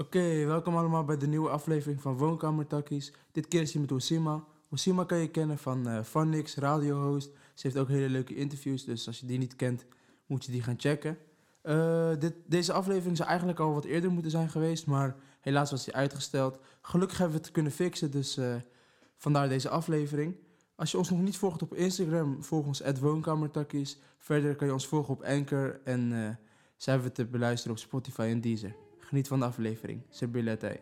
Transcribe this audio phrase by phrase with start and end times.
[0.00, 3.12] Oké, welkom allemaal bij de nieuwe aflevering van Woonkamer Takkies.
[3.32, 4.44] Dit keer is hij met Osima.
[4.70, 7.30] Osima kan je kennen van uh, Vanix, radiohost.
[7.54, 9.84] Ze heeft ook hele leuke interviews, dus als je die niet kent,
[10.26, 11.18] moet je die gaan checken.
[11.62, 15.84] Uh, dit, deze aflevering zou eigenlijk al wat eerder moeten zijn geweest, maar helaas was
[15.84, 16.58] die uitgesteld.
[16.82, 18.54] Gelukkig hebben we het kunnen fixen, dus uh,
[19.16, 20.36] vandaar deze aflevering.
[20.74, 23.98] Als je ons nog niet volgt op Instagram, volg ons woonkamertakkies.
[24.18, 26.28] Verder kan je ons volgen op Anchor en uh,
[26.76, 28.86] zijn we te beluisteren op Spotify en Deezer.
[29.08, 30.00] Geniet van de aflevering.
[30.10, 30.80] Sebilete.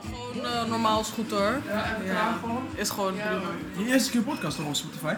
[0.00, 1.40] Gewoon uh, normaal is goed hoor.
[1.40, 2.32] Ja, ja.
[2.32, 2.66] gewoon?
[2.74, 3.50] Is gewoon prima.
[3.78, 5.14] Je eerste keer podcast op Spotify?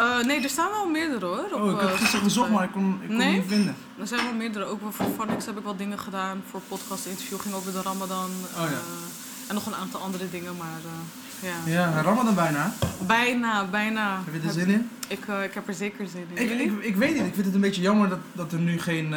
[0.00, 1.48] Uh, nee, er staan wel meerdere hoor.
[1.52, 3.32] Op, oh, ik heb gisteren gezocht, maar ik kon, ik kon nee?
[3.32, 3.76] niet vinden.
[3.98, 4.64] Er zijn wel meerdere.
[4.64, 6.42] Ook voor Phonics heb ik wel dingen gedaan.
[6.50, 8.30] Voor podcast interview ging over de Ramadan.
[8.56, 8.66] Oh, ja.
[8.66, 11.72] uh, en nog een aantal andere dingen, maar uh, ja.
[11.72, 12.72] Ja, Ramadan bijna.
[13.06, 14.20] Bijna, bijna.
[14.24, 14.90] Heb je er zin in?
[15.08, 16.42] Ik, ik heb er zeker zin in.
[16.42, 18.78] Ik, ik, ik, weet niet, ik vind het een beetje jammer dat, dat er nu
[18.78, 19.14] geen,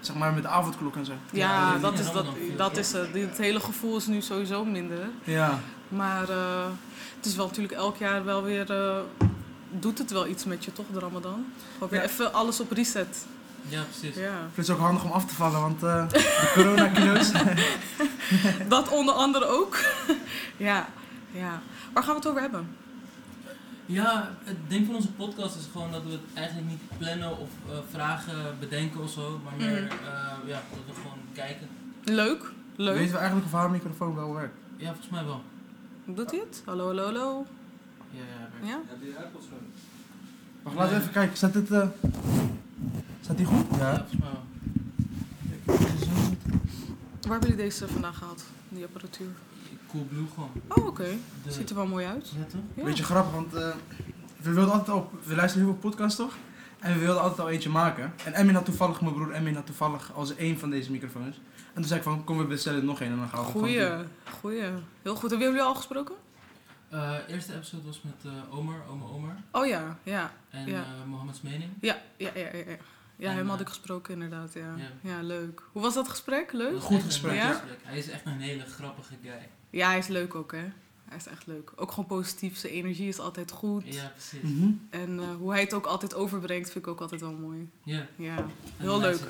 [0.00, 1.12] zeg maar met de avondklok en zo.
[1.30, 3.08] Ja, ja dat, is, dat, dat is het.
[3.12, 5.08] Het hele gevoel is nu sowieso minder.
[5.24, 5.58] Ja.
[5.88, 6.26] Maar
[7.16, 8.66] het is wel natuurlijk elk jaar wel weer
[9.70, 11.44] doet het wel iets met je, toch, de Ramadan?
[11.72, 12.06] Gewoon weer ja.
[12.06, 13.26] even alles op reset.
[13.68, 14.16] Ja, precies.
[14.16, 14.32] Ja.
[14.32, 17.32] Ik vind het ook handig om af te vallen, want uh, de corona-kilo's...
[18.68, 19.78] dat onder andere ook.
[20.56, 20.88] ja,
[21.30, 21.60] ja.
[21.92, 22.76] Waar gaan we het over hebben?
[23.86, 27.48] Ja, het ding van onze podcast is gewoon dat we het eigenlijk niet plannen of
[27.68, 29.86] uh, vragen bedenken of zo, maar meer mm.
[29.86, 31.68] uh, ja, dat we gewoon kijken.
[32.04, 32.96] Leuk, leuk.
[32.96, 34.54] Weten we eigenlijk of haar microfoon wel werkt?
[34.76, 35.42] Ja, volgens mij wel.
[36.04, 36.62] Doet hij het?
[36.64, 37.46] Hallo, hallo, hallo.
[38.10, 38.47] Ja, ja.
[38.62, 38.80] Ja?
[38.86, 39.58] Heb je gewoon?
[40.62, 41.36] Wacht, laten we even kijken.
[41.36, 41.70] Staat dit...
[41.70, 41.86] Uh...
[43.20, 43.64] Staat die goed?
[43.78, 44.46] Ja, volgens mij wel.
[47.20, 48.44] Waar hebben jullie deze vandaag gehad?
[48.68, 49.28] Die apparatuur?
[49.90, 50.50] Coolblue gewoon.
[50.68, 50.86] Oh, oké.
[50.86, 51.18] Okay.
[51.46, 52.28] Ziet er wel mooi uit.
[52.28, 52.60] Ja, toch?
[52.74, 52.84] Ja.
[52.84, 53.68] Beetje grappig, want uh,
[54.42, 55.12] we wilden altijd op...
[55.24, 56.36] We luisteren heel veel podcasts, toch?
[56.78, 58.12] En we wilden altijd al eentje maken.
[58.24, 61.40] En Emmin had toevallig, mijn broer Emmin had toevallig als één van deze microfoons.
[61.56, 63.90] En toen zei ik van, kom we bestellen nog één en dan gaan we Goeie,
[64.40, 64.62] goeie.
[65.02, 65.30] Heel goed.
[65.30, 66.14] Hebben jullie al gesproken?
[66.88, 69.36] De uh, eerste episode was met uh, Omar, Oma Omar.
[69.52, 70.32] Oh ja, ja.
[70.50, 70.80] En ja.
[70.80, 71.70] Uh, Mohammeds mening.
[71.80, 72.64] Ja, ja, ja, ja.
[72.66, 72.76] Ja,
[73.16, 74.74] ja hem had ik gesproken inderdaad, ja.
[74.76, 74.90] ja.
[75.00, 75.22] ja.
[75.22, 75.62] leuk.
[75.72, 76.52] Hoe was dat gesprek?
[76.52, 76.72] Leuk?
[76.72, 77.52] Een goed gesprek, ja?
[77.52, 77.78] gesprek.
[77.82, 79.48] Hij is echt een hele grappige guy.
[79.70, 80.66] Ja, hij is leuk ook, hè.
[81.04, 81.72] Hij is echt leuk.
[81.76, 82.56] Ook gewoon positief.
[82.56, 83.94] Zijn energie is altijd goed.
[83.94, 84.42] Ja, precies.
[84.42, 84.86] Mm -hmm.
[84.90, 87.70] En hoe hij het ook altijd overbrengt, vind ik ook altijd wel mooi.
[87.84, 88.06] Ja.
[88.16, 89.20] Ja, heel leuk.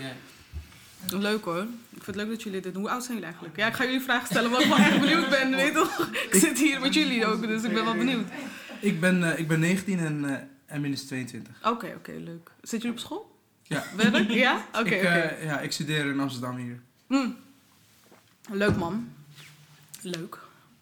[1.07, 1.63] Leuk hoor.
[1.91, 2.83] Ik vind het leuk dat jullie dit doen.
[2.83, 3.57] Hoe oud zijn jullie eigenlijk?
[3.57, 5.51] Ja, ik ga jullie vragen stellen, want ik wel echt benieuwd ben.
[5.51, 6.11] Weet toch?
[6.31, 8.27] Ik zit hier met jullie ook, dus ik ben wel benieuwd.
[8.81, 10.37] Ik ben, uh, ik ben 19 en uh,
[10.77, 11.57] Emin is 22.
[11.59, 12.51] Oké, okay, oké, okay, leuk.
[12.63, 13.39] Zit jullie op school?
[13.63, 13.85] Ja.
[13.97, 14.31] Werk?
[14.31, 14.57] Ja?
[14.69, 15.37] Oké, okay, oké.
[15.37, 16.81] Uh, ja, ik studeer in Amsterdam hier.
[17.07, 17.29] Hm.
[18.51, 19.13] Leuk man.
[20.01, 20.39] Leuk.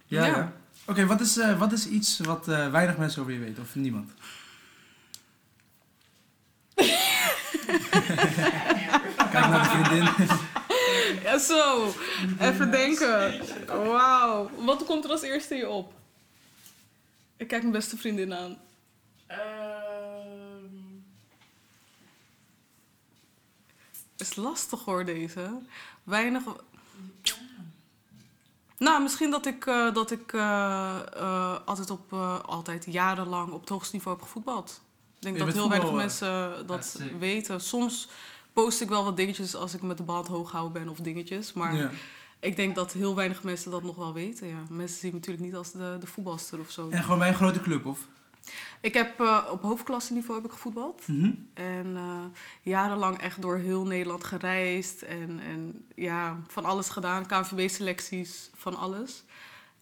[0.06, 0.36] Ja, ja.
[0.36, 0.52] ja.
[0.84, 4.10] Oké, wat, is, wat is iets wat weinig mensen over je weten, of niemand?
[9.30, 10.08] Kijk naar de vriendin.
[11.22, 11.92] Ja, zo.
[12.38, 13.42] Even denken.
[13.66, 14.50] Wauw.
[14.64, 15.92] Wat komt er als eerste in je op?
[17.36, 18.58] Ik kijk mijn beste vriendin aan.
[19.30, 21.04] Um...
[24.16, 25.58] Is lastig hoor, deze.
[26.02, 26.42] Weinig...
[28.78, 32.12] Nou, misschien dat ik, uh, dat ik uh, uh, altijd op,
[32.46, 34.80] altijd jarenlang op het hoogste niveau heb gevoetbald.
[35.18, 37.60] Ik denk Je dat heel weinig mensen dat Ja, weten.
[37.60, 38.08] Soms
[38.52, 41.52] post ik wel wat dingetjes als ik met de band hoog houden ben of dingetjes.
[41.52, 41.90] Maar Ja.
[42.40, 44.46] ik denk dat heel weinig mensen dat nog wel weten.
[44.46, 44.62] Ja.
[44.70, 46.88] Mensen zien me natuurlijk niet als de, de voetbalster of zo.
[46.90, 47.98] En gewoon bij een grote club, of?
[48.80, 51.08] Ik heb uh, op hoofdklasseniveau heb ik gevoetbald.
[51.08, 51.30] Mhm.
[51.54, 52.24] En uh,
[52.62, 55.02] jarenlang echt door heel Nederland gereisd.
[55.02, 57.26] En, en ja, van alles gedaan.
[57.26, 59.24] KNVB-selecties, van alles.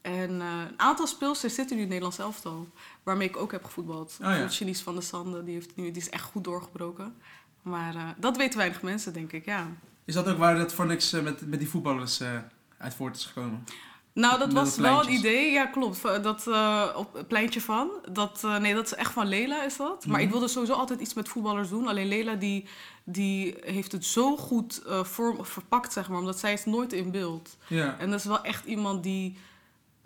[0.04, 2.68] En uh, een aantal speelsters zitten nu in het Nederlands elftal.
[3.02, 4.18] Waarmee ik ook heb gevoetbald.
[4.22, 4.26] Oh,
[4.60, 4.74] ja.
[4.74, 7.16] Van der Sande, die, heeft nu, die is echt goed doorgebroken.
[7.62, 9.66] Maar dat weten weinig mensen, denk ik, ja.
[10.04, 12.20] Is dat ook waar dat voor niks met, met die voetballers
[12.78, 13.64] uit voort is gekomen?
[14.12, 15.52] Nou, dat was wel een idee.
[15.52, 16.02] Ja, klopt.
[16.02, 17.90] Dat uh, op het pleintje van.
[18.12, 20.06] Dat, uh, nee, dat is echt van Lela, is dat.
[20.06, 20.24] Maar Mhm.
[20.24, 21.88] ik wilde sowieso altijd iets met voetballers doen.
[21.88, 22.68] Alleen Lela, die,
[23.04, 26.18] die heeft het zo goed uh, vorm, verpakt, zeg maar.
[26.18, 27.56] Omdat zij is nooit in beeld.
[27.66, 27.98] Ja.
[27.98, 29.36] En dat is wel echt iemand die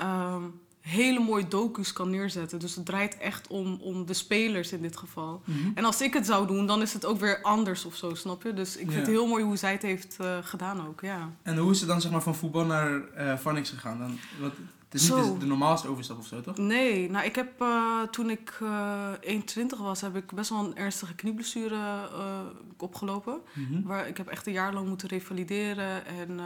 [0.00, 2.59] um, hele mooie docu's kan neerzetten.
[2.59, 5.43] Dus het draait echt om, om de spelers in dit geval.
[5.45, 5.59] Mhm.
[5.75, 8.43] En als ik het zou doen, dan is het ook weer anders of zo, snap
[8.43, 8.55] je?
[8.55, 8.99] Dus ik vind Ja.
[8.99, 11.31] het heel mooi hoe zij het heeft uh, gedaan ook, ja.
[11.43, 13.99] En hoe is het dan zeg maar, van voetbal naar uh, gegaan?
[13.99, 14.53] Dan, wat,
[14.89, 15.39] het is niet Zo.
[15.39, 16.56] de, normaalste overstap of zo, toch?
[16.56, 20.77] Nee, nou ik heb uh, toen ik uh, 21 was, heb ik best wel een
[20.77, 22.41] ernstige knieblessure uh,
[22.79, 23.41] opgelopen.
[23.53, 23.83] Mhm.
[23.83, 26.06] Waar ik heb echt een jaar lang moeten revalideren.
[26.06, 26.41] En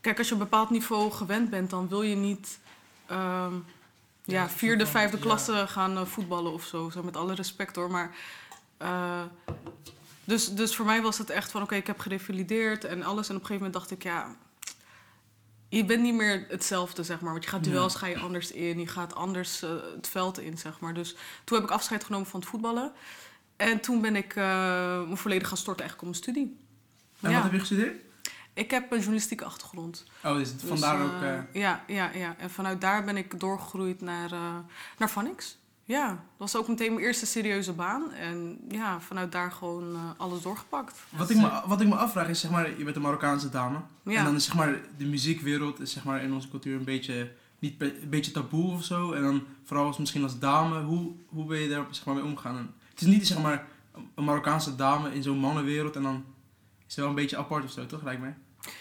[0.00, 2.58] kijk, als je op een bepaald niveau gewend bent, dan wil je niet
[3.10, 3.64] um,
[4.24, 6.90] ja, vierde, vijfde klasse gaan uh, voetballen of zo.
[6.90, 7.90] Zo met alle respect hoor.
[7.90, 8.16] Maar
[8.82, 9.22] uh,
[10.24, 13.28] dus, dus voor mij was het echt van oké, ik heb gerevalideerd en alles.
[13.28, 14.36] En op een gegeven moment dacht ik, ja,
[15.68, 17.32] je bent niet meer hetzelfde, zeg maar.
[17.32, 20.58] Want je gaat duels ga je anders in, je gaat anders uh, het veld in,
[20.58, 20.94] zeg maar.
[20.94, 22.92] Dus toen heb ik afscheid genomen van het voetballen.
[23.56, 26.56] En toen ben ik me volledig gaan storten eigenlijk op mijn studie.
[27.20, 28.05] En wat heb je gestudeerd?
[28.56, 30.04] Ik heb een journalistieke achtergrond.
[30.24, 31.22] Oh, dus Dus, vandaar eh, ook...
[31.22, 32.34] eh, Ja, ja, ja.
[32.38, 34.54] En vanuit daar ben ik doorgegroeid naar, uh,
[34.98, 35.58] naar Vanix.
[35.84, 38.12] Ja, dat was ook meteen mijn eerste serieuze baan.
[38.12, 40.98] En ja, vanuit daar gewoon uh, alles doorgepakt.
[41.10, 43.78] wat, ik me, wat ik me afvraag is, zeg maar, je bent een Marokkaanse dame.
[44.02, 44.18] Ja.
[44.18, 47.32] En dan is zeg maar, de muziekwereld is zeg maar, in onze cultuur een beetje,
[47.58, 49.12] niet, een beetje taboe of zo.
[49.12, 52.24] En dan vooral als, misschien als dame, hoe, hoe ben je daar zeg maar, mee
[52.24, 52.56] omgegaan?
[52.56, 53.66] En het is niet zeg maar,
[54.14, 56.24] een Marokkaanse dame in zo'n mannenwereld en dan
[56.78, 58.02] is het wel een beetje apart of zo, toch?
[58.02, 58.34] Lijkt mij.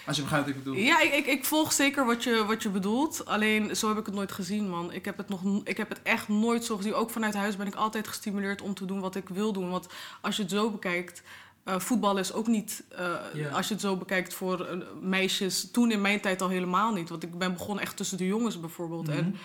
[0.05, 0.79] Als je begrijpt wat ik bedoel.
[0.79, 3.25] Ja, ik, ik, ik volg zeker wat je, wat je bedoelt.
[3.25, 4.93] Alleen zo heb ik het nooit gezien, man.
[4.93, 6.93] Ik heb, het nog, ik heb het echt nooit zo gezien.
[6.93, 9.69] Ook vanuit huis ben ik altijd gestimuleerd om te doen wat ik wil doen.
[9.69, 9.87] Want
[10.21, 11.21] als je het zo bekijkt,
[11.63, 12.83] eh voetbal is ook niet...
[12.89, 13.55] eh.
[13.55, 17.09] Als je het zo bekijkt voor eh, meisjes, toen in mijn tijd al helemaal niet.
[17.09, 19.07] Want ik ben begonnen echt tussen de jongens bijvoorbeeld.
[19.07, 19.17] Mhm.
[19.17, 19.35] En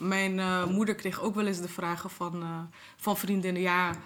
[0.00, 2.60] mijn eh, moeder kreeg ook wel eens de vragen van, eh,
[2.96, 3.62] van vriendinnen...
[3.62, 3.96] ja,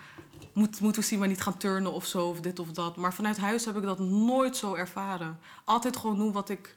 [0.53, 2.97] moet, moeten we maar niet gaan turnen of zo, of dit of dat.
[2.97, 5.39] Maar vanuit huis heb ik dat nooit zo ervaren.
[5.65, 6.77] Altijd gewoon doen wat ik...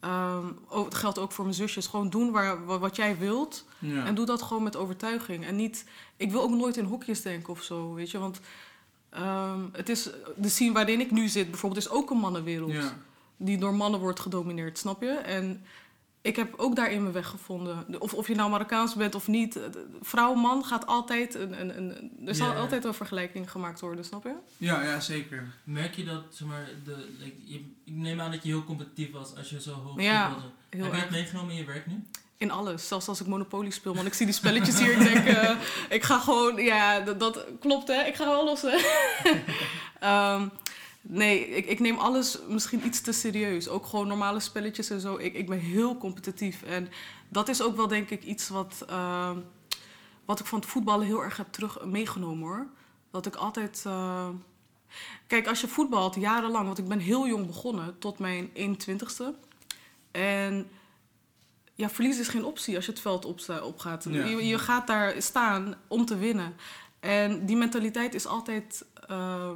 [0.00, 1.86] ehm, oh, het geldt ook voor mijn zusjes.
[1.86, 3.64] Gewoon doen waar, wa- wat jij wilt.
[3.78, 4.04] Ja.
[4.04, 5.44] En doe dat gewoon met overtuiging.
[5.44, 5.84] En niet...
[6.16, 8.18] Ik wil ook nooit in hokjes denken of zo, weet je.
[8.18, 8.40] Want
[9.10, 10.10] ehm, het is...
[10.36, 12.98] De scene waarin ik nu zit bijvoorbeeld is ook een mannenwereld ja.
[13.36, 15.10] die door mannen wordt gedomineerd, snap je?
[15.10, 15.64] En
[16.22, 17.84] ik heb ook daarin mijn weg gevonden.
[17.88, 19.56] De- Of, of je nou Marokkaans bent of niet.
[19.56, 19.62] eh,
[20.02, 21.34] Vrouw, man gaat altijd...
[21.34, 24.34] Een, een, een, er zal altijd een vergelijking gemaakt worden, snap je?
[24.56, 25.46] Ja, ja, zeker.
[25.64, 27.54] Merk je dat, zeg maar, de, like, je,
[27.84, 30.36] ik neem aan dat je heel competitief was als je zo hoog Ja,
[30.68, 32.04] Heb je dat meegenomen in je werk nu?
[32.36, 32.88] In alles.
[32.88, 33.94] Zelfs als ik Monopoly speel.
[33.94, 34.92] Want ik zie die spelletjes hier.
[34.92, 35.50] Ik denk, eh,
[35.88, 36.56] ik ga gewoon...
[36.56, 38.02] Ja, dat, dat klopt, hè.
[38.02, 38.76] Ik ga wel los, hè.
[41.10, 43.68] Nee, ik, ik neem alles misschien iets te serieus.
[43.68, 45.16] Ook gewoon normale spelletjes en zo.
[45.16, 46.62] Ik, ik ben heel competitief.
[46.62, 46.88] En
[47.28, 48.84] dat is ook wel, denk ik, iets wat...
[48.88, 49.38] ehm,
[50.24, 52.66] wat ik van het voetballen heel erg heb terug meegenomen, hoor.
[53.10, 53.82] Dat ik altijd...
[53.86, 54.28] eh,
[55.26, 56.66] Kijk, als je voetbalt jarenlang...
[56.66, 59.24] Want ik ben heel jong begonnen, tot mijn 21ste.
[60.10, 60.68] En
[61.74, 63.24] ja, verlies is geen optie als je het veld
[63.62, 64.06] opgaat.
[64.10, 64.24] Ja.
[64.24, 66.54] Je, je gaat daar staan om te winnen.
[67.00, 69.50] En die mentaliteit is altijd eh,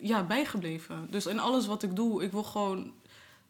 [0.00, 1.06] ja, bijgebleven.
[1.10, 2.92] Dus in alles wat ik doe, ik wil gewoon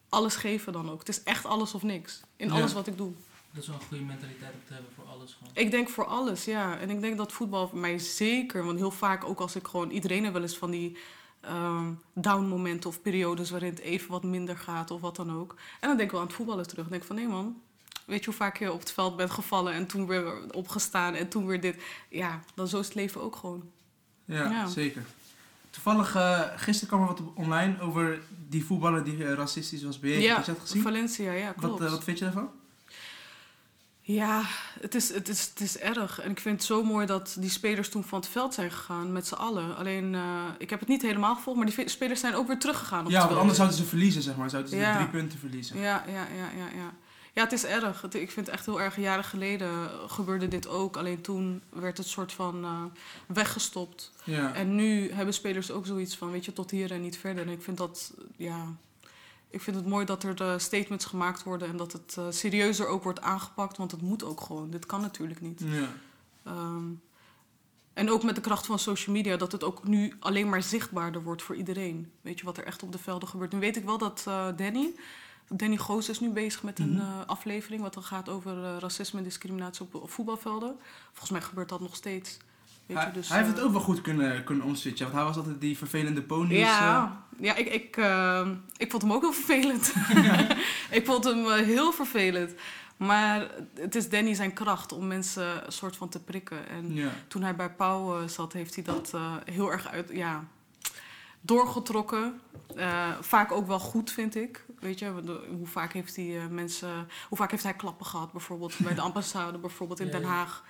[0.09, 0.99] alles geven dan ook.
[0.99, 2.21] Het is echt alles of niks.
[2.37, 2.55] In Ja.
[2.55, 3.13] alles wat ik doe.
[3.53, 5.53] Dat is wel een goede mentaliteit om te hebben voor alles gewoon.
[5.55, 6.79] Ik denk voor alles, ja.
[6.79, 8.65] En ik denk dat voetbal voor mij zeker...
[8.65, 9.91] Want heel vaak, ook als ik gewoon...
[9.91, 10.97] Iedereen heeft wel eens van die
[11.41, 13.51] ehm down momenten of periodes...
[13.51, 15.55] waarin het even wat minder gaat of wat dan ook.
[15.81, 16.83] En dan denk ik wel aan het voetballen terug.
[16.83, 17.61] Dan denk ik van, nee man...
[18.07, 19.73] Weet je hoe vaak je op het veld bent gevallen...
[19.73, 21.83] en toen weer opgestaan en toen weer dit.
[22.09, 23.71] Ja, dan zo is het leven ook gewoon.
[24.25, 24.67] Ja, Ja.
[24.67, 25.05] zeker.
[25.71, 30.25] Toevallig, eh, gisteren kwam er wat online over die voetballer die eh, racistisch was bejegend.
[30.27, 30.83] ja, Heb je dat gezien?
[30.83, 31.79] Valencia, ja, klopt.
[31.79, 32.49] Wat, eh, wat vind je daarvan?
[34.01, 34.43] Ja,
[34.81, 36.21] het is, het, is, het is erg.
[36.21, 39.13] En ik vind het zo mooi dat die spelers toen van het veld zijn gegaan
[39.13, 39.77] met z'n allen.
[39.77, 40.17] Alleen,
[40.59, 43.05] ik heb het niet helemaal gevolgd, maar die spelers zijn ook weer teruggegaan.
[43.05, 44.51] Op Ja, want anders zouden ze verliezen, zeg maar.
[44.51, 44.95] Zouden ze Ja.
[44.97, 45.79] drie punten verliezen.
[45.79, 46.93] Ja, ja, ja, ja, ja.
[47.35, 48.01] Ja, het is erg.
[48.03, 48.97] Het- ik vind het echt heel erg.
[48.97, 50.97] Jaren geleden gebeurde dit ook.
[50.97, 52.83] Alleen toen werd het soort van eh,
[53.27, 54.13] weggestopt.
[54.25, 54.55] Ja.
[54.55, 57.47] En nu hebben spelers ook zoiets van, weet je, tot hier en niet verder.
[57.47, 58.67] En ik vind dat, ja...
[59.53, 62.87] Ik vind het mooi dat er eh, statements gemaakt worden en dat het eh, serieuzer
[62.87, 63.77] ook wordt aangepakt.
[63.77, 64.71] Want het moet ook gewoon.
[64.71, 65.63] Dit kan natuurlijk niet.
[65.65, 65.89] ja.
[66.45, 66.85] Ehm,
[67.93, 71.23] en ook met de kracht van social media, dat het ook nu alleen maar zichtbaarder
[71.23, 72.11] wordt voor iedereen.
[72.21, 73.53] Weet je wat er echt op de velden gebeurt.
[73.53, 74.23] Nu weet ik wel dat
[74.57, 74.95] Danny,
[75.53, 77.01] Danny Goos is nu bezig met een Mhm.
[77.01, 80.77] eh, aflevering wat dan gaat over eh, racisme en discriminatie op, op voetbalvelden.
[81.09, 82.37] Volgens mij gebeurt dat nog steeds.
[82.87, 85.05] Weet Hij, je, dus, hij heeft eh, het ook wel goed kunnen, kunnen omswitchen.
[85.05, 86.59] Want hij was altijd die vervelende eh.
[86.59, 89.93] Ja, ja ik, ik, eh, ik vond hem ook heel vervelend.
[90.99, 92.55] ik vond hem eh, heel vervelend.
[92.97, 96.69] Maar het is Danny zijn kracht om mensen een soort van te prikken.
[96.69, 97.11] En ja.
[97.29, 100.45] toen hij bij Pauw eh, zat, heeft hij dat eh, heel erg uit, ja,
[101.41, 102.41] doorgetrokken.
[102.77, 104.65] Eh, vaak ook wel goed, vind ik.
[104.81, 108.07] Weet je, want, eh, hoe vaak heeft hij eh, mensen, hoe vaak heeft hij klappen
[108.07, 110.25] gehad, bijvoorbeeld bij de ambassade, bijvoorbeeld in Ja, Den.
[110.25, 110.65] Haag.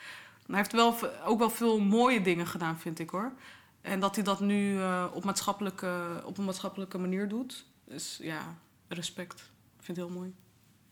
[0.46, 3.32] Hij heeft wel ook wel veel mooie dingen gedaan, vind ik hoor.
[3.80, 8.56] En dat hij dat nu eh, op, maatschappelijke, op een maatschappelijke manier doet, is ja,
[8.88, 9.38] respect.
[9.78, 10.34] Ik vind het heel mooi.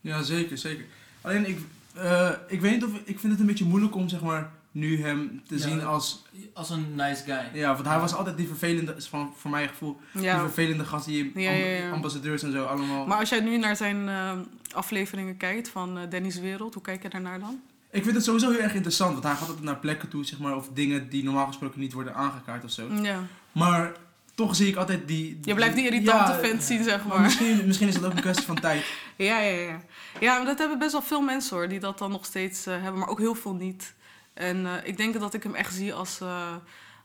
[0.01, 0.87] ja, zeker, zeker.
[1.21, 1.59] Alleen, ik,
[1.95, 2.91] eh, ik weet niet of...
[3.05, 6.23] Ik vind het een beetje moeilijk om, zeg maar, nu hem te Ja, zien als...
[6.55, 7.61] Als een nice guy.
[7.61, 8.95] Ja, want hij was altijd die vervelende...
[8.99, 11.91] Van, voor mijn gevoel, die vervelende gast die Ja, ja, ja.
[11.91, 13.07] ambassadeurs en zo allemaal...
[13.07, 14.33] Maar als jij nu naar zijn eh,
[14.73, 17.61] afleveringen kijkt van Danny's Wereld, hoe kijk je daarnaar dan?
[17.91, 20.39] Ik vind het sowieso heel erg interessant, want hij gaat altijd naar plekken toe, zeg
[20.39, 22.93] maar, of dingen die normaal gesproken niet worden aangekaart of zo.
[23.03, 23.21] Ja.
[23.53, 23.93] Maar
[24.35, 25.39] toch zie ik altijd die...
[25.43, 27.21] Je blijft die irritante Ja, fans zien, zeg Maar maar.
[27.21, 28.85] misschien, misschien is dat ook een kwestie van tijd.
[29.17, 29.81] Ja, ja, ja.
[30.21, 32.83] Ja, maar dat hebben best wel veel mensen hoor, die dat dan nog steeds eh,
[32.83, 33.95] hebben, maar ook heel veel niet.
[34.39, 36.57] En eh, ik denk dat ik hem echt zie als, eh,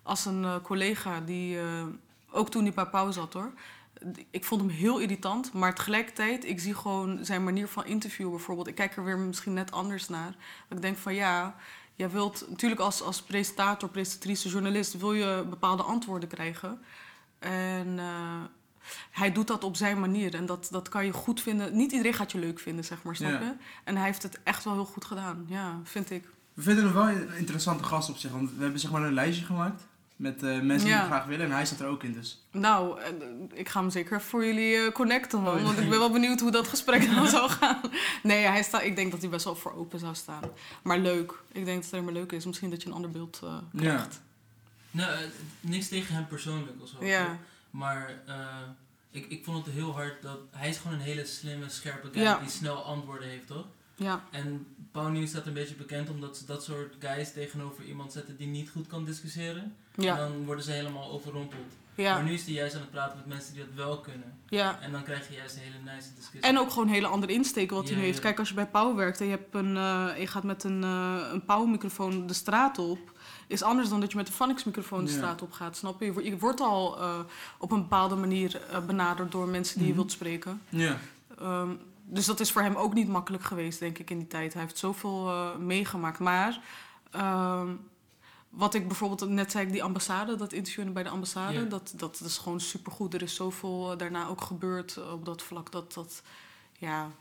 [0.03, 1.57] als een eh, collega die,
[2.31, 3.53] ook toen hij bij Pauw zat hoor.
[4.29, 8.67] Ik vond hem heel irritant, maar tegelijkertijd, ik zie gewoon zijn manier van interviewen bijvoorbeeld.
[8.67, 10.35] Ik kijk er weer misschien net anders naar.
[10.67, 11.55] Dat ik denk van ja,
[11.95, 16.81] jij wilt natuurlijk als, als presentator, presentatrice, journalist, wil je bepaalde antwoorden krijgen.
[17.39, 17.99] En
[19.11, 20.35] hij doet dat op zijn manier.
[20.35, 21.75] En dat, dat kan je goed vinden.
[21.75, 23.39] Niet iedereen gaat je leuk vinden, zeg maar, snap Ja.
[23.39, 23.55] je?
[23.83, 25.45] En hij heeft het echt wel heel goed gedaan.
[25.47, 26.27] Ja, vind ik.
[26.53, 29.13] We vinden hem wel een interessante gast op zich, want we hebben zeg maar een
[29.13, 29.81] lijstje gemaakt
[30.15, 31.01] met eh, mensen die Ja.
[31.01, 32.45] we graag willen en hij staat er ook in dus.
[32.51, 33.07] Nou, eh,
[33.53, 35.53] ik ga hem zeker voor jullie eh, connecten, man.
[35.53, 35.65] Oh, ja.
[35.65, 37.81] Want ik ben wel benieuwd hoe dat gesprek dan zou gaan.
[38.23, 40.43] Nee, hij staat, ik denk dat hij best wel voor open zou staan.
[40.83, 41.31] Maar leuk.
[41.51, 42.45] Ik denk dat het alleen maar leuk is.
[42.45, 44.21] Misschien dat je een ander beeld eh, krijgt.
[44.91, 45.19] Nou, eh,
[45.59, 47.05] niks tegen hem persoonlijk of zo.
[47.05, 47.37] Ja.
[47.69, 48.35] Maar eh,
[49.11, 50.37] ik, ik vond het heel hard dat...
[50.51, 52.37] Hij is gewoon een hele slimme, scherpe guy Ja.
[52.39, 53.65] die snel antwoorden heeft, toch?
[53.95, 54.23] Ja.
[54.31, 58.47] En Pauw staat een beetje bekend omdat ze dat soort guys tegenover iemand zetten die
[58.47, 59.75] niet goed kan discussiëren.
[59.95, 60.15] En Ja.
[60.15, 61.61] dan worden ze helemaal overrompeld.
[61.95, 62.21] Maar Ja.
[62.21, 64.33] nu is hij juist aan het praten met mensen die dat wel kunnen.
[64.49, 64.79] ja.
[64.81, 66.41] En dan krijg je juist een hele nice discussie.
[66.41, 68.15] En ook gewoon hele andere insteken wat hij nu heeft.
[68.17, 68.23] ja.
[68.23, 70.83] Kijk, als je bij Pauw werkt en je, hebt een, eh, je gaat met een,
[70.83, 73.11] eh een Pauw-microfoon de straat op...
[73.47, 75.17] is anders dan dat je met een Phonics-microfoon de Ja.
[75.17, 76.05] straat op gaat, snap je?
[76.23, 77.19] Je wordt- al eh,
[77.57, 79.91] op een bepaalde manier eh, benaderd door mensen die Mhm.
[79.91, 80.61] je wilt spreken.
[80.69, 80.97] Ja.
[81.39, 81.69] Ehm,
[82.05, 84.53] dus dat is voor hem ook niet makkelijk geweest, denk ik, in die tijd.
[84.53, 86.19] Hij heeft zoveel eh, meegemaakt.
[86.19, 86.61] Maar
[87.11, 87.75] ehm,
[88.49, 92.21] wat ik bijvoorbeeld net zei, ik die ambassade, dat interviewen bij de ambassade, dat, dat
[92.25, 93.13] is gewoon supergoed.
[93.13, 95.71] Er is zoveel eh, daarna ook gebeurd eh, op dat vlak.
[95.71, 96.21] Dat, dat,
[96.77, 97.11] ja.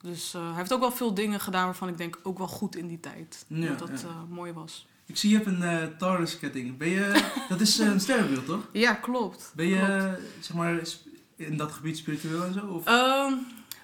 [0.00, 2.86] Dus hij heeft ook wel veel dingen gedaan waarvan ik denk ook wel goed in
[2.86, 3.44] die tijd.
[3.48, 4.24] Ja, dat dat ja.
[4.28, 4.86] mooi was.
[5.06, 6.76] Ik zie je hebt een eh Taurus ketting.
[6.76, 8.68] Ben je, dat is een sterrenbeeld toch?
[8.72, 9.52] Ja, klopt.
[9.54, 10.44] Ben je, klopt.
[10.44, 10.82] zeg maar,
[11.36, 12.66] in dat gebied spiritueel en zo?
[12.66, 12.84] Of?
[12.84, 13.32] Ehm,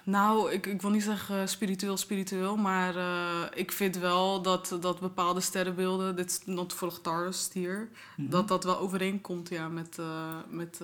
[0.09, 4.77] nou, ik, ik wil niet zeggen eh, spiritueel, spiritueel, maar eh, ik vind wel dat,
[4.79, 8.29] dat bepaalde sterrenbeelden, dit is not Taurus, stier, Mhm.
[8.29, 10.05] dat dat wel overeenkomt ja, met, eh,
[10.49, 10.79] met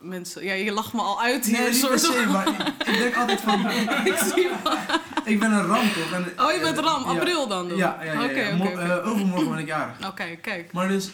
[0.00, 0.44] mensen.
[0.44, 1.58] Ja, je lacht me al uit hier.
[1.60, 3.70] Nee, soort se, maar ik, ik denk altijd van...
[4.10, 4.48] ik zie
[5.24, 6.12] ik ben een ram toch?
[6.12, 7.08] En, Oh, je bent ram, ja.
[7.08, 7.68] april dan?
[7.68, 7.76] doen?
[7.78, 8.24] Ja, ja, ja.
[8.24, 8.56] Oké, ja.
[8.56, 8.80] oké.
[8.80, 10.06] eh, overmorgen ben ik jarig.
[10.10, 10.72] Oké, kijk.
[10.72, 11.10] Maar dus,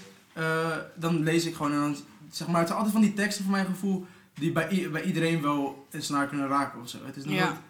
[0.95, 1.97] dan lees ik gewoon en dan,
[2.31, 4.07] zeg maar, het zijn altijd van die teksten voor mijn gevoel
[4.41, 6.99] die bij, bij iedereen wel een snaar kunnen raken of zo.
[7.05, 7.61] Het is nooit, Ja.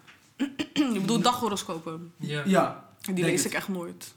[0.73, 2.13] je bedoelt daghoroscopen.
[2.17, 2.41] Ja.
[2.45, 3.51] ja, Die lees het.
[3.51, 4.13] ik echt nooit.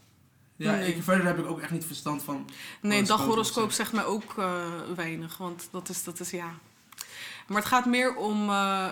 [0.57, 0.95] ja Nee.
[0.95, 2.49] ik, verder heb ik ook echt niet verstand van.
[2.81, 4.63] Nee, Horoscoop daghoroscoop zegt mij ook eh,
[4.97, 6.51] weinig, want dat is, dat is ja.
[7.47, 8.49] Maar het gaat meer om.
[8.49, 8.91] eh,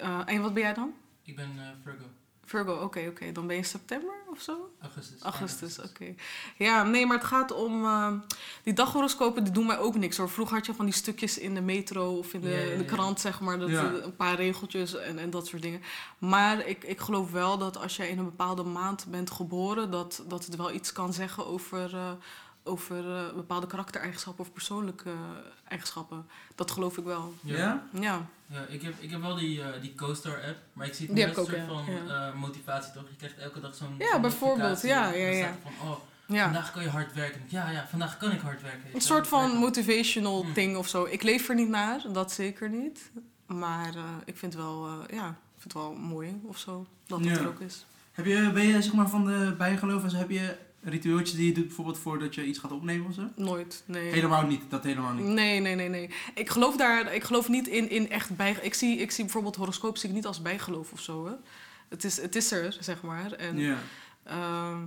[0.00, 0.92] eh, en wat ben jij dan?
[1.22, 2.04] Ik ben eh, Virgo.
[2.46, 3.32] Virgo, oké, oké.
[3.32, 4.70] Dan ben je september of zo?
[4.80, 5.20] Augustus.
[5.22, 6.14] Augustus, oké.
[6.56, 7.84] Ja, nee, maar het gaat om...
[7.84, 8.12] eh,
[8.62, 10.28] die daghoroscopen, die doen mij ook niks hoor.
[10.30, 13.40] Vroeger had je van die stukjes in de metro of in de, in krant, zeg
[13.40, 13.58] maar.
[13.58, 13.70] Dat,
[14.04, 15.82] Een paar regeltjes en, en dat soort dingen.
[16.18, 19.90] Maar ik, ik geloof wel dat als jij in een bepaalde maand bent geboren...
[19.90, 22.10] dat, dat het wel iets kan zeggen over, eh,
[22.66, 25.16] over eh, bepaalde karaktereigenschappen of persoonlijke eh,
[25.68, 26.26] eigenschappen.
[26.54, 27.34] Dat geloof ik wel.
[27.42, 27.82] Ja?
[27.90, 31.06] Ja, Ja, ik heb, ik heb wel die, eh, die CoStar app, maar ik zie
[31.06, 32.32] het meer heb als een ook, soort ja, van ja.
[32.34, 33.02] motivatie toch?
[33.08, 35.54] Je krijgt elke dag zo'n Ja, bijvoorbeeld, ja, ja, ja.
[35.62, 35.96] van, oh,
[36.26, 36.44] ja.
[36.44, 37.40] vandaag kan je hard werken.
[37.48, 38.94] Ja, ja, vandaag kan ik hard werken.
[38.94, 39.58] Een soort van Werken.
[39.58, 40.52] motivational Mm.
[40.52, 41.04] ding of zo.
[41.10, 43.10] Ik leef er niet naar, dat zeker niet.
[43.46, 47.22] Maar eh, ik vind wel, eh, ja, ik vind het wel mooi of zo, dat
[47.22, 47.38] dat Ja.
[47.38, 47.86] er ook is.
[48.12, 50.56] Heb je, ben je zeg maar van de bijgeloof heb je
[50.90, 53.22] ritueeltjes die je doet bijvoorbeeld voordat je iets gaat opnemen of zo?
[53.36, 54.10] Nooit, nee.
[54.12, 55.24] Helemaal niet, dat helemaal niet.
[55.24, 56.10] Nee, nee, nee, nee.
[56.34, 58.56] Ik geloof daar, ik geloof niet in, in echt bij.
[58.62, 61.26] Ik zie, ik zie bijvoorbeeld horoscoop zie ik niet als bijgeloof of zo.
[61.26, 61.32] Hè.
[61.88, 63.32] Het, is, het is er, zeg maar.
[63.32, 63.76] En, Ja.
[64.24, 64.78] ehm,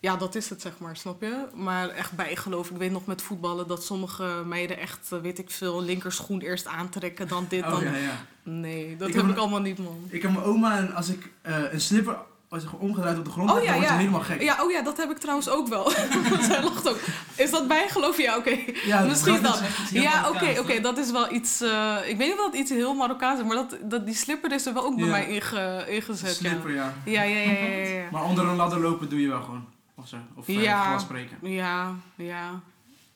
[0.00, 1.46] ja, dat is het, zeg maar, snap je?
[1.54, 2.70] Maar echt bijgeloof.
[2.70, 6.66] Ik weet nog met voetballen dat sommige meiden echt, eh, weet ik veel, linkerschoen eerst
[6.66, 7.84] aantrekken, dan dit, Oh dan...
[7.84, 8.24] ja, ja.
[8.42, 10.04] Nee, dat Ik heb ik allemaal niet, man.
[10.08, 12.16] Ik heb mijn oma en als ik eh, een slipper
[12.50, 13.96] als ik gewoon omgedraaid op de grond Oh, ja, ja.
[13.96, 14.42] helemaal gek.
[14.42, 15.90] Ja, oh ja, dat heb ik trouwens ook wel.
[16.48, 16.98] Zij lacht ook.
[17.36, 18.18] Is dat bijgeloof?
[18.18, 18.58] Ja, oké.
[18.84, 21.60] Ja, Misschien dat Ja, oké, oké, dat is wel iets.
[21.60, 24.52] eh, ik weet niet of dat iets heel Marokkaans is, maar dat, dat, die slipper
[24.52, 25.10] is er wel ook bij Ja.
[25.10, 26.34] mij inge, ingezet.
[26.34, 26.92] slipper, ja.
[27.04, 27.86] Ja, ja, ja, ja, ja.
[27.88, 28.04] ja.
[28.12, 29.64] Maar onder een ladder lopen doe je wel gewoon.
[29.94, 30.16] Of zo.
[30.34, 30.84] Of eh, Ja.
[30.88, 31.36] glas spreken.
[31.42, 32.60] Ja, ja.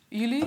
[0.08, 0.44] Jullie?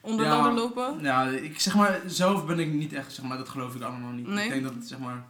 [0.00, 0.98] Onder ladder lopen?
[1.02, 4.10] Ja, ik zeg maar, zelf ben ik niet echt, zeg maar, dat geloof ik allemaal
[4.12, 4.26] niet.
[4.26, 4.44] Nee?
[4.44, 5.24] Ik denk dat het, zeg maar,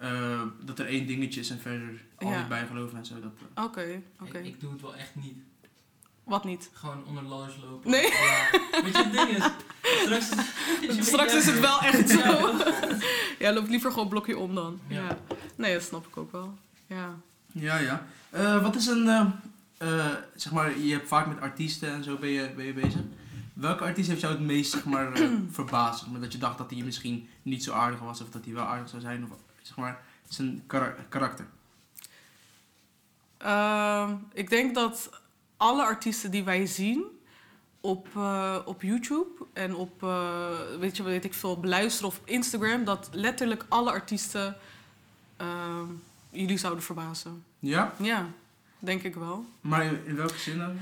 [0.00, 2.38] eh, dat er één dingetje is en verder al Ja.
[2.38, 3.14] niet bijgeloven en zo.
[3.20, 3.64] Dat, eh.
[3.64, 4.38] Oké, oké.
[4.38, 5.36] Ik, ik doe het wel echt niet.
[6.24, 6.70] Wat niet?
[6.72, 7.90] Gewoon onder ladders lopen.
[7.90, 8.02] Nee.
[8.02, 8.50] Ja.
[8.82, 9.44] Weet je, het ding is,
[10.02, 10.28] straks
[10.98, 12.18] is, Straks is het wel echt zo.
[13.38, 13.52] Ja.
[13.54, 14.80] Loop liever gewoon een blokje om dan.
[14.86, 15.02] Ja.
[15.04, 15.16] Ja.
[15.56, 16.58] Nee, dat snap ik ook wel.
[16.86, 17.14] Ja.
[17.52, 18.06] Ja, ja.
[18.30, 19.32] Eh, wat is een,
[20.34, 23.00] zeg maar, je hebt vaak met artiesten en zo ben je, ben je bezig.
[23.52, 25.12] Welke artiest heeft jou het meest, zeg maar,
[25.50, 26.00] verbaasd?
[26.00, 28.54] Zeg maar, dat je dacht dat hij misschien niet zo aardig was of dat hij
[28.54, 29.24] wel aardig zou zijn?
[29.24, 29.30] Of,
[29.70, 31.46] zeg maar, zijn kara- karakter.
[33.36, 35.10] Ehm, ik denk dat
[35.56, 37.04] alle artiesten die wij zien
[37.80, 40.48] op, eh, op YouTube en op, eh,
[40.78, 44.56] weet je, weet ik veel, beluisteren of op Instagram, dat letterlijk alle artiesten
[45.36, 45.86] ehm,
[46.30, 47.44] jullie zouden verbazen.
[47.58, 47.92] Ja?
[47.96, 48.26] Ja,
[48.78, 49.44] denk ik wel.
[49.60, 50.78] Maar in, in welke zin dan?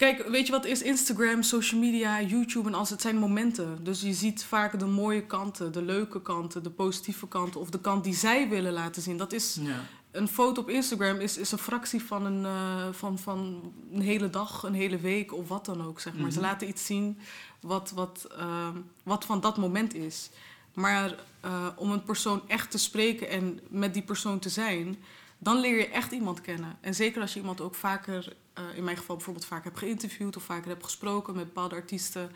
[0.00, 2.90] Kijk, weet je wat is Instagram, social media, YouTube en alles?
[2.90, 3.84] Het zijn momenten.
[3.84, 7.80] Dus je ziet vaak de mooie kanten, de leuke kanten, de positieve kanten of de
[7.80, 9.16] kant die zij willen laten zien.
[9.16, 9.84] Dat is Ja.
[10.10, 14.30] een foto op Instagram is, is een fractie van een, eh, van, van een hele
[14.30, 16.00] dag, een hele week of wat dan ook.
[16.00, 16.30] Zeg maar.
[16.32, 16.46] Ze Mhm.
[16.48, 17.18] laten iets zien
[17.60, 20.30] wat, wat, ehm, wat van dat moment is.
[20.74, 24.96] Maar eh, om een persoon echt te spreken en met die persoon te zijn,
[25.42, 26.78] dan leer je echt iemand kennen.
[26.80, 30.36] En zeker als je iemand ook vaker, eh, in mijn geval bijvoorbeeld vaak heb geïnterviewd
[30.36, 32.30] of vaker heb gesproken met bepaalde artiesten.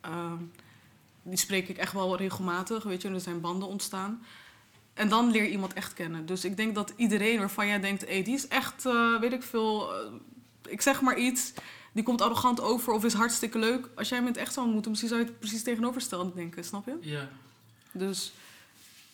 [0.00, 0.42] ehm,
[1.22, 4.22] die spreek ik echt wel regelmatig, weet je, en er zijn banden ontstaan.
[4.94, 6.26] En dan leer je iemand echt kennen.
[6.26, 9.42] Dus ik denk dat iedereen waarvan jij denkt, hé, die is echt, eh, weet ik
[9.42, 10.12] veel, eh,
[10.68, 11.52] ik zeg maar iets,
[11.92, 13.88] die komt arrogant over of is hartstikke leuk.
[13.94, 16.64] Als jij hem in het echt zou ontmoeten, misschien zou je het precies tegenovergestelde denken,
[16.64, 16.96] snap je?
[17.00, 17.28] Ja.
[17.92, 18.32] Dus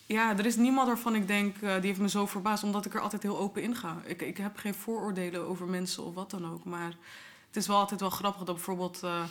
[0.05, 2.93] ja, er is niemand waarvan ik denk, eh, die heeft me zo verbaasd, omdat ik
[2.93, 4.01] er altijd heel open in ga.
[4.05, 6.63] Ik, ik heb geen vooroordelen over mensen of wat dan ook.
[6.63, 6.93] Maar
[7.47, 9.23] het is wel altijd wel grappig dat bijvoorbeeld, eh,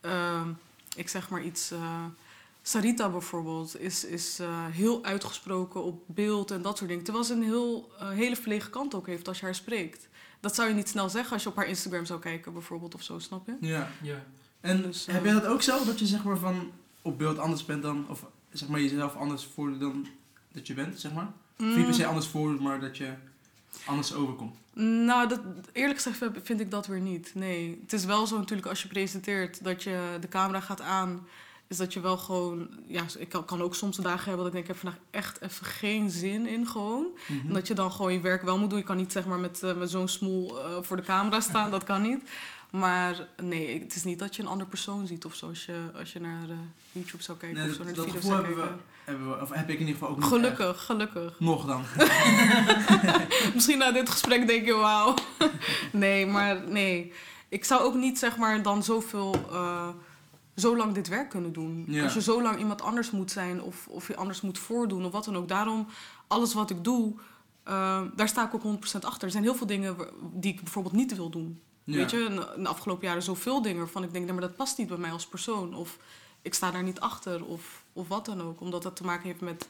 [0.00, 0.46] eh,
[0.96, 1.70] ik zeg maar iets.
[1.70, 2.04] eh,
[2.62, 4.40] Sarita bijvoorbeeld is, is
[4.70, 7.04] heel uitgesproken op beeld en dat soort dingen.
[7.04, 10.08] Terwijl ze een heel, hele verlegen kant ook heeft als je haar spreekt.
[10.40, 13.02] Dat zou je niet snel zeggen als je op haar Instagram zou kijken bijvoorbeeld of
[13.02, 13.56] zo, snap je?
[13.60, 13.90] Ja.
[14.02, 14.24] Ja.
[14.60, 15.84] En Dus, heb jij dat ook zo?
[15.84, 16.70] Dat je zeg maar van
[17.02, 20.06] op beeld anders bent dan, of zeg maar jezelf anders voordoet dan
[20.52, 21.32] dat je bent, zeg maar?
[21.58, 23.12] Of niet per se anders voordoet, maar dat je
[23.86, 24.56] anders overkomt.
[24.82, 25.40] Nou, dat,
[25.72, 27.30] eerlijk gezegd vind ik dat weer niet.
[27.34, 27.78] Nee.
[27.82, 31.26] Het is wel zo natuurlijk als je presenteert dat je de camera gaat aan.
[31.66, 32.68] Is dat je wel gewoon.
[32.86, 35.40] Ja, ik kan, kan ook soms dagen hebben dat ik denk: ik heb vandaag echt
[35.40, 37.06] even geen zin in gewoon.
[37.28, 37.46] Mhm.
[37.46, 38.78] En dat je dan gewoon je werk wel moet doen.
[38.78, 41.70] Je kan niet zeg maar met, eh, met zo'n smoel eh, voor de camera staan.
[41.70, 42.22] dat kan niet.
[42.70, 45.48] Maar nee, het is niet dat je een andere persoon ziet of zo.
[45.48, 46.56] Als je, als je naar eh,
[46.92, 48.70] YouTube zou kijken Nee, of zo, naar de video's zou hebben we,
[49.04, 50.34] hebben we, of heb ik in ieder geval ook niet echt.
[50.34, 51.40] Gelukkig, gelukkig.
[51.40, 51.82] Nog dan.
[53.54, 55.14] Misschien na dit gesprek denk je, wauw.
[55.92, 57.12] nee, maar nee.
[57.48, 59.34] Ik zou ook niet, zeg maar, dan zoveel...
[59.50, 59.88] eh,
[60.56, 61.84] zo lang dit werk kunnen doen.
[61.88, 62.02] Ja.
[62.02, 63.62] Als je zo lang iemand anders moet zijn...
[63.62, 65.48] of, of je anders moet voordoen of wat dan ook.
[65.48, 65.86] Daarom,
[66.26, 67.14] alles wat ik doe...
[67.64, 69.24] eh, daar sta ik ook 100% achter.
[69.24, 69.96] Er zijn heel veel dingen
[70.32, 71.60] die ik bijvoorbeeld niet wil doen.
[71.90, 71.96] Ja.
[71.96, 74.24] Weet je, de afgelopen jaren zoveel dingen waarvan ik denk...
[74.24, 75.74] nee, maar dat past niet bij mij als persoon.
[75.74, 75.98] Of
[76.42, 78.60] ik sta daar niet achter of, of wat dan ook.
[78.60, 79.68] Omdat dat te maken heeft met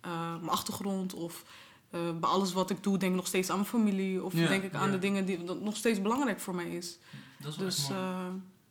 [0.00, 1.14] eh, mijn achtergrond...
[1.14, 1.44] of
[1.90, 4.22] eh, bij alles wat ik doe denk ik nog steeds aan mijn familie.
[4.24, 4.92] Of Ja, denk ik aan ja.
[4.92, 6.98] de dingen die dat nog steeds belangrijk voor mij is.
[7.38, 8.26] Dat is wel Dus eh,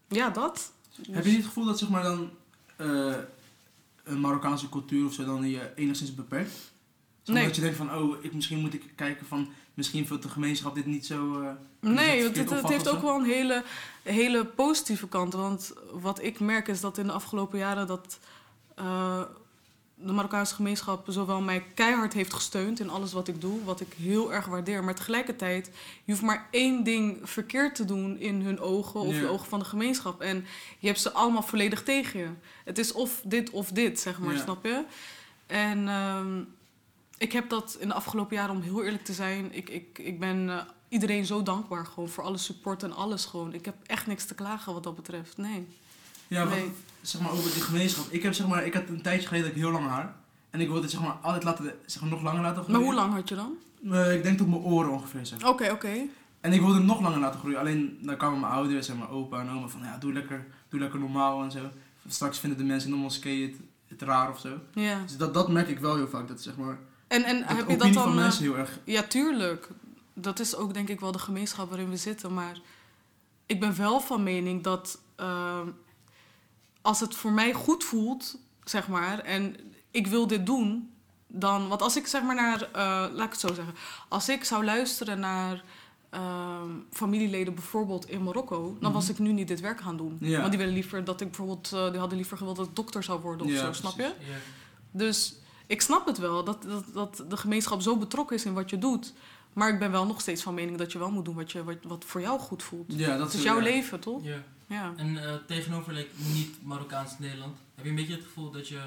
[0.07, 0.71] ja, dat.
[1.11, 2.29] Heb je niet het gevoel dat zeg maar dan
[4.03, 6.73] een Marokkaanse cultuur of zo dan je enigszins beperkt?
[7.25, 7.45] Nee.
[7.45, 10.75] Dat je denkt van, oh, ik, misschien moet ik kijken van, misschien vindt de gemeenschap
[10.75, 11.41] dit niet zo...
[11.41, 13.63] eh, Nee, het want het, het heeft ook wel een hele,
[14.03, 15.33] hele positieve kant.
[15.33, 18.19] Want wat ik merk is dat in de afgelopen jaren dat
[18.75, 19.21] eh,
[19.97, 23.93] de Marokkaanse gemeenschap zowel mij keihard heeft gesteund in alles wat ik doe, wat ik
[23.97, 24.83] heel erg waardeer.
[24.83, 25.65] Maar tegelijkertijd,
[26.03, 29.19] je hoeft maar één ding verkeerd te doen in hun ogen of Ja.
[29.21, 30.21] de ogen van de gemeenschap.
[30.21, 30.45] En
[30.79, 32.27] je hebt ze allemaal volledig tegen je.
[32.63, 34.41] Het is of dit of dit, zeg maar, Ja.
[34.41, 34.83] snap je?
[35.47, 36.41] En ehm,
[37.17, 40.19] ik heb dat in de afgelopen jaren, om heel eerlijk te zijn, ik, ik, ik
[40.19, 40.57] ben eh,
[40.89, 43.53] iedereen zo dankbaar gewoon voor alle support en alles gewoon.
[43.53, 45.37] Ik heb echt niks te klagen wat dat betreft.
[45.37, 45.67] Nee.
[46.27, 46.57] Ja, wat,
[47.01, 48.05] zeg maar over die gemeenschap.
[48.09, 50.15] Ik heb zeg maar, ik had een tijdje geleden dat ik heel lang haar.
[50.49, 52.81] En ik wilde het zeg maar altijd laten, zeg maar, nog langer laten groeien.
[52.81, 53.53] Maar hoe lang had je dan?
[53.91, 55.47] Eh, ik denk tot mijn oren ongeveer zeg.
[55.47, 56.07] Oké, oké.
[56.41, 57.59] En ik wilde hem nog langer laten groeien.
[57.59, 60.79] Alleen dan kwamen mijn ouders en mijn opa en oma van ja, doe lekker, doe
[60.79, 61.69] lekker normaal en zo.
[62.07, 63.55] Straks vinden de mensen in ons het,
[63.87, 64.59] het raar of zo.
[64.73, 65.01] Ja.
[65.01, 66.27] Dus dat, dat merk ik wel heel vaak.
[66.27, 66.77] Dat zeg maar.
[67.15, 68.03] En, en heb je dat dan...
[68.03, 68.79] van eh, mensen heel erg.
[68.83, 69.67] Ja, tuurlijk.
[70.13, 72.33] Dat is ook denk ik wel de gemeenschap waarin we zitten.
[72.33, 72.59] Maar
[73.45, 75.67] ik ben wel van mening dat ehm,
[76.81, 79.55] als het voor mij goed voelt, zeg maar, en
[79.91, 80.89] ik wil dit doen,
[81.27, 81.67] dan.
[81.67, 83.73] Want als ik zeg maar naar, eh, laat ik het zo zeggen,
[84.09, 85.63] als ik zou luisteren naar
[86.09, 89.11] ehm, familieleden bijvoorbeeld in Marokko, dan was Mhm.
[89.11, 90.17] ik nu niet dit werk gaan doen.
[90.19, 90.37] Ja.
[90.37, 93.03] Want die willen liever dat ik bijvoorbeeld, eh, die hadden liever gewild dat ik dokter
[93.03, 94.03] zou worden of Ja, zo, snap je?
[94.03, 94.13] Ja.
[94.91, 95.35] Dus
[95.67, 98.77] ik snap het wel, dat, dat, dat de gemeenschap zo betrokken is in wat je
[98.77, 99.13] doet.
[99.53, 101.63] Maar ik ben wel nog steeds van mening dat je wel moet doen wat, je,
[101.63, 102.85] wat, wat voor jou goed voelt.
[102.87, 103.63] Ja, dat Het is jouw ja.
[103.63, 104.23] leven, toch?
[104.23, 104.43] Ja.
[104.67, 104.93] Ja.
[104.97, 108.81] En eh, tegenover like, niet Marokkaans Nederland, heb je een beetje het gevoel dat je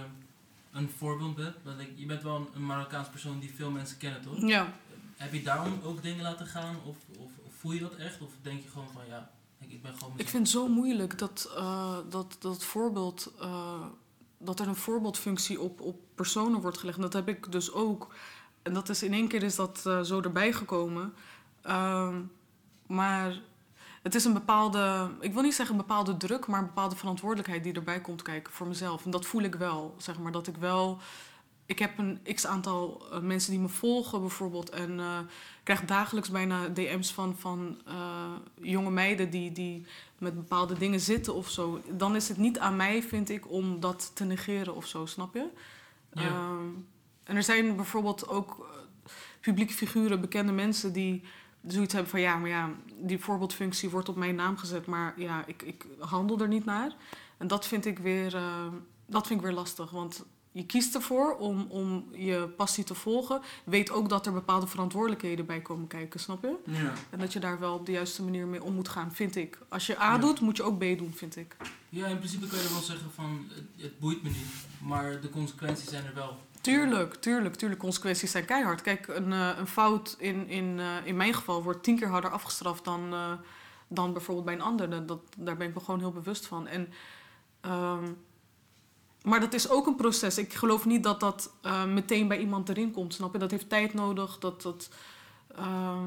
[0.73, 1.55] een voorbeeld bent?
[1.63, 4.41] Dat, like, je bent wel een, Marokkaans persoon die veel mensen kennen, toch?
[4.41, 4.73] Ja.
[5.17, 6.77] Heb je daarom ook dingen laten gaan?
[6.85, 8.21] Of, of, of voel je dat echt?
[8.21, 11.19] Of denk je gewoon van ja, ik, ik ben gewoon Ik vind het zo moeilijk
[11.19, 13.87] dat, eh, dat, dat voorbeeld, eh,
[14.39, 17.01] dat er een voorbeeldfunctie op, op personen wordt gelegd.
[17.01, 18.15] Dat heb ik dus ook.
[18.63, 21.15] En dat is in één keer is dat eh, zo erbij gekomen.
[21.63, 22.23] Ehm,
[22.87, 23.41] maar
[24.03, 27.65] het is een bepaalde, ik wil niet zeggen een bepaalde druk, maar een bepaalde verantwoordelijkheid
[27.65, 29.05] die erbij komt kijken voor mezelf.
[29.05, 30.99] En dat voel ik wel, zeg maar, dat ik wel.
[31.67, 34.71] Ik heb een x aantal eh, mensen die me volgen bijvoorbeeld.
[34.71, 35.19] En eh,
[35.59, 37.81] ik krijg dagelijks bijna DM's van, van
[38.55, 39.87] jonge meiden die, die
[40.19, 41.81] met bepaalde dingen zitten of zo.
[41.91, 45.35] Dan is het niet aan mij, vind ik, om dat te negeren of zo, snap
[45.35, 45.49] je?
[46.13, 46.23] Ja.
[46.23, 46.67] Ehm,
[47.25, 51.23] en er zijn bijvoorbeeld ook eh, publieke figuren, bekende mensen die
[51.67, 55.47] zoiets hebben van ja, maar ja, die voorbeeldfunctie wordt op mijn naam gezet, maar ja,
[55.47, 56.95] ik, ik handel er niet naar.
[57.37, 58.67] En dat vind ik weer, eh,
[59.07, 60.25] dat vind ik weer lastig, want
[60.59, 63.41] je kiest ervoor om, om je passie te volgen.
[63.65, 66.55] Weet ook dat er bepaalde verantwoordelijkheden bij komen kijken, snap je?
[66.65, 66.93] Ja.
[67.11, 69.59] En dat je daar wel op de juiste manier mee om moet gaan, vind ik.
[69.69, 70.19] Als je A Ja.
[70.19, 71.57] doet, moet je ook B doen, vind ik.
[71.89, 74.47] Ja, in principe kan je wel zeggen van het, het boeit me niet,
[74.79, 76.37] maar de consequenties zijn er wel.
[76.61, 77.81] Tuurlijk, tuurlijk, tuurlijk.
[77.81, 78.83] Consequenties zijn keihard.
[78.83, 82.31] Kijk, een, eh, een fout in, in, eh, in mijn geval wordt tien keer harder
[82.31, 83.33] afgestraft dan, eh,
[83.89, 84.91] dan bijvoorbeeld bij een ander.
[84.91, 86.67] Dat, dat- daar ben ik me gewoon heel bewust van.
[86.67, 86.89] En,
[87.61, 88.05] ehm,
[89.29, 90.39] maar dat is ook een proces.
[90.39, 93.15] Ik geloof niet dat dat eh, meteen bij iemand erin komt.
[93.15, 93.39] Snap je?
[93.39, 94.39] Dat heeft tijd nodig.
[94.39, 94.89] Dat, dat,
[95.57, 96.05] ehm,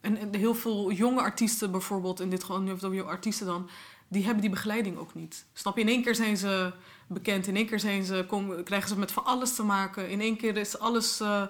[0.00, 3.46] en, en heel veel jonge artiesten bijvoorbeeld, in dit geval, nu hebben we jonge artiesten
[3.46, 3.68] dan,
[4.08, 5.44] die hebben die begeleiding ook niet.
[5.52, 5.80] Snap je?
[5.82, 6.72] In één keer zijn ze
[7.06, 10.20] bekend, in één keer zijn ze, komen, krijgen ze met van alles te maken, in
[10.20, 11.42] één keer is alles eh,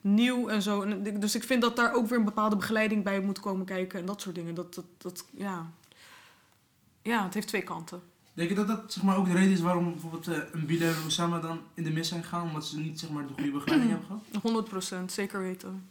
[0.00, 0.82] nieuw en zo.
[0.82, 3.98] Ik- dus ik vind dat daar ook weer een bepaalde begeleiding bij moet komen kijken
[4.00, 4.54] en dat soort dingen.
[4.54, 5.70] Dat, dat, dat, ja.
[7.02, 8.02] ja, het heeft twee kanten.
[8.34, 10.88] Denk je dat dat zeg maar, ook de reden is waarom bijvoorbeeld eh, een Bilal
[10.88, 12.48] en Osama dan in de mis zijn gegaan?
[12.48, 14.42] Omdat ze niet zeg maar, de goede begeleiding hebben gehad?
[14.42, 15.88] 100 procent, zeker weten.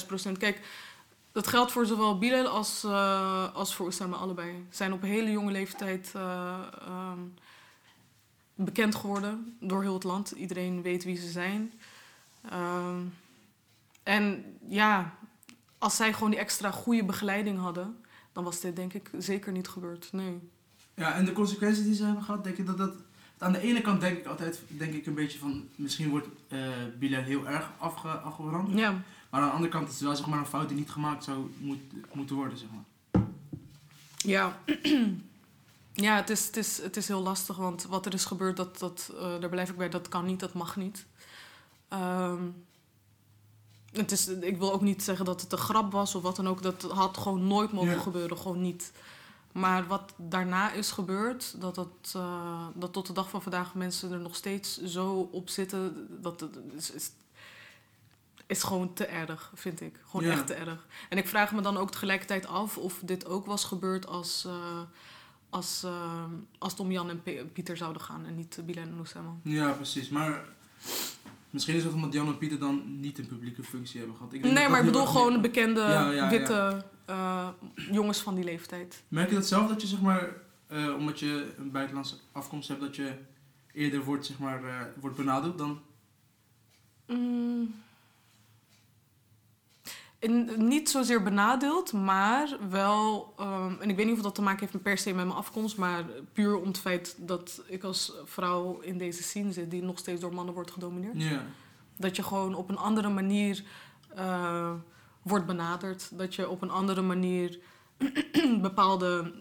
[0.00, 0.38] 100.000 procent.
[0.38, 0.60] Kijk,
[1.32, 4.66] dat geldt voor zowel Bilal als, eh, als voor Osama allebei.
[4.70, 7.20] Ze zijn op een hele jonge leeftijd eh, ehm,
[8.54, 10.30] bekend geworden door heel het land.
[10.30, 11.72] Iedereen weet wie ze zijn.
[12.50, 13.00] Ehm,
[14.02, 15.14] en ja,
[15.78, 19.68] als zij gewoon die extra goede begeleiding hadden, dan was dit denk ik zeker niet
[19.68, 20.12] gebeurd.
[20.12, 20.40] Nee.
[20.96, 22.92] Ja, en de consequenties die ze hebben gehad, denk je dat dat...
[23.38, 25.68] Aan de ene kant denk ik altijd denk ik een beetje van...
[25.74, 26.28] Misschien wordt
[26.98, 28.08] Bilal heel erg afge.
[28.74, 30.90] Ja, Maar aan de andere kant is het wel zeg maar, een fout die niet
[30.90, 31.78] gemaakt zou moet,
[32.12, 32.58] moeten worden.
[32.58, 32.84] Zeg maar.
[34.16, 34.58] Ja,
[36.06, 38.78] ja het, is, het, is, het is heel lastig, want wat er is gebeurd, dat,
[38.78, 41.06] dat, eh, daar blijf ik bij, dat kan niet, dat mag niet.
[41.88, 42.42] Ehm,
[43.92, 46.48] het is, ik wil ook niet zeggen dat het een grap was of wat dan
[46.48, 47.98] ook, dat had gewoon nooit mogen Ja.
[48.00, 48.92] gebeuren, gewoon niet.
[49.56, 54.12] Maar wat daarna is gebeurd, dat, dat, eh, dat tot de dag van vandaag mensen
[54.12, 57.10] er nog steeds zo op zitten, dat, dat is, is,
[58.46, 60.00] is gewoon te erg, vind ik.
[60.04, 60.32] Gewoon Ja.
[60.32, 60.86] echt te erg.
[61.08, 64.80] En ik vraag me dan ook tegelijkertijd af of dit ook was gebeurd als, eh,
[65.50, 66.24] als, eh,
[66.58, 69.30] als het om Jan en Pieter zouden gaan en niet Bilal en Oussama.
[69.42, 70.08] Ja, precies.
[70.08, 70.44] Maar
[71.56, 74.32] misschien is het omdat Jan en Pieter dan niet een publieke functie hebben gehad.
[74.32, 76.28] Ik denk Nee, maar ik bedoel gewoon bekende Ja, ja, ja.
[76.28, 77.48] witte eh,
[77.90, 79.02] jongens van die leeftijd.
[79.08, 82.80] Merk je dat zelf dat je, zeg maar, eh, omdat je een buitenlandse afkomst hebt,
[82.80, 83.12] dat je
[83.72, 85.80] eerder wordt, zeg maar, eh, wordt benadeeld dan...
[87.06, 87.74] Mm.
[90.18, 93.34] In, niet zozeer benadeeld, maar wel.
[93.38, 95.38] ehm, en ik weet niet of dat te maken heeft met per se met mijn
[95.38, 99.82] afkomst, maar puur om het feit dat ik als vrouw in deze scene zit, die
[99.82, 101.14] nog steeds door mannen wordt gedomineerd.
[101.96, 103.62] Dat je gewoon op een andere manier.
[104.14, 104.72] eh,
[105.22, 106.18] wordt benaderd.
[106.18, 107.58] Dat je op een andere manier
[108.60, 109.32] bepaalde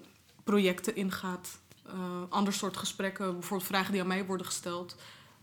[0.43, 1.59] projecten ingaat.
[1.85, 1.93] Eh,
[2.29, 4.95] ander soort gesprekken, bijvoorbeeld vragen die aan mij worden gesteld,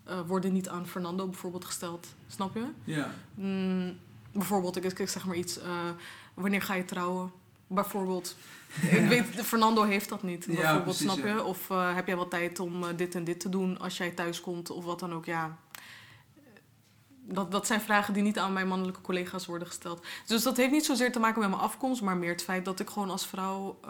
[0.05, 2.07] eh, worden niet aan Fernando bijvoorbeeld gesteld.
[2.27, 2.65] Snap je?
[2.85, 3.11] Ja.
[3.35, 3.99] Mm,
[4.33, 5.89] bijvoorbeeld, ik, ik zeg maar iets, eh,
[6.35, 7.33] wanneer ga je trouwen?
[7.67, 8.37] Bijvoorbeeld.
[8.91, 11.27] ik weet, Fernando heeft dat niet, Ja, bijvoorbeeld, precies, snap je?
[11.27, 11.43] ja.
[11.43, 14.11] Of eh, heb jij wel tijd om eh, dit en dit te doen als jij
[14.11, 15.59] thuis komt of wat dan ook, ja.
[17.25, 20.07] Dat, dat zijn vragen die niet aan mijn mannelijke collega's worden gesteld.
[20.27, 22.81] Dus dat heeft niet zozeer te maken met mijn afkomst, maar meer het feit dat
[22.81, 23.81] ik gewoon als vrouw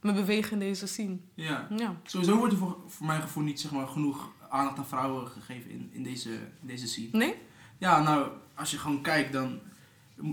[0.00, 1.16] me beweeg in deze scene.
[1.34, 1.66] ja.
[1.76, 1.94] Ja.
[2.02, 5.70] Sowieso wordt er voor, voor mijn gevoel niet zeg maar, genoeg aandacht aan vrouwen gegeven
[5.70, 7.08] in, in, deze, in deze scene.
[7.12, 7.34] Nee?
[7.78, 9.60] Ja, nou, als je gewoon kijkt, dan...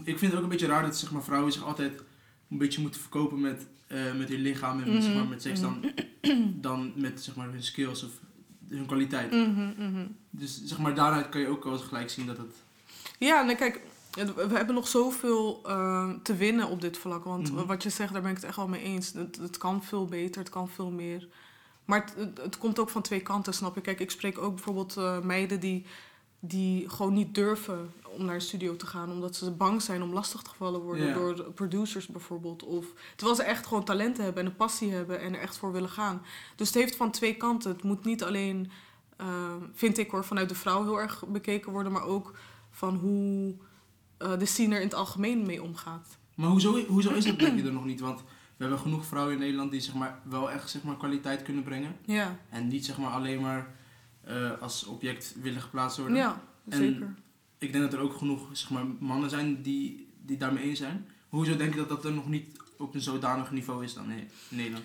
[0.03, 2.03] Ik vind het ook een beetje raar dat zeg maar, vrouwen zich altijd
[2.49, 5.61] een beetje moeten verkopen met, eh, met hun lichaam en Mhm, zeg maar, met seks
[5.61, 5.85] dan,
[6.61, 8.11] dan met zeg maar, hun skills of
[8.69, 9.31] hun kwaliteit.
[9.31, 10.05] Mhm, mhm.
[10.29, 12.55] Dus zeg maar, daaruit kan je ook wel eens gelijk zien dat het...
[13.19, 13.81] Ja, nee, kijk,
[14.35, 17.23] we hebben nog zoveel eh, te winnen op dit vlak.
[17.23, 17.65] Want Mhm.
[17.65, 19.13] wat je zegt, daar ben ik het echt wel mee eens.
[19.13, 21.27] Het, het kan veel beter, het kan veel meer.
[21.85, 23.81] Maar het, het, het komt ook van twee kanten, snap je?
[23.81, 25.85] Kijk, ik spreek ook bijvoorbeeld eh, meiden die,
[26.43, 29.11] die gewoon niet durven om naar een studio te gaan.
[29.11, 32.63] Omdat ze bang zijn om lastig gevallen worden door producers bijvoorbeeld.
[32.63, 35.71] Of, terwijl ze echt gewoon talenten hebben en een passie hebben en er echt voor
[35.71, 36.21] willen gaan.
[36.55, 37.71] Dus het heeft van twee kanten.
[37.71, 38.71] Het moet niet alleen,
[39.17, 39.27] eh,
[39.73, 41.91] vind ik hoor, vanuit de vrouw heel erg bekeken worden.
[41.91, 42.37] Maar ook
[42.71, 43.55] van hoe
[44.17, 46.17] eh, de scene er in het algemeen mee omgaat.
[46.35, 47.99] Maar hoezo, hoezo is dat denk je er nog niet?
[47.99, 48.19] Want
[48.57, 51.63] we hebben genoeg vrouwen in Nederland die zeg maar, wel echt zeg maar, kwaliteit kunnen
[51.63, 51.95] brengen.
[52.05, 53.75] Ja, En niet zeg maar, alleen maar
[54.23, 56.17] eh, als object willen geplaatst worden.
[56.17, 57.13] ja En- zeker.
[57.57, 61.07] Ik denk dat er ook genoeg zeg maar, mannen zijn die, die daarmee eens zijn.
[61.29, 64.17] Hoezo denk je dat dat er nog niet op een zodanig niveau is dan in
[64.49, 64.83] in Nederland?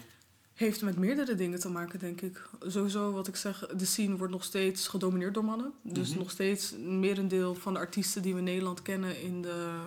[0.54, 2.48] Heeft met meerdere dingen te maken, denk ik.
[2.66, 5.72] Sowieso, wat ik zeg, de scene wordt nog steeds gedomineerd door mannen.
[5.82, 6.18] Dus Mhm.
[6.18, 9.78] nog steeds een merendeel van de artiesten die we in Nederland kennen in de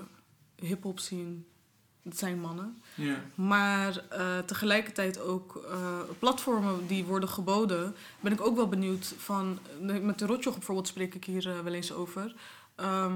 [0.55, 1.35] hip-hop scene,
[2.09, 2.81] dat zijn mannen.
[2.95, 3.15] Ja.
[3.35, 9.59] Maar eh, tegelijkertijd ook eh, platformen die worden geboden, ben ik ook wel benieuwd van.
[10.01, 12.35] Met de Rotjoch bijvoorbeeld spreek ik hier eh, wel eens over.
[12.75, 13.13] Ehm,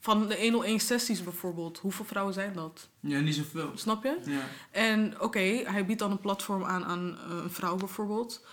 [0.00, 1.78] van de 101 sessies bijvoorbeeld.
[1.78, 2.88] Hoeveel vrouwen zijn dat?
[3.00, 3.70] ja, niet zoveel.
[3.74, 4.18] Snap je?
[4.24, 4.40] Ja.
[4.70, 8.44] En oké, hij biedt dan een platform aan aan een vrouw bijvoorbeeld.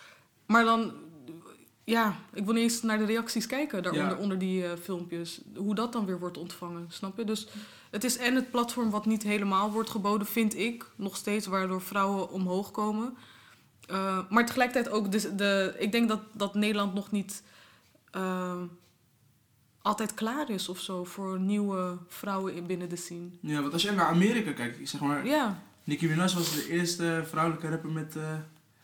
[0.45, 0.93] Maar dan,
[1.89, 4.21] ja, ik wil niet eens naar de reacties kijken daaronder, Ja.
[4.23, 5.41] onder die eh, filmpjes.
[5.55, 7.23] Hoe dat dan weer wordt ontvangen, snap je?
[7.23, 7.47] Dus
[7.91, 11.81] het is en het platform wat niet helemaal wordt geboden, vind ik, nog steeds, waardoor
[11.81, 13.17] vrouwen omhoog komen.
[13.87, 17.43] Eh, maar tegelijkertijd ook, de, de, ik denk dat, dat Nederland nog niet
[18.11, 18.61] eh,
[19.81, 23.27] altijd klaar is of zo voor nieuwe vrouwen in, binnen de scene.
[23.41, 27.23] ja, want als je naar Amerika kijkt, zeg maar, Ja, Nicki Minaj was de eerste
[27.29, 28.33] vrouwelijke rapper met eh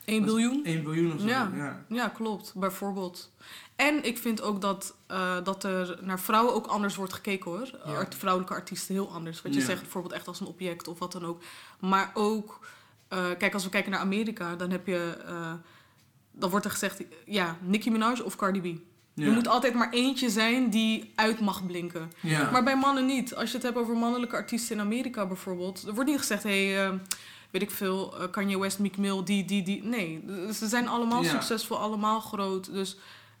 [0.06, 0.60] 1 was biljoen.
[0.64, 1.26] 1 biljoen of zo.
[1.26, 1.50] Ja.
[1.54, 1.84] Ja.
[1.88, 2.52] Ja, klopt.
[2.54, 3.32] Bijvoorbeeld.
[3.76, 7.70] En ik vind ook dat, eh, dat er naar vrouwen ook anders wordt gekeken hoor.
[7.86, 7.92] Ja.
[7.94, 9.42] Art- vrouwelijke artiesten heel anders.
[9.42, 11.42] Wat je zegt bijvoorbeeld echt als een object of wat dan ook.
[11.80, 12.66] Maar ook,
[13.08, 15.52] eh, kijk als we kijken naar Amerika, dan heb je, eh,
[16.32, 18.64] dan wordt er gezegd, ja, Nicki Minaj of Cardi B.
[18.64, 22.12] Er moet altijd maar eentje zijn die uit mag blinken.
[22.50, 23.34] Maar bij mannen niet.
[23.34, 25.82] Als je het hebt over mannelijke artiesten in Amerika bijvoorbeeld.
[25.86, 27.00] Er wordt niet gezegd, hé, hey,
[27.50, 29.82] weet ik veel, eh, Kanye West, Meek Mill, die, die, die.
[29.84, 31.30] Nee, ze zijn allemaal Ja.
[31.30, 32.72] succesvol, allemaal groot.
[32.72, 32.96] Dus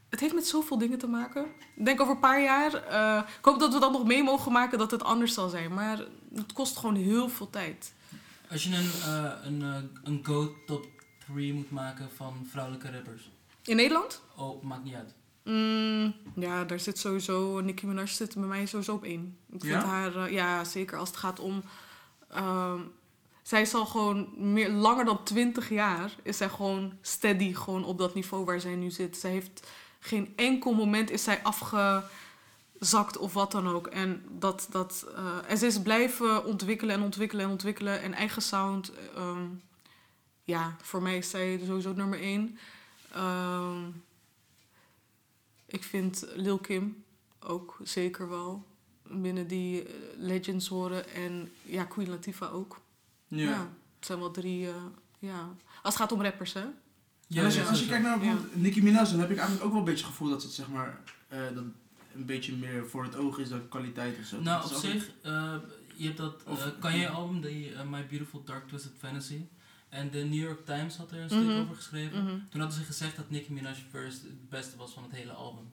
[0.08, 1.46] het heeft met zoveel dingen te maken.
[1.76, 4.52] Ik denk over een paar jaar, eh, ik hoop dat we dat nog mee mogen
[4.52, 5.74] maken, dat het anders zal zijn.
[5.74, 5.98] Maar
[6.34, 7.92] het kost gewoon heel veel tijd.
[8.50, 10.86] Als je een, eh, een, een go top
[11.32, 13.30] 3 moet maken van vrouwelijke rappers.
[13.64, 14.22] In Nederland?
[14.36, 15.14] Oh, maakt niet uit.
[15.44, 19.36] Mm, ja, daar zit sowieso, Nicki Minaj zit bij mij sowieso op één.
[19.52, 19.84] Ik vind Ja?
[19.84, 21.62] haar, eh, ja zeker als het gaat om...
[22.30, 22.80] ehm,
[23.46, 27.98] zij is al gewoon meer, langer dan twintig jaar, is zij gewoon steady gewoon op
[27.98, 29.16] dat niveau waar zij nu zit.
[29.16, 29.66] Zij heeft
[29.98, 33.86] geen enkel moment is zij afgezakt of wat dan ook.
[33.86, 38.92] En, dat, dat, eh, ze is blijven ontwikkelen en ontwikkelen en ontwikkelen en eigen sound.
[39.14, 39.46] ehm,
[40.44, 42.58] ja, voor mij is zij sowieso nummer één.
[43.12, 43.88] Ehm,
[45.66, 47.04] ik vind Lil Kim
[47.40, 48.66] ook zeker wel
[49.02, 51.08] binnen die eh, legends horen.
[51.08, 52.84] En ja, Queen Latifah ook.
[53.28, 53.42] Ja.
[53.50, 53.58] Ja.
[53.96, 54.74] het zijn wel drie, eh,
[55.18, 55.48] ja.
[55.82, 56.60] Als het gaat om rappers, hè?
[56.60, 59.64] En als je, ja, als je kijkt naar bijvoorbeeld Nicki Minaj, dan heb ik eigenlijk
[59.66, 61.64] ook wel een beetje het gevoel dat het zeg maar, eh, dat
[62.14, 64.40] een beetje meer voor het oog is dan kwaliteit of zo.
[64.40, 65.54] Nou, op zich, eh,
[65.96, 69.40] je hebt dat Of- eh Kanye-album, die eh, My Beautiful Dark Twisted Fantasy.
[69.88, 71.58] En de New York Times had er een stuk Mhm.
[71.60, 72.22] over geschreven.
[72.24, 72.38] Mhm.
[72.50, 75.72] Toen hadden ze gezegd dat Nicki Minaj First het beste was van het hele album.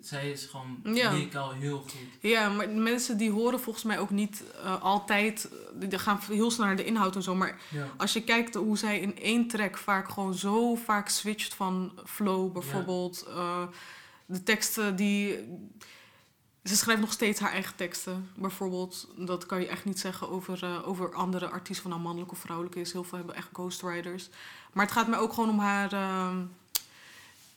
[0.00, 1.10] Zij is gewoon Ja.
[1.10, 1.92] muzikaal heel goed.
[2.20, 5.48] Ja, maar mensen die horen volgens mij ook niet eh, altijd...
[5.74, 7.34] Die die gaan heel snel naar de inhoud en zo.
[7.34, 7.86] Maar Ja.
[7.96, 12.52] als je kijkt hoe zij in één track vaak gewoon zo vaak switcht van flow
[12.52, 13.24] bijvoorbeeld.
[13.28, 13.62] eh,
[14.26, 15.38] de teksten die...
[16.64, 18.28] ze schrijft nog steeds haar eigen teksten.
[18.36, 22.32] Bijvoorbeeld, dat kan je echt niet zeggen over, eh, over andere artiesten, van nou mannelijk
[22.32, 22.92] of vrouwelijk is.
[22.92, 24.28] Heel veel hebben echt ghostwriters.
[24.72, 25.92] Maar het gaat mij ook gewoon om haar.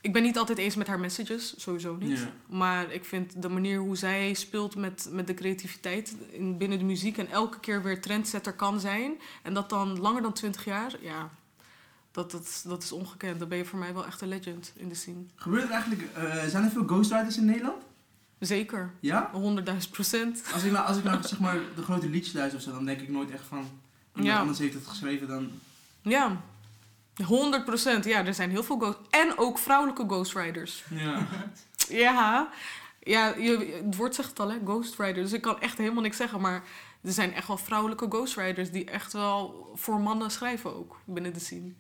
[0.02, 2.28] Ik ben niet altijd eens met haar messages, sowieso niet.
[2.48, 6.84] Maar ik vind de manier hoe zij speelt met, met de creativiteit in, binnen de
[6.86, 9.12] muziek en elke keer weer trendsetter kan zijn.
[9.42, 11.30] En dat dan langer dan 20 jaar, ja,
[12.12, 13.40] dat, dat, dat is ongekend.
[13.40, 15.24] Dan ben je voor mij wel echt een legend in de scene.
[15.36, 17.84] Gebeurt er eigenlijk, eh, zijn er veel ghostwriters in Nederland?
[18.40, 19.32] Zeker, Ja?
[19.34, 20.44] 100.000 procent.
[20.54, 22.86] Als ik, nou, als ik nou zeg maar de grote liedjes luister of zo, dan
[22.86, 23.70] denk ik nooit echt van...
[24.16, 24.40] Iemand Ja.
[24.40, 25.50] anders heeft het geschreven dan...
[26.02, 26.42] Ja,
[27.26, 28.06] 100 procent.
[28.06, 28.98] Ja, er zijn heel veel ghost...
[29.10, 30.84] En ook vrouwelijke ghostwriters.
[30.90, 31.28] Ja.
[31.90, 32.50] Ja,
[33.00, 35.22] ja je, het woord zegt het al, hè, ghostwriter.
[35.24, 36.42] Dus ik kan echt helemaal niks zeggen.
[36.42, 36.64] Maar
[37.04, 38.72] er zijn echt wel vrouwelijke ghostwriters...
[38.72, 41.72] die echt wel voor mannen schrijven ook, binnen de scene.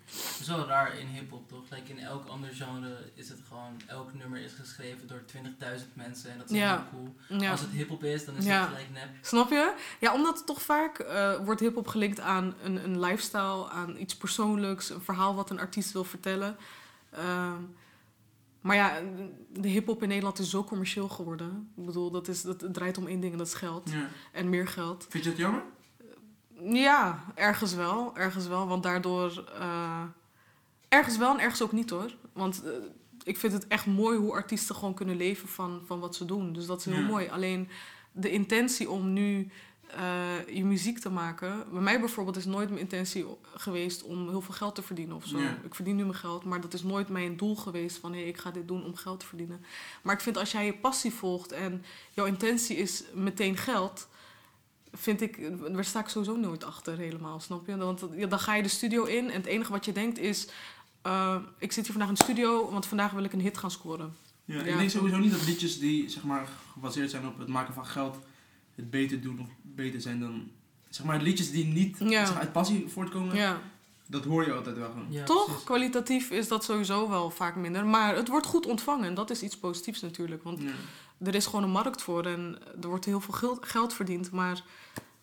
[0.48, 1.64] Wel raar in hip-hop toch?
[1.70, 6.32] Like in elk ander genre is het gewoon, elk nummer is geschreven door 20.000 mensen
[6.32, 6.76] en dat is Ja.
[6.92, 7.40] heel cool.
[7.42, 7.52] Ja.
[7.52, 8.60] Als het hip-hop is, dan is Ja.
[8.60, 9.10] het gelijk nep.
[9.22, 9.74] Snap je?
[10.00, 14.16] Ja, omdat het toch vaak eh, wordt hip-hop gelinkt aan een, een lifestyle, aan iets
[14.18, 16.58] persoonlijks, een verhaal wat een artiest wil vertellen.
[17.12, 17.54] Ehm,
[18.62, 19.00] maar ja,
[19.50, 21.71] de hip-hop in Nederland is zo commercieel geworden.
[21.78, 23.89] Ik bedoel, dat, is, dat het draait om één ding en dat is geld.
[23.91, 24.08] ja.
[24.32, 25.06] En meer geld.
[25.10, 25.63] Vind je dat jammer?
[26.63, 28.17] Ja, ergens wel.
[28.17, 29.52] Ergens wel, want daardoor...
[29.60, 30.04] eh,
[30.89, 32.15] ergens wel en ergens ook niet hoor.
[32.34, 32.71] Want eh,
[33.24, 36.54] ik vind het echt mooi hoe artiesten gewoon kunnen leven van, van wat ze doen.
[36.54, 37.02] Dus dat is heel Ja.
[37.08, 37.28] mooi.
[37.30, 37.69] Alleen
[38.12, 39.47] de intentie om nu
[39.96, 41.66] eh, je muziek te maken...
[41.72, 43.26] Bij mij bijvoorbeeld is nooit mijn intentie
[43.56, 45.38] geweest om heel veel geld te verdienen of zo.
[45.64, 48.14] Ik verdien nu mijn geld, maar dat is nooit mijn doel geweest van...
[48.14, 49.66] hé, ik ga dit doen om geld te verdienen.
[50.02, 54.08] Maar ik vind als jij je passie volgt en jouw intentie is meteen geld
[54.94, 57.78] vind ik, daar sta ik sowieso nooit achter helemaal, snap je?
[57.78, 60.48] Want ja, dan ga je de studio in en het enige wat je denkt is...
[61.02, 63.72] eh, ik zit hier vandaag in de studio, want vandaag wil ik een hit gaan
[63.72, 64.16] scoren.
[64.46, 64.64] Ja, Ja.
[64.64, 67.86] Ik denk sowieso niet dat liedjes die zeg maar, gebaseerd zijn op het maken van
[67.86, 68.18] geld...
[68.82, 70.50] het beter doen of beter zijn dan...
[70.89, 72.26] Zeg maar, liedjes die niet Ja.
[72.26, 73.62] zeg maar, uit passie voortkomen, Ja,
[74.08, 75.06] dat hoor je altijd wel gewoon.
[75.10, 75.46] Ja, toch?
[75.46, 75.63] precies.
[75.63, 77.86] Kwalitatief is dat sowieso wel vaak minder.
[77.86, 80.44] Maar het wordt goed ontvangen en dat is iets positiefs natuurlijk.
[80.44, 80.72] Want Ja.
[81.20, 84.32] er is gewoon een markt voor en er wordt heel veel geld, geld verdiend.
[84.32, 84.63] Maar,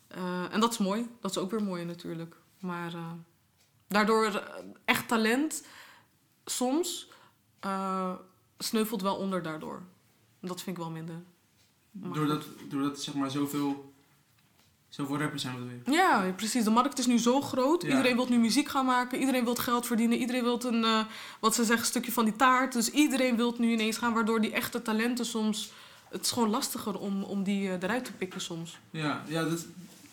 [0.08, 1.06] eh, en dat is mooi.
[1.20, 2.36] Dat is ook weer mooi natuurlijk.
[2.60, 3.12] Maar eh,
[3.88, 4.34] daardoor eh,
[4.84, 5.64] echt talent
[6.44, 7.08] soms
[7.60, 8.12] eh,
[8.58, 9.82] sneuvelt wel onder daardoor.
[10.40, 11.22] Dat vind ik wel minder.
[11.92, 13.92] Doordat, doordat zeg maar zoveel,
[14.88, 15.92] zoveel rappers zijn, bedoel je?
[15.92, 16.64] Ja, precies.
[16.64, 17.82] De markt is nu zo groot.
[17.82, 17.88] Ja.
[17.88, 19.18] Iedereen wil nu muziek gaan maken.
[19.18, 20.18] Iedereen wil geld verdienen.
[20.18, 21.04] Iedereen wil een, eh,
[21.40, 22.72] wat ze zeggen, stukje van die taart.
[22.72, 25.72] Dus iedereen wil nu ineens gaan, waardoor die echte talenten soms...
[26.08, 28.78] Het is gewoon lastiger om, om die eh, eruit te pikken soms.
[28.90, 29.66] Ja, ja dat,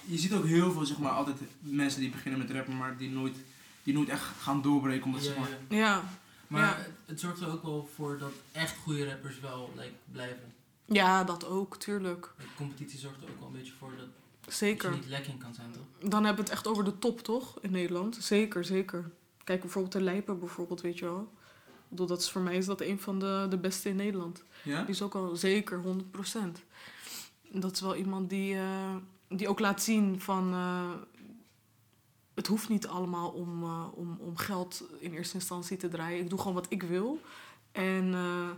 [0.06, 3.10] je ziet ook heel veel, zeg maar, altijd mensen die beginnen met rappen, maar die
[3.10, 3.36] nooit,
[3.84, 5.06] die nooit echt gaan doorbreken.
[5.06, 5.78] Omdat, Ja, zeg maar, ja.
[5.78, 6.04] Ja,
[6.48, 6.86] Maar Ja.
[7.06, 10.54] het zorgt er ook wel voor dat echt goede rappers wel like, blijven.
[10.86, 12.34] Ja dat ook, tuurlijk.
[12.38, 14.08] De competitie zorgt er ook wel een beetje voor dat,
[14.42, 14.90] dat Zeker.
[14.92, 16.10] je niet lekking kan zijn, toch?
[16.10, 17.58] Dan hebben we het echt over de top, toch?
[17.62, 18.16] In Nederland.
[18.22, 19.12] Zeker, zeker.
[19.44, 21.34] Kijk bijvoorbeeld de Lijpen, bijvoorbeeld, weet je wel.
[21.90, 24.44] Dat is, voor mij is dat een van de, de beste in Nederland.
[24.64, 24.80] ja?
[24.82, 25.88] Die is ook al zeker 100%.
[27.52, 28.96] Dat is wel iemand die, eh,
[29.30, 30.54] die ook laat zien van...
[30.54, 30.92] eh,
[32.34, 36.20] het hoeft niet allemaal om, eh, om, om geld in eerste instantie te draaien.
[36.20, 37.22] Ik doe gewoon wat ik wil.
[37.72, 38.50] En, eh,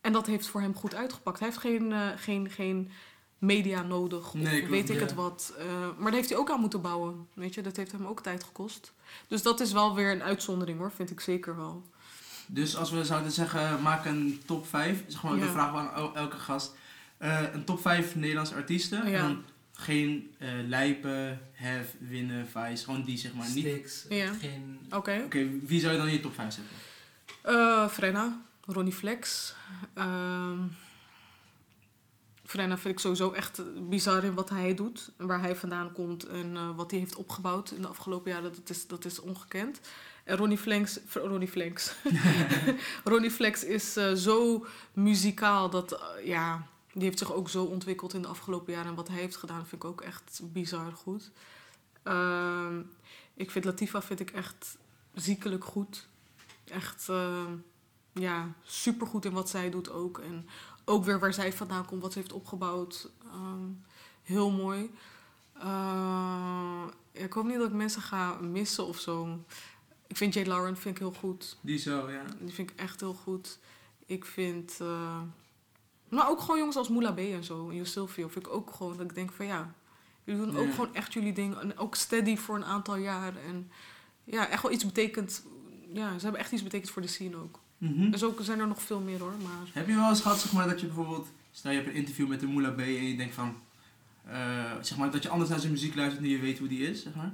[0.00, 1.38] en dat heeft voor hem goed uitgepakt.
[1.38, 2.90] Hij heeft geen, eh, geen, geen
[3.38, 5.00] media nodig of Nee, klopt, weet ik ja.
[5.00, 5.54] het wat.
[5.58, 5.64] Eh,
[5.96, 7.26] maar daar heeft hij ook aan moeten bouwen.
[7.34, 8.92] Weet je, dat heeft hem ook tijd gekost.
[9.28, 11.82] Dus dat is wel weer een uitzondering hoor, vind ik zeker wel.
[12.46, 15.40] Dus als we zouden zeggen, maak een top 5, zeg maar, Ja.
[15.44, 16.74] de vraag aan el- elke gast.
[17.18, 19.10] Eh, een top 5 Nederlandse artiesten.
[19.10, 19.18] Ja.
[19.18, 23.66] En dan geen eh Lijpen, Hef, Winnen, Vice, gewoon die zeg maar niet.
[23.66, 24.32] Oké, Sticks, Ja.
[24.32, 24.80] geen...
[24.90, 25.26] Oké.
[25.62, 26.74] wie zou je dan in je top 5 zetten?
[27.42, 28.40] Eh Frenna,
[28.72, 29.54] Ronnie Flex.
[29.94, 30.58] Ehm
[32.50, 35.10] Frenna vind ik sowieso echt bizar in wat hij doet.
[35.16, 38.52] Waar hij vandaan komt en eh, wat hij heeft opgebouwd in de afgelopen jaren.
[38.54, 39.80] Dat is, dat is ongekend.
[40.24, 40.98] En Ronnie Flex...
[41.12, 41.94] Ronnie Flex.
[43.04, 45.92] Ronnie Flex is eh, zo muzikaal dat...
[45.92, 48.88] eh, ja, die heeft zich ook zo ontwikkeld in de afgelopen jaren.
[48.88, 51.30] En wat hij heeft gedaan vind ik ook echt bizar goed.
[52.02, 52.80] Ehm,
[53.34, 54.78] ik vind Latifa vind ik echt
[55.14, 56.08] ziekelijk goed.
[56.64, 57.08] Echt...
[58.12, 60.18] ja, supergoed in wat zij doet ook.
[60.18, 60.48] En
[60.84, 63.10] ook weer waar zij vandaan komt, wat ze heeft opgebouwd.
[63.24, 63.64] Ehm,
[64.22, 64.90] heel mooi.
[65.52, 69.44] Eh, ik hoop niet dat ik mensen ga missen of zo.
[70.06, 71.56] Ik vind Jade Lauren vind ik heel goed.
[71.60, 72.24] Die zo, ja.
[72.38, 73.58] Die vind ik echt heel goed.
[74.06, 74.78] Ik vind...
[76.08, 77.70] maar ook gewoon jongens als Moula B en zo.
[77.70, 79.74] En Silvio vind ik ook gewoon dat ik denk van ja...
[80.24, 81.58] Jullie doen ook gewoon echt jullie ding.
[81.58, 83.36] En ook steady voor een aantal jaar.
[83.36, 83.70] En
[84.24, 85.44] ja, echt wel iets betekend.
[85.92, 87.58] Ja, ze hebben echt iets betekend voor de scene ook.
[87.80, 88.10] Mhm.
[88.10, 89.34] Dus ook zijn er nog veel meer hoor.
[89.42, 91.94] Maar Heb je wel eens gehad, zeg maar, dat je bijvoorbeeld stel je hebt een
[91.94, 93.56] interview met de Moula B en je denkt van,
[94.26, 94.36] eh,
[94.80, 97.02] zeg maar, dat je anders naar zijn muziek luistert nu je weet hoe die is,
[97.02, 97.32] zeg maar.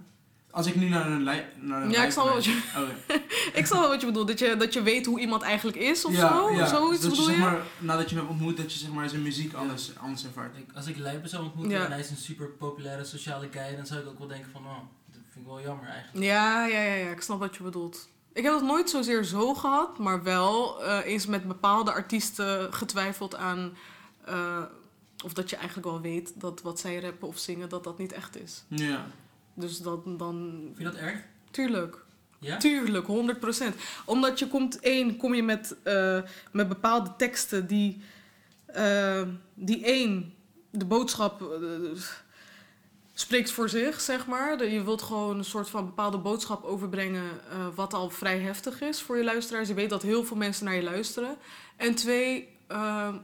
[0.50, 1.26] Als ik nu naar een een
[1.68, 4.28] Ja, ik lijst snap wel wat je, luister- Oh, ik snap wel wat je bedoelt.
[4.28, 6.50] Dat je, dat je weet hoe iemand eigenlijk is of ja, zo.
[6.54, 6.66] ja.
[6.66, 7.40] Zoiets dat je, bedoel zeg je?
[7.40, 10.56] maar, nadat je hem hebt ontmoet, dat je zeg maar, zijn muziek anders, anders ervaart.
[10.56, 11.84] Ik- als ik Lijpen zou ontmoeten Ja.
[11.84, 14.62] en hij is een super populaire sociale guy, dan zou ik ook wel denken van,
[14.64, 14.76] oh,
[15.12, 16.24] dat vind ik wel jammer eigenlijk.
[16.24, 18.08] Ja, ja, ja, ja, ik snap wat je bedoelt.
[18.36, 23.34] Ik heb het nooit zozeer zo gehad, maar wel eh, eens met bepaalde artiesten getwijfeld
[23.34, 23.76] aan.
[24.24, 24.62] eh,
[25.24, 28.12] of dat je eigenlijk wel weet dat wat zij rappen of zingen, dat dat niet
[28.12, 28.64] echt is.
[28.68, 29.06] Ja.
[29.54, 30.60] Dus dat, dan.
[30.64, 31.18] Vind je dat erg?
[31.50, 32.04] Tuurlijk.
[32.38, 32.56] Ja?
[32.56, 33.74] Tuurlijk, 100%.
[34.04, 36.22] Omdat je komt, één, kom je met, eh,
[36.52, 38.00] met bepaalde teksten die,
[39.54, 40.34] die één,
[40.70, 41.40] de boodschap
[43.18, 44.64] spreekt voor zich, zeg maar.
[44.70, 49.02] Je wilt gewoon een soort van bepaalde boodschap overbrengen, eh, wat al vrij heftig is
[49.02, 49.68] voor je luisteraars.
[49.68, 51.36] Je weet dat heel veel mensen naar je luisteren.
[51.76, 53.14] En twee, eh,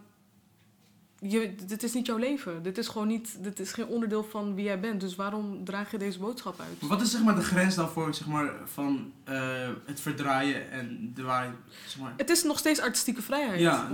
[1.18, 2.62] je, dit is niet jouw leven.
[2.62, 5.00] Dit is gewoon niet, dit is geen onderdeel van wie jij bent.
[5.00, 6.80] Dus waarom draag je deze boodschap uit?
[6.80, 10.70] Maar wat is zeg maar, de grens dan voor zeg maar, van eh, het verdraaien
[10.70, 11.54] en de waarheid?
[11.86, 12.14] Zeg maar.
[12.16, 13.60] Het is nog steeds artistieke vrijheid.
[13.60, 13.88] Ja,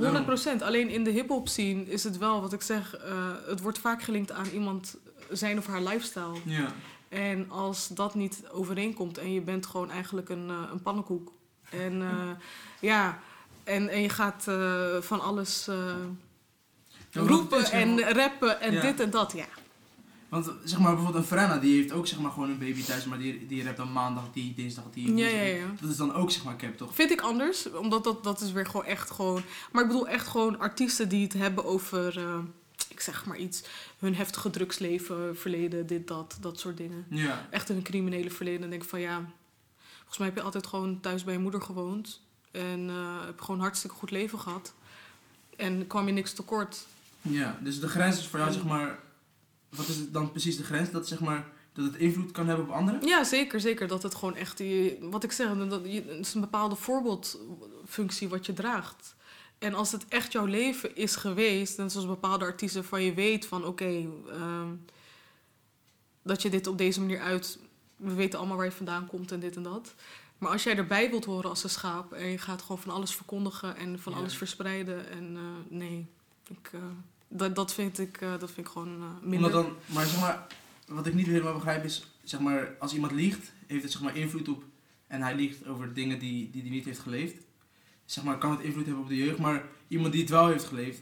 [0.59, 0.63] 100%.
[0.63, 2.97] Alleen in de hip-hop scene is het wel wat ik zeg.
[2.97, 4.97] eh, het wordt vaak gelinkt aan iemand
[5.31, 6.39] zijn of haar lifestyle.
[6.45, 6.73] Ja.
[7.09, 11.33] En als dat niet overeenkomt en je bent gewoon eigenlijk een, eh, een pannenkoek.
[11.71, 12.31] En eh,
[12.91, 13.19] ja,
[13.65, 15.67] en, en je gaat eh, van alles
[17.11, 18.81] het roepen en rappen en Ja.
[18.81, 19.33] dit en dat.
[19.33, 19.47] Ja,
[20.29, 23.05] Want zeg maar bijvoorbeeld een Frenna, die heeft ook zeg maar gewoon een baby thuis,
[23.05, 25.15] maar die, die rapt dan maandag die, dinsdag die.
[25.17, 25.43] ja, ja.
[25.43, 25.67] ja.
[25.81, 26.95] Dat is dan ook zeg maar cap toch?
[26.95, 29.43] Vind ik anders, omdat dat, dat is weer gewoon echt gewoon...
[29.73, 32.21] Maar ik bedoel echt gewoon artiesten die het hebben over,
[32.99, 33.63] ik zeg maar iets...
[33.99, 37.07] hun heftige drugsleven, verleden, dit, dat, dat soort dingen.
[37.11, 37.47] Ja.
[37.51, 38.61] Echt een criminele verleden.
[38.61, 39.31] Dan denk ik van ja,
[39.97, 42.21] volgens mij heb je altijd gewoon thuis bij je moeder gewoond.
[42.51, 44.75] En eh, heb gewoon een hartstikke goed leven gehad.
[45.57, 46.87] En kwam je niks tekort.
[47.23, 48.99] Ja, dus de grens is voor jou zeg maar,
[49.69, 50.91] wat is het dan precies de grens?
[50.91, 53.07] Dat zeg maar, dat het invloed kan hebben op anderen?
[53.07, 53.89] Ja, zeker, zeker.
[53.89, 58.29] Dat het gewoon echt, die, wat ik zeg, dat, je- het is een bepaalde voorbeeldfunctie
[58.29, 59.15] wat je draagt.
[59.59, 63.47] En als het echt jouw leven is geweest, net zoals bepaalde artiesten van je weet
[63.47, 64.69] van oké, ehm,
[66.23, 67.59] dat je dit op deze manier uit,
[67.97, 69.95] we weten allemaal waar je vandaan komt en dit en dat.
[70.39, 73.15] Maar als jij erbij wilt horen als een schaap en je gaat gewoon van alles
[73.15, 74.19] verkondigen en van Ja.
[74.19, 75.43] alles verspreiden en eh,
[75.79, 76.07] nee,
[76.49, 76.81] ik, eh,
[77.29, 79.51] dat, dat, vind ik, eh, dat vind ik gewoon minder.
[79.51, 80.47] Dan, maar zeg maar,
[80.87, 84.17] wat ik niet helemaal begrijp is, zeg maar, als iemand liegt, heeft het zeg maar
[84.17, 84.65] invloed op,
[85.07, 87.43] en hij liegt over dingen die die hij niet heeft geleefd,
[88.11, 90.65] zeg maar, kan het invloed hebben op de jeugd, maar iemand die het wel heeft
[90.65, 91.01] geleefd,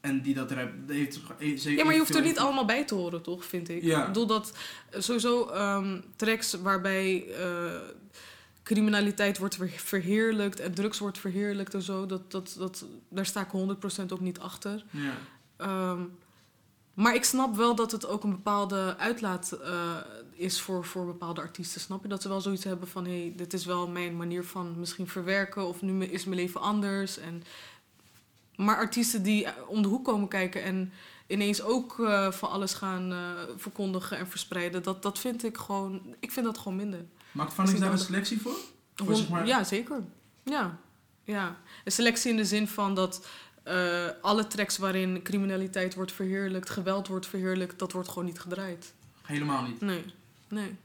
[0.00, 2.84] en die dat rapt, dat heeft zeker Ja, maar je hoeft er niet allemaal bij
[2.84, 3.82] te horen, toch, vind ik.
[3.82, 4.00] Ja.
[4.00, 4.52] Ik bedoel dat
[4.90, 7.72] eh, sowieso ehm, tracks waarbij eh,
[8.62, 13.40] criminaliteit wordt ver- verheerlijkt en drugs wordt verheerlijkt en zo, dat, dat, dat, daar sta
[13.40, 14.84] ik 100% ook niet achter.
[14.90, 15.12] Ja.
[15.56, 16.00] Ehm,
[16.94, 19.96] maar ik snap wel dat het ook een bepaalde uitlaat eh,
[20.38, 21.80] is voor, voor bepaalde artiesten.
[21.80, 22.08] Snap je?
[22.08, 23.04] Dat ze wel zoiets hebben van...
[23.04, 25.66] hé, hey, dit is wel mijn manier van misschien verwerken...
[25.66, 27.18] of nu is mijn leven anders.
[27.18, 27.42] En,
[28.56, 30.62] maar artiesten die eh, om de hoek komen kijken...
[30.62, 30.92] en
[31.26, 33.18] ineens ook eh, van alles gaan eh,
[33.56, 34.82] verkondigen en verspreiden...
[34.82, 36.14] Dat, dat vind ik gewoon...
[36.20, 37.04] Ik vind dat gewoon minder.
[37.32, 38.56] Maakt Van daar een selectie voor?
[38.94, 40.02] Voor, Hon- zeg maar- Ja, zeker.
[40.42, 40.78] Ja.
[41.24, 41.56] ja.
[41.84, 43.28] Een selectie in de zin van dat
[44.22, 48.94] alle tracks waarin criminaliteit wordt verheerlijkt, geweld wordt verheerlijkt, dat wordt gewoon niet gedraaid.
[49.22, 49.80] Helemaal niet.
[49.80, 50.04] Nee.
[50.48, 50.76] Nee.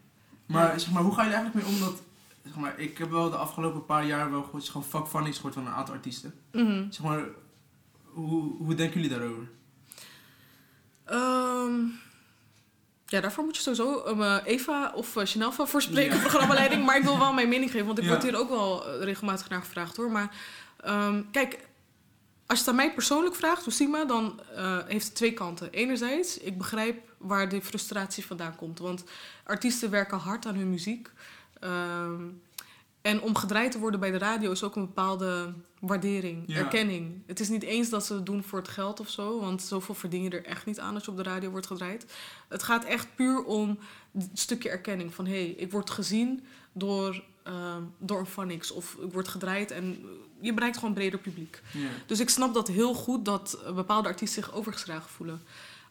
[0.45, 2.01] Maar zeg maar, hoe ga je er eigenlijk mee om dat...
[2.43, 5.53] Zeg maar, ik heb wel de afgelopen paar jaar wel gewoon, gewoon fuck funnies gehoord
[5.53, 6.33] van een aantal artiesten.
[6.51, 6.91] Mhm.
[6.91, 7.25] Zeg maar,
[8.03, 9.49] hoe, hoe denken jullie daarover?
[11.05, 11.73] Ehm,
[13.05, 16.21] ja, daarvoor moet je sowieso eh, Eva of uh, Chanel van voor spreken, Ja.
[16.21, 16.85] programmaleiding.
[16.85, 18.09] Maar ik wil wel mijn mening geven, want ik Ja.
[18.09, 20.11] word hier ook wel eh, regelmatig naar gevraagd hoor.
[20.11, 20.35] Maar
[20.81, 21.53] ehm, kijk,
[22.45, 25.71] als je het aan mij persoonlijk vraagt, Oesima, dan eh, heeft het twee kanten.
[25.71, 28.79] Enerzijds, ik begrijp waar de frustratie vandaan komt.
[28.79, 29.03] Want
[29.43, 31.09] artiesten werken hard aan hun muziek.
[31.59, 32.21] Ehm,
[33.01, 36.57] en om gedraaid te worden bij de radio is ook een bepaalde waardering, Ja.
[36.57, 37.21] erkenning.
[37.25, 39.95] Het is niet eens dat ze het doen voor het geld of zo, want zoveel
[39.95, 42.05] verdien je er echt niet aan als je op de radio wordt gedraaid.
[42.49, 43.79] Het gaat echt puur om
[44.13, 46.43] een stukje erkenning van hé, hey, ik word gezien
[46.73, 50.05] door, ehm, door een Phonics of ik word gedraaid en
[50.41, 51.61] je bereikt gewoon een breder publiek.
[51.73, 51.87] Ja.
[52.05, 55.41] Dus ik snap dat heel goed dat bepaalde artiesten zich overgeslagen voelen.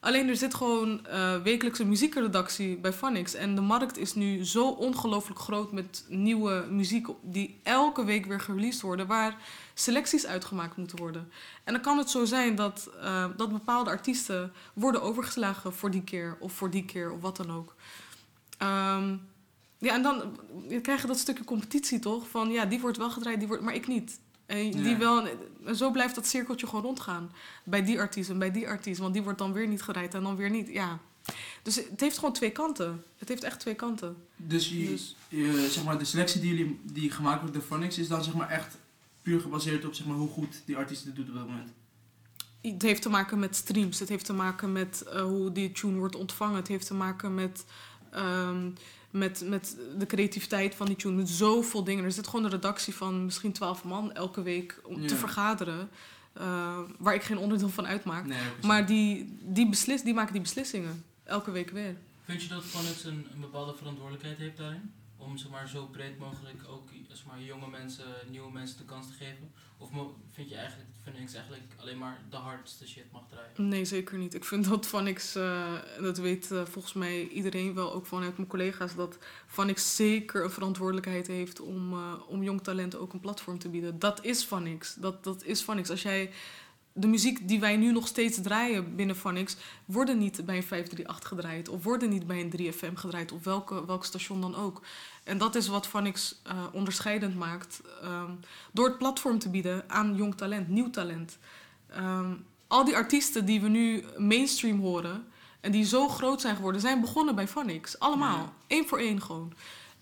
[0.03, 3.35] Alleen er zit gewoon eh wekelijks een muziekredactie bij Phonics.
[3.35, 8.41] En de markt is nu zo ongelooflijk groot met nieuwe muziek die elke week weer
[8.41, 9.37] gereleased worden, waar
[9.75, 11.33] selecties uitgemaakt moeten worden.
[11.65, 16.05] En dan kan het zo zijn dat, eh, dat bepaalde artiesten worden overgeslagen voor die
[16.05, 17.75] keer of voor die keer of wat dan ook.
[18.59, 19.17] Ehm,
[19.79, 20.39] ja, en dan
[20.83, 22.29] krijg je dat stukje competitie toch?
[22.29, 24.21] Van ja, die wordt wel gedraaid, die wordt, maar ik niet.
[24.59, 25.27] En die wel,
[25.67, 27.33] en zo blijft dat cirkeltje gewoon rondgaan.
[27.65, 29.01] Bij die artiest en bij die artiest.
[29.01, 30.69] Want die wordt dan weer niet gedraaid en dan weer niet.
[30.69, 30.99] Ja.
[31.63, 33.05] Dus het heeft gewoon twee kanten.
[33.17, 34.17] Het heeft echt twee kanten.
[34.37, 37.99] Dus, je, Dus- je- zeg maar, de selectie die, jullie, die gemaakt wordt door Phonics
[37.99, 38.77] is dan zeg maar echt
[39.23, 41.71] puur gebaseerd op zeg maar, hoe goed die artiest het doet op dat moment.
[42.63, 43.99] Het heeft te maken met streams.
[43.99, 46.57] Het heeft te maken met eh, hoe die tune wordt ontvangen.
[46.57, 47.65] Het heeft te maken met,
[48.13, 48.71] ehm,
[49.11, 51.17] met, met de creativiteit van die tune.
[51.17, 52.05] Met zoveel dingen.
[52.05, 55.89] Er zit gewoon een redactie van misschien twaalf man elke week om te vergaderen.
[56.33, 58.27] eh, waar ik geen onderdeel van uitmaak.
[58.27, 58.39] Nee.
[58.63, 61.05] Maar die, die, beslis, die maken die beslissingen.
[61.25, 61.97] Elke week weer.
[62.25, 64.93] Vind je dat Phonics een, een bepaalde verantwoordelijkheid heeft daarin?
[65.25, 69.07] Om zeg maar, zo breed mogelijk ook zeg maar, jonge mensen, nieuwe mensen de kans
[69.07, 69.53] te geven?
[69.79, 69.91] Of
[70.31, 73.69] vind je eigenlijk Phonics eigenlijk alleen maar de hardste shit mag draaien?
[73.69, 74.35] Nee, zeker niet.
[74.35, 74.87] Ik vind dat
[75.35, 79.97] eh en dat weet eh, volgens mij iedereen wel, ook vanuit mijn collega's, dat Vanix
[79.97, 83.99] zeker een verantwoordelijkheid heeft om, eh, om jong talent ook een platform te bieden.
[83.99, 84.95] Dat is Vanix.
[84.95, 85.91] Dat, dat is Vanix.
[85.91, 86.31] Als jij
[86.93, 91.29] de muziek die wij nu nog steeds draaien binnen Vanix, worden niet bij een 538
[91.29, 94.83] gedraaid of worden niet bij een 3FM gedraaid of welke, welk station dan ook.
[95.25, 98.31] En dat is wat Vanix eh onderscheidend maakt ehm,
[98.73, 101.39] door het platform te bieden aan jong talent, nieuw talent.
[101.89, 102.35] Ehm,
[102.67, 105.25] al die artiesten die we nu mainstream horen
[105.61, 107.99] en die zo groot zijn geworden, zijn begonnen bij Phonics.
[107.99, 108.37] Allemaal.
[108.37, 108.53] Ja.
[108.77, 109.53] Eén voor één gewoon.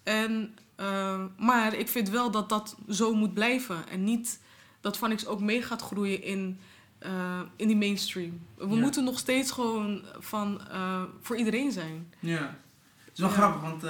[0.03, 3.89] En, ehm, maar ik vind wel dat dat zo moet blijven.
[3.89, 4.41] En niet
[4.81, 6.59] dat Phonics ook mee gaat groeien in,
[6.99, 8.41] eh, in die mainstream.
[8.55, 8.75] We Ja.
[8.81, 12.12] moeten nog steeds gewoon van, eh, voor iedereen zijn.
[12.18, 12.57] Ja.
[13.05, 13.35] Het is wel Ja.
[13.35, 13.83] grappig, want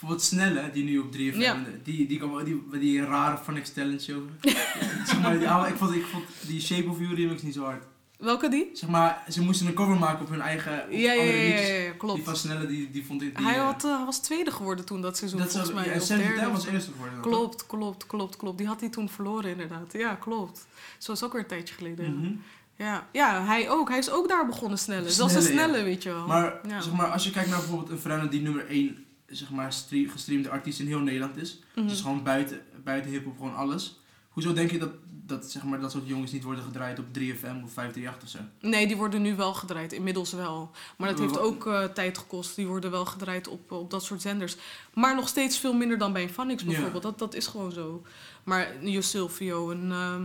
[0.00, 1.56] bijvoorbeeld Snelle, die nu op 3FM, Ja.
[1.82, 4.22] die, die, kwam- die, die, rare Phonics talent show.
[5.06, 7.64] zeg maar, die, oude- ik, vond, ik vond die Shape of You remix niet zo
[7.64, 7.84] hard.
[8.18, 8.70] Welke die?
[8.72, 11.58] Zeg maar, ze moesten een cover maken op hun eigen op Ja, ja, andere ja,
[11.58, 12.24] ja, Die klopt.
[12.24, 13.36] van Snelle, die, die vond ik...
[13.36, 15.84] Die, Hij eh, had, eh, was tweede geworden toen dat seizoen, dat volgens mij.
[15.88, 17.20] ja, Sam was eerste geworden.
[17.20, 18.58] Klopt, klopt, klopt, klopt.
[18.58, 19.92] Die had hij toen verloren inderdaad.
[19.92, 20.66] Ja, klopt.
[20.98, 22.18] Zo is ook weer een tijdje geleden.
[22.20, 22.32] Mhm.
[22.76, 23.88] Ja, ja hij ook.
[23.88, 25.10] Hij is ook daar begonnen snelle.
[25.10, 26.26] Zelfs een Snelle, weet je wel.
[26.26, 29.72] Maar, zeg maar als je kijkt naar bijvoorbeeld een Frenna die nummer 1 zeg maar,
[29.72, 31.58] stre- gestreamde artiest in heel Nederland is.
[31.74, 31.86] Mhm.
[31.86, 33.98] Dus gewoon buiten, buiten hiphop gewoon alles.
[34.28, 34.90] Hoezo denk je dat,
[35.26, 38.38] dat, zeg maar, dat soort jongens niet worden gedraaid op 3FM of 538 of zo?
[38.68, 39.92] Nee, die worden nu wel gedraaid.
[39.92, 40.70] Inmiddels wel.
[40.98, 42.56] Maar dat heeft ook eh, tijd gekost.
[42.56, 44.56] Die worden wel gedraaid op, op dat soort zenders.
[44.94, 46.68] Maar nog steeds veel minder dan bij een Phonics Ja.
[46.68, 47.02] bijvoorbeeld.
[47.02, 48.02] Dat, dat is gewoon zo.
[48.44, 50.24] Maar Jo Silvio, ehm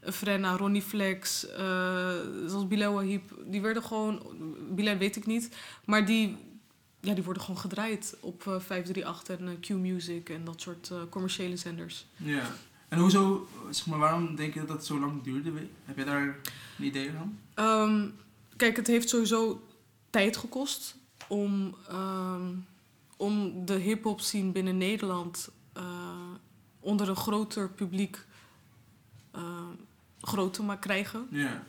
[0.00, 2.10] een Frenna, Ronnie Flex, eh,
[2.46, 3.30] zoals Bilal Wahib.
[3.46, 4.22] Die werden gewoon...
[4.70, 5.56] Bilal weet ik niet.
[5.84, 6.36] Maar die,
[7.00, 10.98] ja, die worden gewoon gedraaid op eh, 538 en eh, Q-Music en dat soort eh,
[11.10, 12.06] commerciële zenders.
[12.16, 12.42] Ja.
[12.88, 15.52] En hoezo, zeg maar, waarom denk je dat het zo lang duurde?
[15.84, 16.22] Heb je daar
[16.78, 17.38] een idee van?
[17.54, 18.08] Ehm,
[18.56, 19.66] kijk, het heeft sowieso
[20.10, 20.96] tijd gekost
[21.28, 22.54] om, ehm,
[23.16, 25.84] om de hip-hop scene binnen Nederland eh,
[26.80, 28.24] onder een groter publiek
[29.30, 29.66] eh,
[30.20, 31.26] groot te ma- krijgen.
[31.30, 31.62] Ja.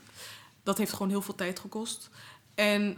[0.64, 2.10] Dat heeft gewoon heel veel tijd gekost.
[2.56, 2.98] En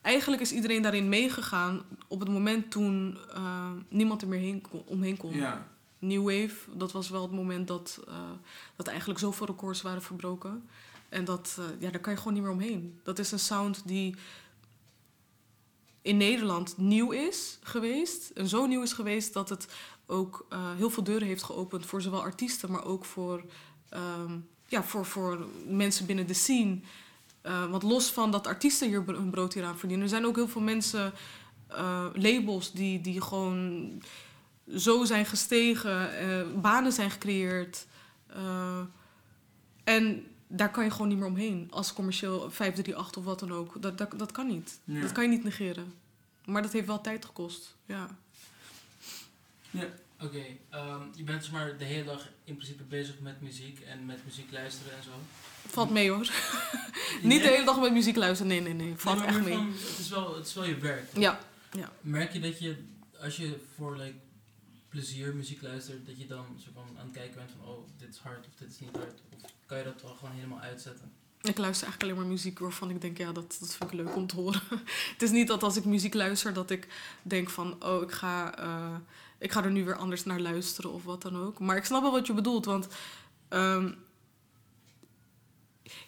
[0.00, 4.82] eigenlijk is iedereen daarin meegegaan op het moment toen eh, niemand er meer heen kon,
[4.86, 5.34] omheen kon.
[5.34, 5.68] Ja.
[5.98, 8.14] New Wave, dat was wel het moment dat, eh,
[8.76, 10.68] dat eigenlijk zoveel records waren verbroken.
[11.08, 13.00] En dat, eh, ja, daar kan je gewoon niet meer omheen.
[13.02, 14.16] Dat is een sound die
[16.02, 18.30] in Nederland nieuw is geweest.
[18.30, 19.74] En zo nieuw is geweest dat het
[20.06, 20.46] ook
[20.76, 23.44] heel veel deuren heeft geopend voor zowel artiesten, maar ook voor,
[23.88, 26.80] ehm, ja, voor, voor mensen binnen de scene.
[27.42, 30.36] Eh, want los van dat artiesten hier hun brood hier aan verdienen, er zijn ook
[30.36, 31.12] heel veel mensen,
[31.66, 34.02] eh, labels, die, die gewoon
[34.76, 37.88] zo zijn gestegen, eh, banen zijn gecreëerd.
[39.84, 41.66] en daar kan je gewoon niet meer omheen.
[41.70, 43.82] Als commercieel 538 of wat dan ook.
[43.82, 44.80] Dat, dat, dat kan niet.
[44.84, 45.00] Ja.
[45.00, 45.94] Dat kan je niet negeren.
[46.44, 47.76] Maar dat heeft wel tijd gekost.
[47.86, 48.18] Ja.
[50.22, 54.06] Oké, ehm, je bent zeg maar de hele dag in principe bezig met muziek en
[54.06, 55.10] met muziek luisteren en zo.
[55.66, 56.30] Valt mee hoor.
[57.22, 58.52] niet de hele dag met muziek luisteren.
[58.52, 58.94] Nee, nee, nee.
[58.96, 59.54] Valt Nee, echt mee.
[59.54, 61.16] van, het, is wel, het is wel je werk.
[61.16, 61.40] Ja.
[62.00, 62.76] Merk je dat je,
[63.20, 64.18] als je voor like,
[64.88, 68.08] plezier muziek luistert, dat je dan zo van aan het kijken bent van, oh, dit
[68.08, 69.20] is hard of dit is niet hard?
[69.34, 71.12] Of kan je dat wel gewoon helemaal uitzetten?
[71.42, 74.16] Ik luister eigenlijk alleen maar muziek waarvan ik denk, ja, dat, dat vind ik leuk
[74.16, 74.62] om te horen.
[75.12, 76.88] het is niet dat als ik muziek luister, dat ik
[77.22, 78.94] denk van, oh, ik ga, eh,
[79.40, 81.58] ik ga er nu weer anders naar luisteren of wat dan ook.
[81.58, 82.88] Maar ik snap wel wat je bedoelt, want
[83.48, 83.90] ehm,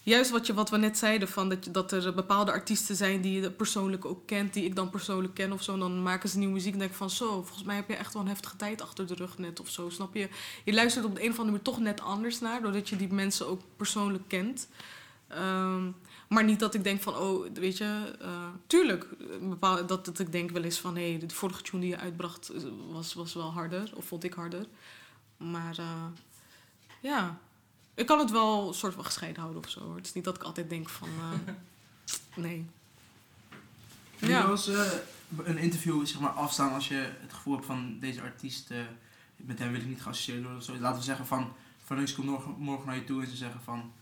[0.02, 3.40] juist wat, je, wat we net zeiden, van dat, dat er bepaalde artiesten zijn die
[3.40, 6.38] je persoonlijk ook kent, die ik dan persoonlijk ken of zo, en dan maken ze
[6.38, 8.56] nieuwe muziek en denk ik van, zo, volgens mij heb je echt wel een heftige
[8.56, 10.28] tijd achter de rug net of zo, snap je?
[10.64, 13.12] Je luistert op de een of andere manier toch net anders naar, doordat je die
[13.12, 14.68] mensen ook persoonlijk kent.
[15.28, 15.90] Ehm,
[16.32, 19.06] maar niet dat ik denk van, oh, weet je, eh, tuurlijk,
[19.48, 21.98] bepaal- dat, dat ik denk wel eens van, hé, hey, de vorige tune die je
[21.98, 24.66] uitbracht eh, was, was wel harder, of vond ik harder.
[25.36, 26.04] Maar eh,
[27.00, 27.38] ja,
[27.94, 29.80] Ik kan het wel een soort van gescheiden houden of zo.
[29.80, 29.96] hoor.
[29.96, 31.08] Het is niet dat ik altijd denk van...
[32.34, 32.66] nee.
[34.18, 34.42] Ja.
[34.42, 34.92] wel eens eh,
[35.44, 38.70] een interview zeg maar, afstaan als je het gevoel hebt van deze artiest,
[39.36, 40.76] met hem wil ik niet geassocieerd worden of zo.
[40.76, 41.52] Laten we zeggen van,
[41.84, 43.92] van links komt morgen, morgen naar je toe en ze zeggen van,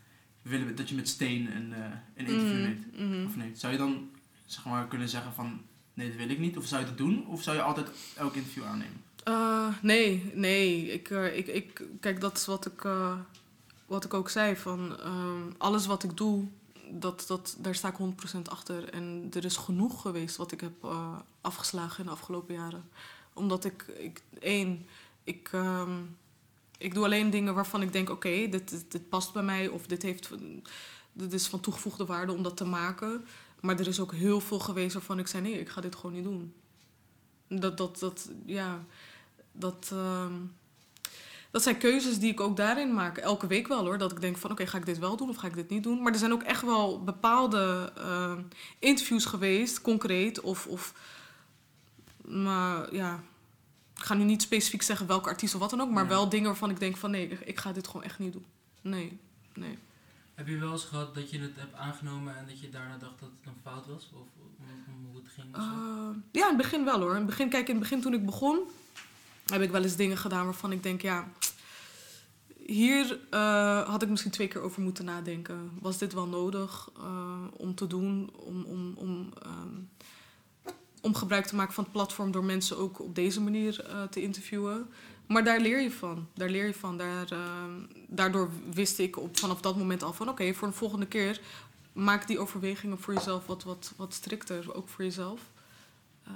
[0.43, 1.80] we willen dat je met Steen een, eh,
[2.14, 2.99] een interview Mhm, neemt.
[3.11, 3.26] mhm.
[3.26, 3.59] Of neemt.
[3.59, 4.09] Zou je dan
[4.47, 5.61] zeg maar, kunnen zeggen van,
[5.95, 6.57] nee dat wil ik niet?
[6.57, 7.26] Of zou je dat doen?
[7.26, 9.03] Of zou je altijd elk interview aannemen?
[9.24, 10.93] Eh, nee, nee.
[10.93, 12.88] Ik, eh, ik, ik, kijk, dat is wat ik,
[13.86, 14.57] wat ik ook zei.
[14.57, 16.45] Van, ehm, alles wat ik doe,
[16.91, 18.88] dat, dat, daar sta ik 100% achter.
[18.88, 20.86] En er is genoeg geweest wat ik heb
[21.41, 22.88] afgeslagen in de afgelopen jaren.
[23.32, 24.86] Omdat ik, ik één,
[25.24, 25.91] ik, ehm,
[26.81, 28.11] ik doe alleen dingen waarvan ik denk...
[28.11, 30.31] oké, dit, dit, past bij mij of dit, heeft,
[31.12, 33.24] dit is van toegevoegde waarde om dat te maken.
[33.61, 35.43] Maar er is ook heel veel geweest waarvan ik zei...
[35.43, 36.53] nee, ik ga dit gewoon niet doen.
[37.49, 38.85] Dat, dat, dat, ja...
[39.53, 40.33] Dat, ehm,
[41.51, 43.18] dat zijn keuzes die ik ook daarin maak.
[43.18, 43.99] Elke week wel hoor.
[43.99, 45.83] Dat ik denk van oké, ga ik dit wel doen of ga ik dit niet
[45.83, 46.03] doen?
[46.03, 48.43] Maar er zijn ook echt wel bepaalde ehm,
[48.78, 50.41] interviews geweest, concreet.
[50.41, 50.95] Of, of
[52.24, 53.22] maar ja,
[54.01, 55.90] ik ga nu niet specifiek zeggen welke artiest of wat dan ook.
[55.90, 56.09] Maar Ja.
[56.09, 58.44] wel dingen waarvan ik denk van nee, ik, ga dit gewoon echt niet doen.
[58.80, 59.18] Nee,
[59.55, 59.78] nee.
[60.34, 63.20] Heb je wel eens gehad dat je het hebt aangenomen en dat je daarna dacht
[63.20, 64.11] dat het een fout was?
[64.12, 64.26] Of
[65.12, 65.57] hoe het ging?
[65.57, 65.70] of zo?
[65.70, 67.11] Eh, ja, in het begin wel hoor.
[67.11, 68.59] In het begin, kijk, in het begin toen ik begon,
[69.46, 71.28] heb ik wel eens dingen gedaan waarvan ik denk, ja,
[72.66, 75.70] hier eh, had ik misschien twee keer over moeten nadenken.
[75.80, 79.74] Was dit wel nodig eh, om te doen, om, om, om, ehm,
[81.01, 84.22] om gebruik te maken van het platform door mensen ook op deze manier eh, te
[84.22, 84.88] interviewen?
[85.26, 86.28] Maar daar leer je van.
[86.34, 86.96] Daar leer je van.
[86.98, 87.70] Daar, ehm,
[88.07, 91.40] daardoor wist ik op, vanaf dat moment al van oké, voor de volgende keer
[91.92, 95.40] maak die overwegingen voor jezelf wat, wat, wat strikter, ook voor jezelf.
[96.24, 96.32] Eh,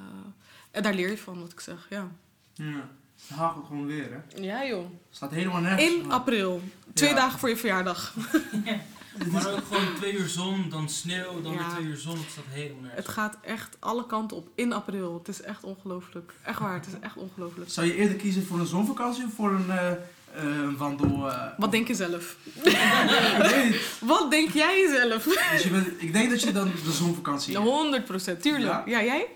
[0.71, 2.09] en daar leer je van, wat ik zeg, ja.
[2.55, 2.89] Ja.
[3.29, 4.43] Het hagelt gewoon weer hè.
[4.43, 4.87] Ja joh.
[5.11, 5.93] Staat helemaal nergens.
[5.95, 6.63] In april,
[6.93, 7.15] twee Ja.
[7.15, 8.15] dagen voor je verjaardag.
[9.31, 11.59] Maar ook gewoon twee uur zon, dan sneeuw, dan Ja.
[11.59, 12.17] weer twee uur zon.
[12.19, 13.07] Het staat helemaal nergens.
[13.07, 15.15] Het gaat echt alle kanten op in april.
[15.19, 16.33] Het is echt ongelooflijk.
[16.43, 17.71] Echt waar, het is echt ongelooflijk.
[17.71, 19.97] Zou je eerder kiezen voor een zonvakantie of voor een, eh, eh,
[20.35, 21.31] een wandel?
[21.31, 22.37] eh, Wat denk je zelf?
[24.01, 25.23] Wat denk jij zelf?
[25.25, 27.57] Dus je bent, ik denk dat je dan de zonvakantie...
[27.57, 28.73] 100 procent, tuurlijk.
[28.73, 28.83] Ja?
[28.87, 29.27] Ja, jij?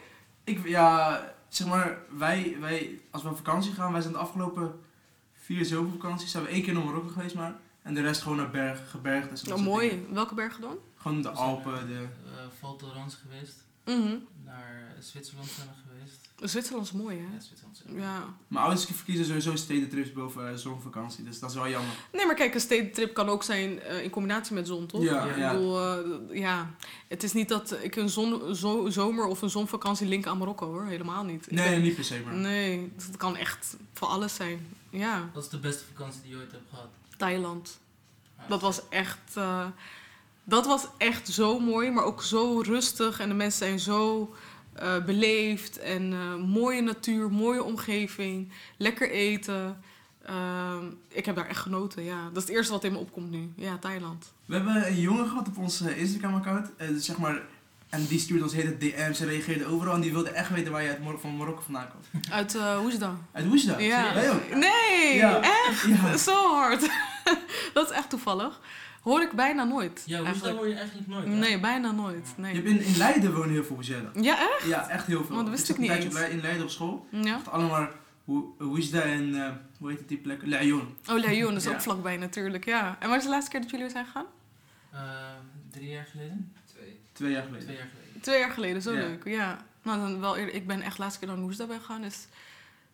[0.45, 4.81] Ik, ja, zeg maar, wij, wij, als we op vakantie gaan, wij zijn de afgelopen
[5.43, 7.55] vier zomervakanties, zijn we één keer naar Marokko geweest maar.
[7.89, 9.28] En de rest gewoon naar berg, gebergte.
[9.28, 9.89] en dat Oh, mooi.
[9.89, 10.14] dingen.
[10.14, 10.76] Welke bergen dan?
[10.97, 11.95] Gewoon de Alpen, de...
[11.95, 12.30] eh,
[12.61, 13.64] Val Thorens geweest.
[13.84, 14.16] Mhm.
[14.45, 16.28] Naar Zwitserland zijn we geweest.
[16.53, 17.41] Zwitserland is mooi, Ja, hè?
[17.41, 17.82] Zwitserland.
[17.86, 18.24] is Ja.
[18.49, 21.93] Mijn ouders verkiezen sowieso stedentrips boven uh, zonvakantie, dus dat is wel jammer.
[22.12, 25.03] Nee, maar kijk, een stedentrip kan ook zijn eh, in combinatie met zon, toch?
[25.03, 25.53] Ja, Ik ja.
[25.53, 25.80] bedoel,
[26.30, 26.70] eh, ja.
[27.09, 30.66] Het is niet dat ik een zon, zo, zomer of een zonvakantie link aan Marokko,
[30.66, 30.86] hoor.
[30.86, 31.47] Helemaal niet.
[31.47, 32.34] Ik Nee, ben- niet per se, maar...
[32.34, 34.66] Nee, het kan echt voor alles zijn.
[34.91, 36.89] Ja, Wat is de beste vakantie die je ooit hebt gehad?
[37.19, 37.79] Thailand.
[38.37, 39.19] Ah, Dat was echt...
[39.37, 39.66] eh,
[40.45, 43.21] dat was echt zo mooi, maar ook zo rustig.
[43.21, 44.35] En de mensen zijn zo
[44.73, 45.79] eh, beleefd.
[45.79, 48.53] En eh, mooie natuur, mooie omgeving.
[48.77, 49.81] Lekker eten.
[50.25, 52.25] Ehm, ik heb daar echt genoten, ja.
[52.33, 53.53] Dat is het eerste wat in me opkomt nu.
[53.57, 54.33] Ja, Thailand.
[54.45, 57.41] We hebben een jongen gehad op ons eh, Instagram-account, dus zeg maar...
[57.89, 60.83] En die stuurde ons hele DM's en reageerde overal en die wilde echt weten waar
[60.83, 62.31] je uit van Marokko vandaan komt.
[62.31, 63.19] Uit, hoe is het dan?
[63.33, 63.79] Uit Woesda?
[63.79, 64.14] Ja.
[64.14, 64.55] Wij ook.
[64.55, 65.41] Nee, Ja.
[65.43, 65.83] echt?
[65.87, 66.16] Ja.
[66.16, 66.91] Zo hard.
[67.74, 68.61] dat is echt toevallig.
[69.03, 70.03] Hoor ik bijna nooit.
[70.07, 70.57] Ja, hoe eigenlijk.
[70.57, 71.26] hoor je eigenlijk nooit.
[71.26, 71.35] hè?
[71.35, 72.33] Nee, bijna nooit.
[72.37, 72.55] Je Nee.
[72.55, 74.22] hebt in, in Leiden wonen heel veel Woesjellen.
[74.22, 74.66] Ja, echt?
[74.68, 75.37] Ja, echt heel veel.
[75.37, 76.05] Oh, dat wist ik niet eens.
[76.14, 77.07] in Leiden op school.
[77.11, 77.35] Ja.
[77.37, 77.89] Echt allemaal
[78.59, 80.41] Woesda en, eh, hoe heet het die plek?
[80.43, 80.97] Lyon.
[81.11, 81.70] Oh, Leon is Ja.
[81.70, 82.97] ook vlakbay natuurlijk, ja.
[83.01, 84.26] En waar is de laatste keer dat jullie zijn gegaan?
[84.93, 85.01] Eh,
[85.70, 86.53] drie jaar geleden?
[86.64, 87.01] Twee.
[87.12, 87.64] Twee jaar geleden.
[87.66, 88.20] Twee jaar geleden.
[88.20, 88.99] Twee jaar geleden, zo Ja.
[88.99, 89.24] leuk.
[89.24, 89.64] Ja.
[89.83, 92.05] Nou, dan wel eerder, ik ben echt de laatste keer naar Noesda ben gegaan.
[92.05, 92.26] Is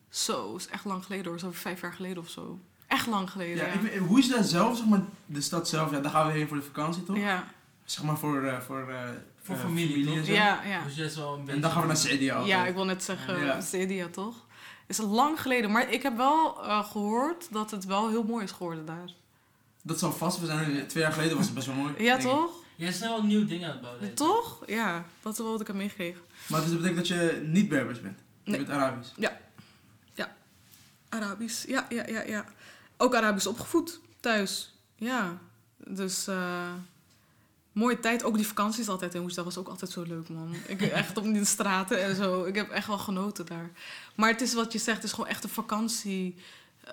[0.09, 1.39] zo, is echt lang geleden hoor.
[1.39, 2.59] Zo vijf jaar geleden of zo.
[2.87, 3.73] Echt lang geleden, Ja, ja.
[3.73, 6.57] ik weet- Woesda zelf, zeg maar, de stad zelf, ja, daar gaan we heen voor
[6.57, 7.17] de vakantie toch?
[7.17, 7.43] Ja,
[7.85, 8.99] Zeg maar voor, eh, voor, eh,
[9.41, 10.25] Voor eh, familie, en toch?
[10.25, 10.31] zo.
[10.31, 10.83] ja, ja.
[10.83, 11.51] Dus jij is wel een beetje...
[11.53, 11.97] En dan gaan we naar
[12.31, 12.47] altijd.
[12.47, 14.07] Ja, ik wil net zeggen, Ja.
[14.11, 14.35] Toch?
[14.87, 15.71] Is lang geleden.
[15.71, 19.09] Maar ik heb wel eh, gehoord dat het wel heel mooi is geworden daar.
[19.81, 21.93] Dat zal vast, we zijn er- twee jaar geleden was het best wel mooi.
[21.97, 22.21] Ja, denk ik.
[22.29, 22.51] toch?
[22.75, 24.01] Jij is wel nieuwe dingen aan het bouwen.
[24.01, 24.13] deze.
[24.13, 24.63] Toch?
[24.67, 26.21] Ja, dat is wel wat ik heb meegekregen.
[26.47, 28.19] Maar dus dat betekent dat je niet Berbers bent.
[28.43, 28.59] Je Nee.
[28.65, 29.11] bent Arabisch.
[31.09, 32.45] Arabisch, ja, ja, ja, ja.
[32.97, 34.73] Ook Arabisch opgevoed thuis.
[34.95, 35.37] Ja,
[35.77, 36.73] dus eh,
[37.71, 38.23] mooie tijd.
[38.23, 40.53] Ook die vakanties altijd in Woensdag was ook altijd zo leuk, man.
[40.67, 42.43] Ik echt op de straten en zo.
[42.45, 43.71] Ik heb echt wel genoten daar.
[44.15, 46.35] Maar het is wat je zegt, het is gewoon echt een vakantie.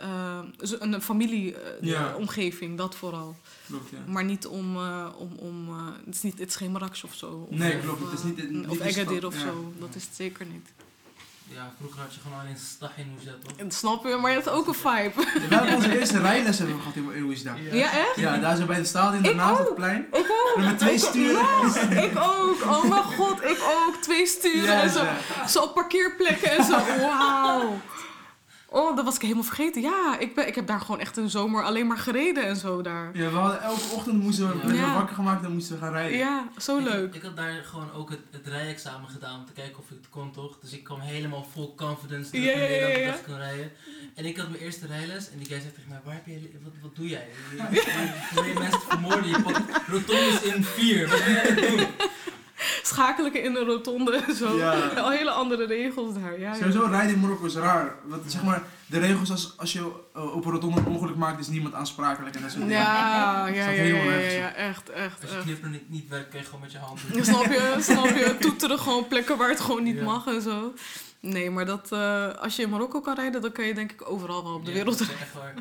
[0.00, 0.38] eh,
[0.78, 2.14] een familieomgeving, Ja.
[2.16, 3.36] omgeving, dat vooral.
[3.66, 3.98] Klopt, ja.
[4.07, 4.76] Maar niet om...
[4.76, 7.46] eh, om, om eh, het, is niet, het is geen Marrakesh of zo.
[7.50, 8.00] Of, Nee, of, klopt.
[8.11, 9.40] Het is niet- eh, niet of Agadir of ja.
[9.40, 9.72] zo.
[9.78, 10.68] Dat is het zeker niet.
[11.55, 13.57] Ja, vroeger had je gewoon alleen Stahin Oezet, toch?
[13.57, 15.12] En snap je, maar je hebt ook een vibe.
[15.14, 17.55] We hebben onze eerste rijles hebben we gehad in in Oesda.
[17.72, 18.16] Ja, echt?
[18.16, 19.66] Ja, daar zo bij de stadion, daarnaast ook.
[19.66, 20.07] het plein.
[20.12, 20.53] Ik ook.
[20.57, 21.34] En met twee Ik- sturen.
[21.90, 22.57] Ja, ik ook.
[22.66, 23.96] Oh mijn god, ik ook.
[24.03, 25.05] Twee sturen Ja, en zo.
[25.05, 25.46] ja.
[25.48, 26.78] Zo op parkeerplekken en zo.
[27.07, 27.80] Wauw.
[28.73, 29.83] Oh, dat was ik helemaal vergeten.
[29.83, 32.83] Ja, ik, ben, ik heb daar gewoon echt een zomer alleen maar gereden en zo
[32.83, 33.11] daar.
[33.16, 34.95] Ja, we hadden elke ochtend moesten we, werden we Ja.
[34.95, 36.18] wakker gemaakt en moesten we gaan rijden.
[36.18, 37.14] Ja, zo Ik- leuk.
[37.14, 40.09] Ik, had daar gewoon ook het, het rijexamen gedaan om te kijken of ik het
[40.11, 40.59] kon, toch?
[40.61, 43.70] Dus ik kwam helemaal vol confidence terug Ja, dat ik kon rijden.
[44.14, 46.51] En ik had mijn eerste rijles en die guy zei tegen mij, waar heb je,
[46.62, 47.29] wat, wat doe jij?
[47.51, 47.57] Je,
[48.35, 51.87] je, je mensen vermoorden, je pakt rotondes in vier, wat ben jij aan het doen?
[52.82, 54.56] Schakelen in de rotonde en zo.
[54.56, 54.86] Ja.
[54.96, 56.40] Al hele andere regels daar.
[56.40, 56.54] Ja, ja.
[56.54, 57.94] Sowieso rijden in Marokko is raar.
[58.04, 59.78] Want zeg maar, de regels als, als je
[60.16, 62.78] uh, op een rotonde een ongeluk maakt, is niemand aansprakelijk en dat soort dingen.
[62.78, 66.60] Ja, ja, ja, ja, echt, echt, Als je knipper niet, niet werkt, kun je gewoon
[66.60, 67.16] met je hand doen.
[67.18, 67.76] Ja, Snap je?
[67.80, 68.36] Snap je?
[68.40, 70.04] Toeteren gewoon plekken waar het gewoon niet Ja.
[70.04, 70.74] mag en zo.
[71.20, 74.10] Nee, maar dat, eh, als je in Marokko kan rijden, dan kan je denk ik
[74.10, 75.26] overal wel op de Ja, wereld dat rijden.
[75.26, 75.54] is echt waar.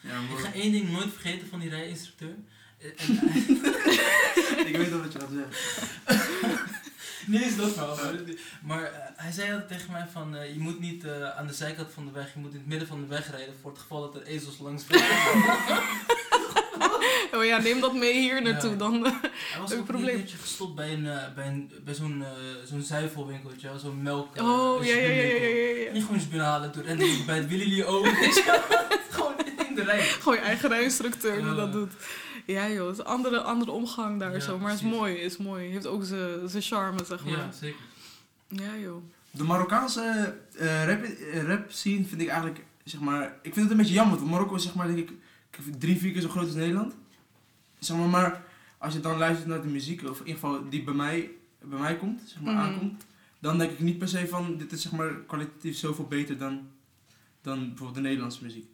[0.00, 2.34] Ja, Ik ga één ding nooit vergeten van die rijinstructeur.
[4.66, 5.50] Ik weet al wat je gaat zeggen.
[7.26, 7.96] Nee, is dat wel.
[7.96, 8.14] Maar,
[8.62, 11.52] maar eh, hij zei altijd tegen mij van, eh, je moet niet eh, aan de
[11.52, 13.80] zijkant van de weg, je moet in het midden van de weg rijden voor het
[13.80, 15.08] geval dat er ezels langs vliegen.
[17.34, 18.70] Oh ja, neem dat mee hier naartoe.
[18.70, 18.76] Ja.
[18.76, 20.20] Dan, Hij was Een ook probleem.
[20.20, 22.24] een gestopt bij, een, eh, bij, een, bij zo'n,
[22.64, 24.40] zo'n zuivelwinkeltje, zo'n melk.
[24.40, 26.00] oh, ja, ja, ja, ja, ja, ja, ja.
[26.00, 28.02] gewoon eens binnenhalen door en bij het Willy wel.
[29.10, 29.34] Gewoon
[29.68, 30.00] in de rij.
[30.00, 31.92] Gewoon je eigen rijinstructeur die dat doet.
[32.46, 34.58] Ja joh, het is een andere, andere omgang daar Ja, zo.
[34.58, 35.70] Maar het is mooi, is mooi.
[35.70, 37.32] Heeft ook zijn zijn charme, zeg maar.
[37.32, 37.80] Ja, zeker.
[38.48, 39.02] Ja joh.
[39.30, 43.70] De Marokkaanse eh, rap, eh, rap scene vind ik eigenlijk, zeg maar, ik vind het
[43.70, 44.18] een beetje jammer.
[44.18, 45.12] Want Marokko is zeg maar, denk ik,
[45.78, 46.94] drie, vier keer zo groot als Nederland.
[47.78, 48.44] Zeg maar, maar
[48.78, 51.30] als je dan luistert naar de muziek, of in ieder geval die bij mij,
[51.62, 52.62] bij mij komt, zeg maar, Mhm.
[52.62, 53.04] aankomt,
[53.38, 56.68] dan denk ik niet per se van, dit is zeg maar kwalitatief zoveel beter dan,
[57.42, 58.66] dan bijvoorbeeld de Nederlandse muziek.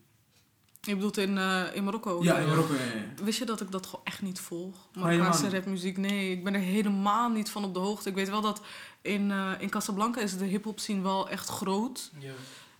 [0.89, 2.22] Je bedoelt in, eh, in Marokko?
[2.22, 2.41] ja, Ja.
[2.43, 3.24] in Marokko, ja, ja.
[3.24, 4.89] Wist je dat ik dat gewoon echt niet volg?
[4.95, 5.97] Marokkaanse rapmuziek?
[5.97, 8.09] Nee, ik ben er helemaal niet van op de hoogte.
[8.09, 8.61] Ik weet wel dat
[9.03, 12.11] in, eh, in Casablanca is de hip-hop scene wel echt groot.
[12.18, 12.32] Ja.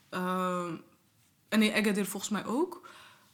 [0.09, 0.75] Ehm,
[1.49, 2.89] en in Agadir volgens mij ook.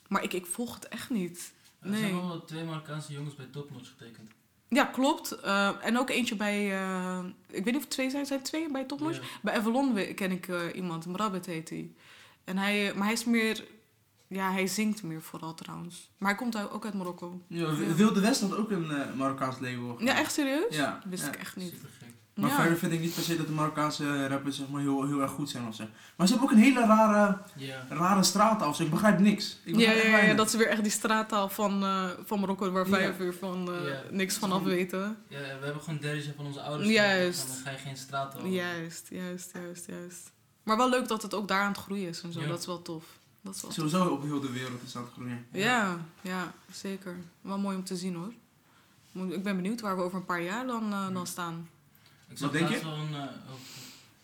[0.09, 1.53] Maar ik, ik volg het echt niet.
[1.81, 2.01] Er Nee.
[2.01, 4.31] zijn wel twee Marokkaanse jongens bij Topnotch getekend.
[4.69, 5.33] Ja, klopt.
[5.33, 6.73] Eh, en ook eentje bij...
[6.83, 7.19] eh,
[7.49, 8.27] ik weet niet of het twee zijn.
[8.27, 9.17] Zijn twee bij Topnotch?
[9.17, 9.23] Ja.
[9.43, 11.07] Bij Avalon ken ik eh, iemand.
[11.07, 11.91] Mrabet heet hij.
[12.45, 12.93] En hij...
[12.95, 13.65] Maar hij is meer...
[14.35, 16.11] Ja, hij zingt meer vooral trouwens.
[16.19, 17.41] Maar hij komt uit- ook uit Marokko.
[17.49, 19.97] ja Wilde West had ook een eh, Marokkaans label.
[20.03, 20.77] Ja, echt serieus?
[20.77, 21.01] Ja.
[21.05, 21.29] Wist ja.
[21.29, 21.75] ik echt niet.
[22.35, 22.57] Maar ja.
[22.57, 25.31] verder vind ik niet per se dat de Marokkaanse rappers zeg maar, heel, heel erg
[25.31, 25.85] goed zijn of zo.
[26.17, 27.39] Maar ze hebben ook een hele rare,
[27.89, 28.83] rare straattaal of zo.
[28.83, 29.59] Ik begrijp niks.
[29.65, 32.71] Ik Ja, begrijp ja, ja, dat is weer echt die straattaal van, eh, van Marokko,
[32.71, 33.17] waar wij Ja.
[33.17, 35.17] weer van eh, niks van af weten.
[35.29, 36.89] ja, we hebben gewoon dertje van onze ouders.
[36.91, 37.47] Juist.
[37.47, 38.49] Dan ga je geen straat over.
[38.49, 40.33] Juist, juist, juist, juist.
[40.63, 42.41] Maar wel leuk dat het ook daar aan het groeien is en zo.
[42.41, 42.47] Ja.
[42.47, 43.05] Dat is wel tof.
[43.45, 43.79] Dat is wel tof.
[43.91, 45.47] Sowieso op heel de wereld is aan het groeien.
[45.53, 47.17] Ja, ja, zeker.
[47.41, 48.33] Wel mooi om te zien hoor.
[49.33, 51.69] Ik ben benieuwd waar we over een paar jaar dan, eh, dan staan.
[52.29, 52.81] Ik Wat denk je?
[52.83, 53.15] wel een...
[53.15, 53.55] eh, oh,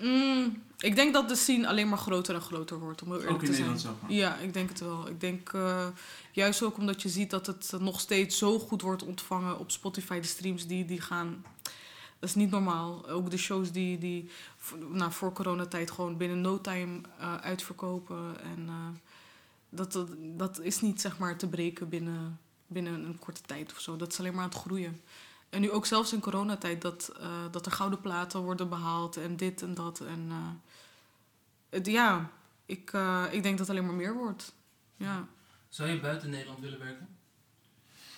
[0.03, 3.35] Mm, ik denk dat de scene alleen maar groter en groter wordt, om heel eerlijk
[3.37, 3.69] Ook in te zijn.
[3.69, 4.11] Nederland zelf.
[4.13, 5.09] Ja, ik denk het wel.
[5.09, 5.87] Ik denk eh,
[6.33, 10.21] juist ook omdat je ziet dat het nog steeds zo goed wordt ontvangen op Spotify.
[10.21, 11.45] De streams die, die gaan.
[12.19, 13.09] Dat is niet normaal.
[13.09, 18.41] Ook de shows die, die v- nou, voor coronatijd gewoon binnen no time eh, uitverkopen.
[18.43, 18.75] En eh,
[19.71, 23.81] dat, dat, dat is niet zeg maar te breken binnen, binnen een korte tijd of
[23.81, 23.97] zo.
[23.97, 25.01] Dat is alleen maar aan het groeien.
[25.51, 29.37] En nu ook zelfs in coronatijd dat, eh, dat er gouden platen worden behaald en
[29.37, 30.01] dit en dat.
[30.01, 30.37] En eh,
[31.69, 32.31] het, ja,
[32.67, 34.53] ik, eh, ik denk dat het alleen maar meer wordt.
[34.97, 35.29] Ja.
[35.69, 37.09] Zou je buiten Nederland willen werken?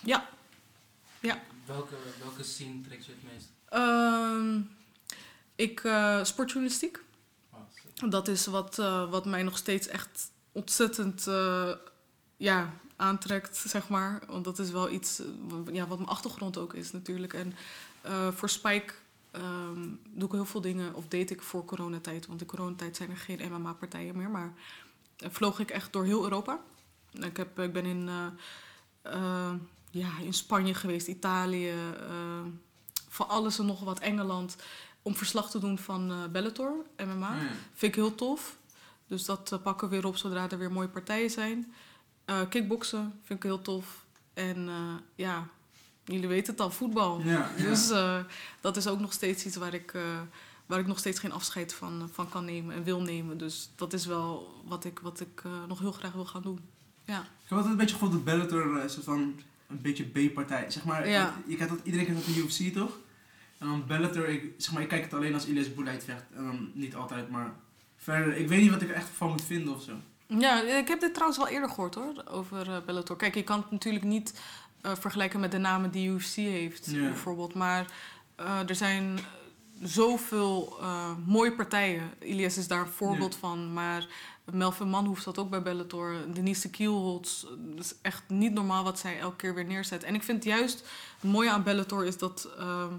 [0.03, 0.29] Ja.
[1.19, 1.41] Ja.
[1.65, 3.47] Welke, welke scene trekt je het meest?
[3.65, 4.61] Ehm,
[5.55, 5.79] ik,
[6.23, 7.03] sportjournalistiek.
[7.49, 8.11] Oh, sick.
[8.11, 8.75] Dat is wat,
[9.09, 11.71] wat mij nog steeds echt ontzettend eh,
[12.37, 14.23] ja, aantrekt, zeg maar.
[14.27, 17.33] Want dat is wel iets eh, ja, wat mijn achtergrond ook is natuurlijk.
[17.33, 17.53] En
[18.01, 18.93] eh, voor Spike
[19.31, 22.25] ehm, doe ik heel veel dingen, of deed ik voor coronatijd.
[22.25, 24.29] Want in coronatijd zijn er geen MMA-partijen meer.
[24.29, 24.53] Maar
[25.17, 26.59] vloog ik echt door heel Europa.
[27.11, 28.09] Ik, heb, ik ben in,
[29.91, 31.73] ja, in Spanje geweest, Italië,
[33.09, 34.55] van alles en nog wat, Engeland.
[35.01, 37.35] Om verslag te doen van Bellator, MMA.
[37.35, 37.47] Ja.
[37.73, 38.57] Vind ik heel tof.
[39.07, 41.73] Dus dat eh, pakken we weer op zodra er weer mooie partijen zijn.
[42.25, 44.05] Eh kickboksen vind ik heel tof.
[44.33, 45.47] En eh, ja,
[46.05, 47.21] jullie weten het al, voetbal.
[47.21, 47.63] Ja, ja.
[47.63, 47.87] Dus
[48.61, 49.95] dat is ook nog steeds iets waar ik,
[50.65, 53.37] waar ik nog steeds geen afscheid van, van kan nemen en wil nemen.
[53.37, 56.59] Dus dat is wel wat ik, wat ik nog heel graag wil gaan doen.
[57.05, 60.71] Ja, Ik heb altijd een beetje het gevoel dat Bellator soort van een beetje B-partij.
[60.71, 61.33] Zeg maar, Ja.
[61.47, 62.97] je kent dat, iedereen kent dat de UFC toch?
[63.57, 66.23] En dan Bellator, ik, zeg maar, ik kijk het alleen als Elias Boulait vecht.
[66.33, 67.53] En dan niet altijd, maar
[68.03, 69.93] verder, ik weet niet wat ik er echt van moet vinden of zo.
[70.27, 73.15] Ja, ik heb dit trouwens wel eerder gehoord hoor, over eh, Bellator.
[73.15, 74.41] Kijk, je kan het natuurlijk niet
[74.81, 77.53] eh, vergelijken met de namen die UFC heeft, bijvoorbeeld.
[77.53, 77.91] Maar
[78.35, 79.19] eh, er zijn
[79.81, 80.77] zoveel
[81.25, 82.11] mooie partijen.
[82.19, 83.73] Ilias is daar een voorbeeld van.
[83.73, 84.07] Maar
[84.51, 86.15] Melvin Manhoef zat ook bij Bellator.
[86.33, 87.41] Denise Kielholtz.
[87.41, 90.03] Het is echt niet normaal wat zij elke keer weer neerzet.
[90.03, 90.79] En ik vind juist
[91.19, 92.49] het mooie aan Bellator is dat...
[92.57, 92.93] ehm,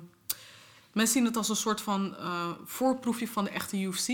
[0.92, 2.16] mensen zien het als een soort van
[2.64, 4.08] voorproefje van de echte UFC.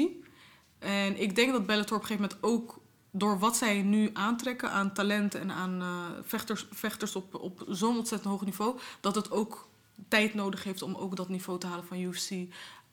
[0.81, 4.70] En ik denk dat Bellator op een gegeven moment ook door wat zij nu aantrekken
[4.70, 9.31] aan talent en aan eh, vechters, vechters op, op zo'n ontzettend hoog niveau, dat het
[9.31, 9.68] ook
[10.09, 12.31] tijd nodig heeft om ook dat niveau te halen van UFC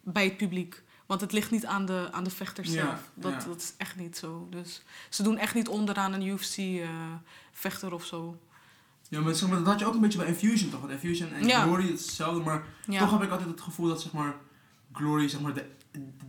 [0.01, 0.83] bij het publiek.
[1.05, 3.09] Want het ligt niet aan de, aan de vechters Ja, zelf.
[3.13, 3.47] Dat, ja.
[3.47, 4.47] dat is echt niet zo.
[4.49, 8.37] Dus ze doen echt niet onderaan een UFC-vechter of zo.
[9.09, 10.79] Ja, maar, zeg maar dat had je ook een beetje bij Infusion toch?
[10.79, 11.61] Want Infusion en Ja.
[11.63, 12.99] Glory hetzelfde, maar Ja.
[12.99, 14.35] toch heb ik altijd het gevoel dat zeg maar
[14.97, 15.65] Glory zeg maar de,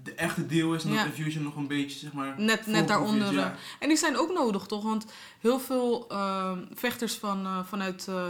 [0.02, 2.86] de echte deel is en dat Infusion nog een beetje zeg maar Net, net is,
[2.88, 3.38] daaronder.
[3.38, 3.46] eh,
[3.78, 4.82] En die zijn ook nodig, toch?
[4.82, 5.06] Want
[5.40, 8.24] heel veel ehm, vechters van, eh, vanuit eh,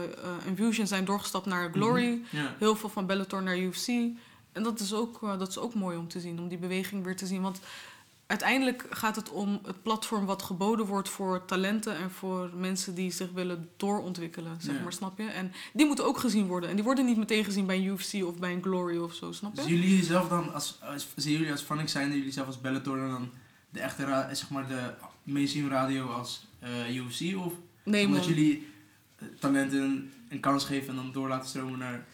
[0.47, 2.09] Infusion zijn doorgestapt naar Glory.
[2.09, 2.37] Mhm.
[2.43, 2.55] Ja.
[2.59, 3.89] Heel veel van Bellator naar UFC.
[4.53, 7.17] En dat is, ook, dat is ook mooi om te zien, om die beweging weer
[7.17, 7.43] te zien.
[7.43, 7.61] Want
[8.29, 13.11] uiteindelijk gaat het om het platform wat geboden wordt voor talenten en voor mensen die
[13.11, 14.83] zich willen doorontwikkelen, zeg Ja.
[14.83, 15.25] maar, snap je?
[15.27, 16.69] En die moeten ook gezien worden.
[16.71, 19.33] En die worden niet meteen gezien bij een UFC of bij een Glory of zo,
[19.33, 19.63] snap je?
[19.63, 22.99] Zien jullie zelf dan als, als zien jullie als Funny zijn jullie zelf als Bellator
[23.03, 23.31] en dan
[23.71, 27.53] de echte zeg maar de mainstream radio als eh, UFC of
[27.85, 28.29] Nee, omdat man.
[28.35, 28.67] jullie
[29.19, 32.07] eh, talenten een kans geven en dan door laten stromen naar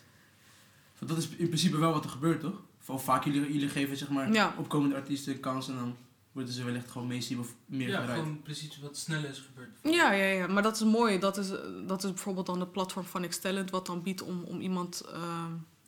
[0.98, 2.62] want dat is in principe wel wat er gebeurt toch?
[2.86, 4.54] Of vaak jullie, jullie geven zeg maar Ja.
[4.58, 5.96] opkomende artiesten een kans en dan
[6.34, 8.18] worden ze wellicht gewoon mainstream of meer Ja, gedraaid.
[8.20, 9.78] gewoon precies wat sneller is gebeurd.
[9.82, 11.18] Ja, ja, ja, maar dat is mooi.
[11.18, 11.48] Dat is,
[11.86, 15.44] dat is bijvoorbeeld dan het platform van Talent wat dan biedt om, om iemand eh,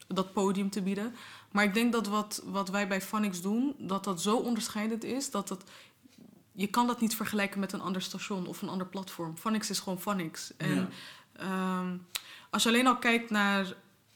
[0.07, 1.15] dat podium te bieden.
[1.51, 5.31] Maar ik denk dat wat, wat wij bij Funix doen, dat dat zo onderscheidend is,
[5.31, 5.65] dat dat...
[6.53, 9.37] Je kan dat niet vergelijken met een ander station of een ander platform.
[9.37, 10.53] Funix is gewoon Funix.
[10.57, 10.89] En Ja.
[11.33, 11.97] Ehm,
[12.51, 13.75] als je alleen al kijkt naar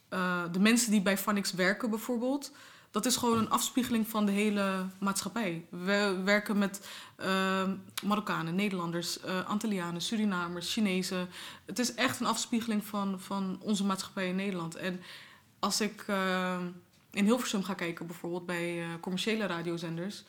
[0.09, 2.51] eh, de mensen die bij Funix werken bijvoorbeeld,
[2.91, 5.65] dat is gewoon een afspiegeling van de hele maatschappij.
[5.69, 11.29] We werken met ehm, Marokkanen, Nederlanders, eh Antillianen, Surinamers, Chinezen.
[11.65, 14.75] Het is echt een afspiegeling van, van onze maatschappij in Nederland.
[14.75, 15.01] En
[15.59, 16.59] als ik eh,
[17.11, 20.23] in Hilversum ga kijken, bijvoorbeeld bij eh, commerciële radiozenders,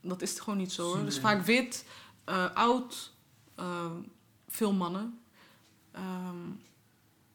[0.00, 0.82] dat is het gewoon niet zo.
[0.94, 1.04] Hoor.
[1.04, 1.22] Dus Nee.
[1.22, 1.84] vaak wit,
[2.24, 3.12] eh, oud,
[3.54, 3.90] eh,
[4.48, 5.20] veel mannen.
[5.92, 6.36] Ehm,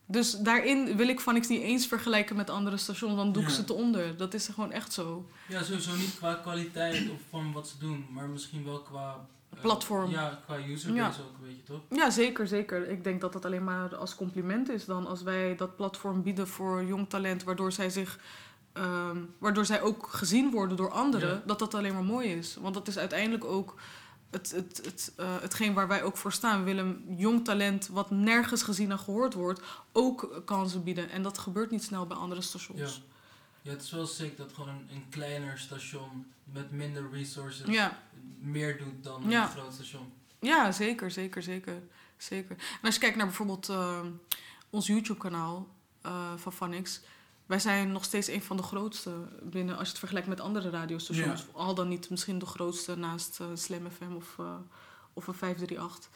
[0.08, 3.50] dus daarin wil ik van niks niet eens vergelijken met andere stations, dan doe ik
[3.50, 3.56] Ja.
[3.56, 4.18] ze te onder.
[4.18, 5.26] Dat is gewoon echt zo.
[5.48, 9.26] Ja, sowieso niet qua kwaliteit of van wat ze doen, maar misschien wel qua...
[9.56, 10.10] eh, Platform.
[10.12, 11.82] Ja, qua userbase ook, weet je toch?
[11.90, 12.90] Ja, zeker, zeker.
[12.90, 16.48] Ik denk dat dat alleen maar als compliment is dan als wij dat platform bieden
[16.48, 18.20] voor jong talent, waardoor zij zich.
[18.74, 21.42] ehm, waardoor zij ook gezien worden door anderen, Ja.
[21.46, 22.58] dat dat alleen maar mooi is.
[22.62, 23.76] Want dat is uiteindelijk ook
[24.32, 26.60] het, het, het, eh, hetgeen waar wij ook voor staan.
[26.60, 29.62] We willen jong talent, wat nergens gezien en gehoord wordt,
[29.92, 31.10] ook kansen bieden.
[31.10, 33.02] En dat gebeurt niet snel bij andere stations.
[33.62, 38.00] Ja, het is wel sick dat gewoon een, een kleiner station met minder resources Ja.
[38.40, 39.44] meer doet dan Ja.
[39.44, 40.12] een groot station.
[40.40, 41.82] Ja, zeker, zeker, zeker.
[42.18, 42.56] zeker.
[42.60, 44.00] En als je kijkt naar bijvoorbeeld eh,
[44.70, 45.68] ons YouTube-kanaal
[46.02, 47.02] eh, van Funix.
[47.48, 50.70] Wij zijn nog steeds een van de grootste binnen, als je het vergelijkt met andere
[50.70, 51.46] radiostations.
[51.52, 54.46] Al dan niet misschien de grootste naast eh, Slam FM of, eh,
[55.14, 56.10] of een 538.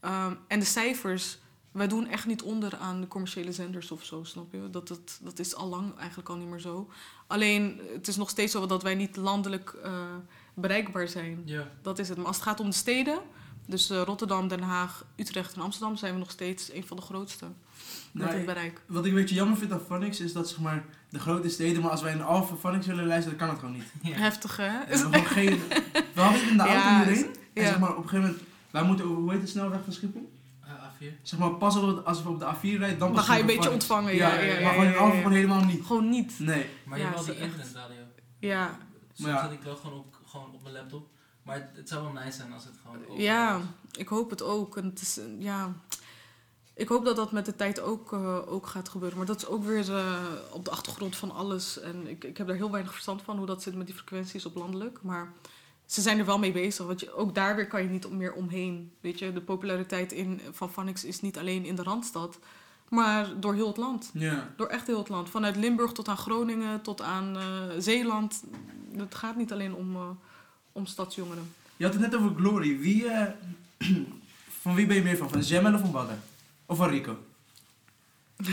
[0.00, 1.38] Ehm, en de cijfers,
[1.72, 4.70] wij doen echt niet onder aan de commerciële zenders of zo, snap je?
[4.70, 6.90] Dat, dat, dat is al lang eigenlijk al niet meer zo.
[7.26, 10.14] Alleen, het is nog steeds zo dat wij niet landelijk eh,
[10.54, 11.42] bereikbaar zijn.
[11.44, 12.16] Ja, Dat is het.
[12.16, 13.18] Maar als het gaat om de steden,
[13.66, 17.02] dus eh, Rotterdam, Den Haag, Utrecht en Amsterdam, zijn we nog steeds een van de
[17.02, 18.80] grootste met Nou, het ik- bereik.
[18.86, 21.82] wat ik een beetje jammer vind aan Funix is dat zeg maar de grote steden,
[21.82, 24.12] maar als wij een Alpha Funix willen luisteren, dan kan het gewoon niet.
[24.14, 24.20] ja.
[24.20, 24.68] Heftig, hè?
[24.68, 25.60] We, hebben gewoon geen,
[26.14, 27.24] we hadden het in de auto Ja, hierheen.
[27.54, 27.68] En ja.
[27.68, 30.32] zeg maar op een gegeven moment, wij moeten over, hoe heet de snelweg van Schiphol?
[30.64, 31.04] Ah, A4.
[31.22, 33.70] Zeg maar pas op, als we op de A4 rijden, dan ga je een beetje
[33.70, 35.10] ontvangen, Ja, ja, ja, maar gewoon in ja.
[35.16, 35.84] gewoon helemaal niet.
[35.86, 36.38] Gewoon niet.
[36.38, 36.66] Nee.
[36.84, 37.52] Maar Ja, je hebt wel die echt.
[37.52, 37.96] internetradio.
[38.38, 38.78] Ja,
[39.12, 39.42] Soms Maar ja.
[39.42, 41.06] zet ik wel gewoon op, gewoon op mijn laptop.
[41.44, 43.60] Maar het, het zou wel nice zijn als het gewoon ja,
[43.92, 44.76] ik hoop het ook.
[44.76, 45.72] En het is, ja,
[46.74, 49.18] ik hoop dat dat met de tijd ook, eh, ook gaat gebeuren.
[49.18, 51.80] Maar dat is ook weer eh, op de achtergrond van alles.
[51.80, 54.46] En ik, ik heb daar heel weinig verstand van hoe dat zit met die frequenties
[54.46, 55.02] op landelijk.
[55.02, 55.32] Maar
[55.86, 56.86] ze zijn er wel mee bezig.
[56.86, 58.92] Want je, ook daar weer kan je niet meer omheen.
[59.00, 62.38] Weet je, de populariteit in, van Phonics is niet alleen in de Randstad.
[62.88, 64.10] Maar door heel het land.
[64.12, 64.52] Ja.
[64.56, 65.30] Door echt heel het land.
[65.30, 67.44] Vanuit Limburg tot aan Groningen, tot aan eh,
[67.78, 68.44] Zeeland.
[68.96, 70.08] Het gaat niet alleen om, eh,
[70.74, 71.52] om stadsjongeren.
[71.76, 72.78] Je had het net over Glory.
[72.78, 73.32] Wie, eh,
[74.62, 75.30] van wie ben je meer van?
[75.30, 76.18] Van Jemel of van Badder?
[76.66, 77.18] Of van Rico?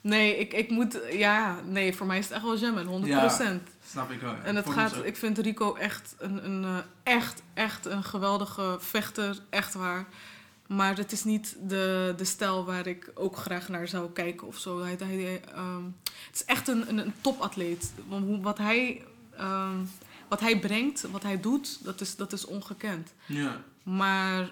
[0.00, 0.98] Nee, ik, ik moet...
[1.10, 3.72] Ja, nee, voor mij is het echt wel Jammen, 100%.
[3.90, 4.32] Snap ik wel.
[4.32, 4.42] ja.
[4.42, 9.38] En het gaat, ik vind Rico echt een, een eh, echt, echt een geweldige vechter,
[9.50, 10.06] echt waar.
[10.66, 14.58] Maar het is niet de, de stijl waar ik ook graag naar zou kijken of
[14.58, 14.80] zo.
[14.80, 15.84] Hij, hij, ehm,
[16.26, 17.92] het is echt een, een, een topatleet.
[18.40, 19.02] Wat hij,
[19.38, 19.78] ehm,
[20.28, 23.12] wat hij brengt, wat hij doet, dat is, dat is ongekend.
[23.26, 23.62] Ja.
[23.82, 24.50] Maar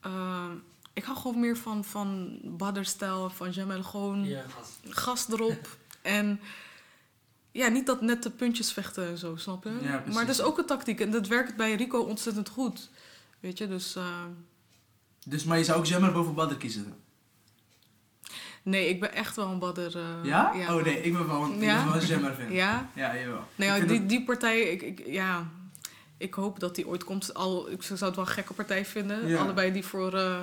[0.00, 0.50] ehm,
[0.92, 3.82] ik hou gewoon meer van, van Badr-stijl, van Jamel.
[3.82, 4.44] Gewoon Ja.
[4.88, 5.76] gas erop.
[6.02, 6.40] en
[7.52, 9.78] ja, niet dat nette puntjes vechten en zo, snap je?
[9.82, 11.00] Ja, maar dat is ook een tactiek.
[11.00, 12.88] En dat werkt bij Rico ontzettend goed.
[13.40, 13.96] Weet je, dus...
[13.96, 14.24] eh,
[15.24, 16.94] Dus, maar je zou ook Jammer boven Badr kiezen?
[18.62, 19.80] Nee, ik ben echt wel een Badr.
[19.80, 20.52] eh, ja?
[20.54, 20.76] ja.
[20.76, 21.84] Oh nee, ik ben wel, ik Ja?
[21.84, 22.52] ben wel een fan.
[22.52, 22.90] Ja?
[22.94, 23.44] Ja, jawel.
[23.56, 25.46] Nee, Ik ja, vind die, die partij, ik, ik, ja...
[26.16, 27.34] Ik hoop dat die ooit komt.
[27.34, 29.26] Al, ik zou het wel een gekke partij vinden.
[29.28, 29.38] Ja.
[29.42, 30.40] Allebei die voor, eh,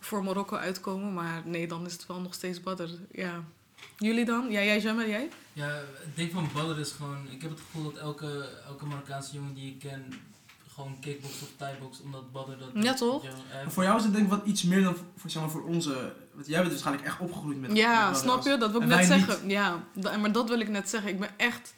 [0.00, 1.14] voor Marokko uitkomen.
[1.14, 2.84] Maar nee, dan is het wel nog steeds Badr.
[3.12, 3.44] Ja.
[3.98, 4.50] Jullie dan?
[4.50, 5.28] Ja, jij, Jammer, jij?
[5.52, 9.34] Ja, het ding van Badr is gewoon, ik heb het gevoel dat elke, elke Marokkaanse
[9.34, 10.12] jongen die ik ken
[10.74, 12.84] gewoon kickboxt of thaiboxt, omdat Badr dat...
[12.84, 13.22] Ja, toch?
[13.22, 15.64] Ja, voor jou is het denk ik wat iets meer dan voor, zeg maar, voor
[15.64, 16.12] onze...
[16.32, 18.56] Want jij bent waarschijnlijk echt opgegroeid met Ja, met snap je?
[18.56, 19.48] Dat wil ik en net zeggen.
[19.48, 21.10] Ja, da- maar dat wil ik net zeggen.
[21.10, 21.74] Ik ben echt,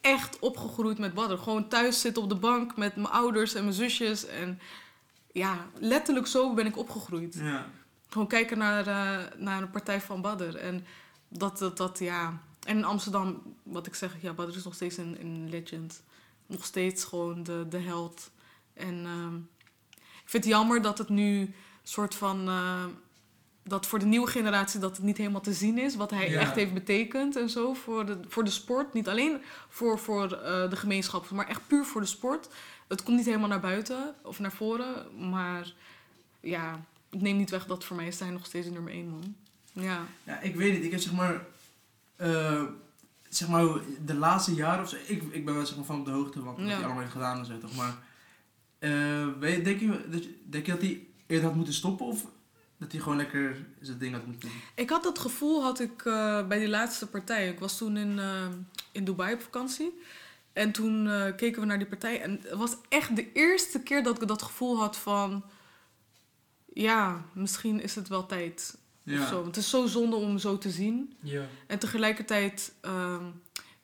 [0.00, 1.34] echt opgegroeid met Badr.
[1.34, 4.26] Gewoon thuis zitten op de bank met mijn ouders en mijn zusjes.
[4.26, 4.58] En
[5.32, 7.34] ja, letterlijk zo ben ik opgegroeid.
[7.34, 7.66] Ja.
[8.08, 10.56] Gewoon kijken naar, eh, naar een partij van Badr.
[10.56, 10.86] En
[11.28, 12.40] dat, dat, dat, ja...
[12.66, 16.02] En in Amsterdam, wat ik zeg, ja, Badr is nog steeds een, een legend.
[16.46, 18.30] Nog steeds gewoon de, de held.
[18.74, 19.36] En ehm,
[19.96, 22.48] ik vind het jammer dat het nu soort van...
[22.48, 22.84] eh,
[23.66, 25.96] dat voor de nieuwe generatie dat het niet helemaal te zien is.
[25.96, 26.40] Wat hij Ja.
[26.40, 28.92] echt heeft betekend en zo voor de, voor de sport.
[28.94, 32.48] Niet alleen voor, voor eh, de gemeenschap, maar echt puur voor de sport.
[32.88, 35.28] Het komt niet helemaal naar buiten of naar voren.
[35.28, 35.72] Maar
[36.40, 39.34] ja, ik neem niet weg dat voor mij is hij nog steeds nummer één man.
[39.72, 40.00] Ja.
[40.24, 40.84] ja, ik weet niet.
[40.84, 41.46] Ik heb zeg maar...
[42.16, 42.62] eh,
[43.28, 43.66] zeg maar
[44.04, 44.96] de laatste jaren of zo...
[45.06, 46.64] Ik, ik ben wel zeg maar van op de hoogte van wat Ja.
[46.74, 47.76] hij allemaal heeft gedaan en zo, toch?
[47.76, 47.94] Maar...
[48.84, 52.06] eh, denk, je, dat je, denk je dat hij eerder had moeten stoppen?
[52.06, 52.26] Of
[52.78, 54.58] dat hij gewoon lekker zijn ding had moeten doen?
[54.74, 57.48] Ik had dat gevoel had ik eh, bij die laatste partij.
[57.48, 58.46] Ik was toen in, eh,
[58.92, 60.00] in Dubai op vakantie.
[60.52, 62.20] En toen eh, keken we naar die partij.
[62.20, 65.44] En het was echt de eerste keer dat ik dat gevoel had van...
[66.72, 68.78] Ja, misschien is het wel tijd.
[69.06, 69.46] Of zo.
[69.46, 71.16] Het is zo zonde om hem zo te zien.
[71.20, 71.46] ja.
[71.66, 73.24] En tegelijkertijd ehm,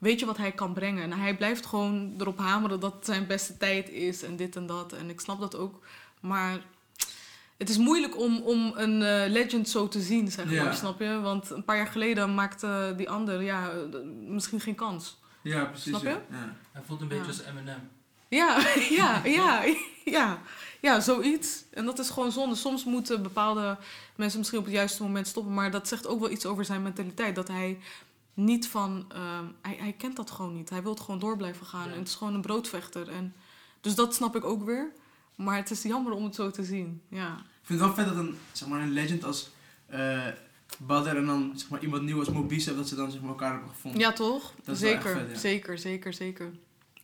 [0.00, 1.02] weet je wat hij kan brengen.
[1.02, 4.66] En hij blijft gewoon erop hameren dat het zijn beste tijd is en dit en
[4.66, 4.92] dat.
[4.92, 5.80] En ik snap dat ook.
[6.20, 6.58] Maar
[7.58, 10.64] het is moeilijk om, om een eh, legend zo te zien, zeg Ja.
[10.64, 10.74] maar.
[10.74, 11.20] Snap je?
[11.20, 13.70] Want een paar jaar geleden maakte die ander ja,
[14.26, 15.18] misschien geen kans.
[15.42, 15.88] Ja, precies.
[15.88, 16.08] Snap je?
[16.08, 16.20] Ja.
[16.30, 16.54] Ja.
[16.72, 17.28] Hij voelt een beetje Ja.
[17.28, 17.88] als Eminem.
[18.28, 18.62] Ja,
[19.00, 19.62] ja, ja,
[20.04, 20.38] ja.
[20.80, 21.64] Ja, zoiets.
[21.70, 22.54] En dat is gewoon zonde.
[22.54, 23.76] Soms moeten bepaalde
[24.16, 25.54] mensen misschien op het juiste moment stoppen.
[25.54, 27.34] Maar dat zegt ook wel iets over zijn mentaliteit.
[27.34, 27.78] Dat hij
[28.34, 29.04] niet van...
[29.08, 30.70] ehm, hij, hij kent dat gewoon niet.
[30.70, 31.86] Hij wil gewoon door blijven gaan.
[31.86, 31.92] Ja.
[31.92, 33.08] En het is gewoon een broodvechter.
[33.08, 33.34] En,
[33.80, 34.92] dus dat snap ik ook weer.
[35.34, 37.02] Maar het is jammer om het zo te zien.
[37.08, 39.50] Ja, Ik vind het wel vet dat een, zeg maar, een legend als
[39.86, 40.26] eh
[40.78, 43.50] Badr en dan zeg maar, iemand nieuw als Mobise, dat ze dan zeg maar, elkaar
[43.50, 44.00] hebben gevonden.
[44.00, 44.52] ja toch?
[44.64, 45.38] Dat is wel echt zeker, vet, ja.
[45.38, 46.52] zeker, zeker, zeker.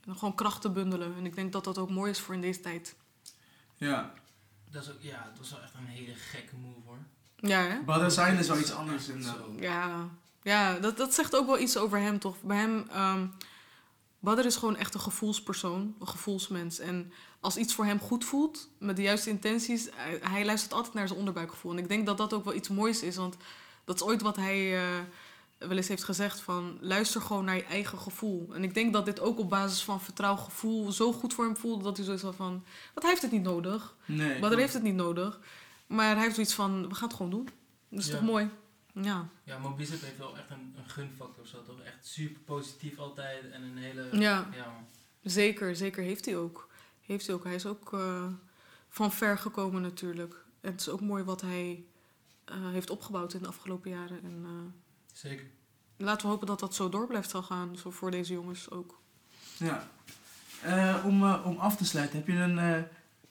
[0.06, 1.14] En gewoon krachten bundelen.
[1.16, 2.96] En ik denk dat dat ook mooi is voor in deze tijd.
[3.76, 4.12] Ja.
[4.70, 6.98] Dat is ook, ja, het was wel echt een hele gekke move hoor.
[7.36, 7.80] Ja, hè?
[7.84, 9.08] Badr zijn is wel iets anders.
[9.08, 9.54] En, Zo.
[9.60, 10.08] Ja,
[10.46, 12.42] ja dat, dat zegt ook wel iets over hem, toch?
[12.42, 13.26] Bij hem, ehm
[14.18, 16.78] Badr is gewoon echt een gevoelspersoon, een gevoelsmens.
[16.78, 20.94] En als iets voor hem goed voelt, met de juiste intenties, hij, hij luistert altijd
[20.94, 21.72] naar zijn onderbuikgevoel.
[21.72, 23.36] En ik denk dat dat ook wel iets moois is, want
[23.84, 24.82] dat is ooit wat hij eh,
[25.58, 28.48] wel eens heeft gezegd van luister gewoon naar je eigen gevoel.
[28.54, 31.56] En ik denk dat dit ook op basis van vertrouwd gevoel zo goed voor hem
[31.56, 33.96] voelde dat hij zoiets had van, hij heeft het niet nodig.
[34.06, 34.38] nee.
[34.40, 35.40] Badr heeft het niet nodig,
[35.86, 37.48] maar hij heeft zoiets van, we gaan het gewoon doen.
[37.90, 38.12] Dat is Ja.
[38.12, 38.48] toch mooi?
[39.02, 39.28] Ja.
[39.44, 41.80] Ja, Mobizet heeft wel echt een, een gunfactor of zo, toch?
[41.80, 44.08] Echt super positief altijd en een hele...
[44.18, 44.48] Ja.
[45.22, 46.68] Zeker, zeker heeft hij ook.
[47.00, 47.44] Heeft hij ook.
[47.44, 48.26] Hij is ook eh,
[48.88, 50.44] van ver gekomen natuurlijk.
[50.60, 51.84] En het is ook mooi wat hij
[52.44, 54.22] eh, heeft opgebouwd in de afgelopen jaren.
[54.22, 54.82] En eh,
[55.12, 55.46] zeker.
[55.96, 57.76] laten we hopen dat dat zo door blijft zal gaan.
[57.78, 59.00] Zo voor deze jongens ook.
[59.56, 59.88] Ja.
[60.62, 62.82] Eh, om, om af te sluiten, heb je een, eh,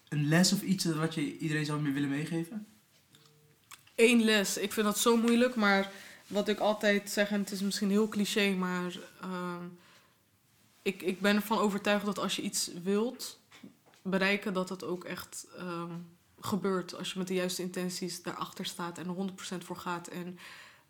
[0.10, 2.68] een les of iets wat je iedereen zou willen meegeven?
[3.96, 4.58] Eén les.
[4.58, 5.56] Ik vind dat zo moeilijk.
[5.56, 5.92] Maar
[6.28, 9.66] wat ik altijd zeg, en het is misschien heel cliché, maar ehm,
[10.82, 13.40] ik, ik ben ervan overtuigd dat als je iets wilt
[14.02, 15.92] bereiken, dat het ook echt ehm,
[16.40, 16.98] gebeurt.
[16.98, 19.16] Als je met de juiste intenties daarachter staat en er
[19.62, 20.08] 100% voor gaat.
[20.08, 20.40] En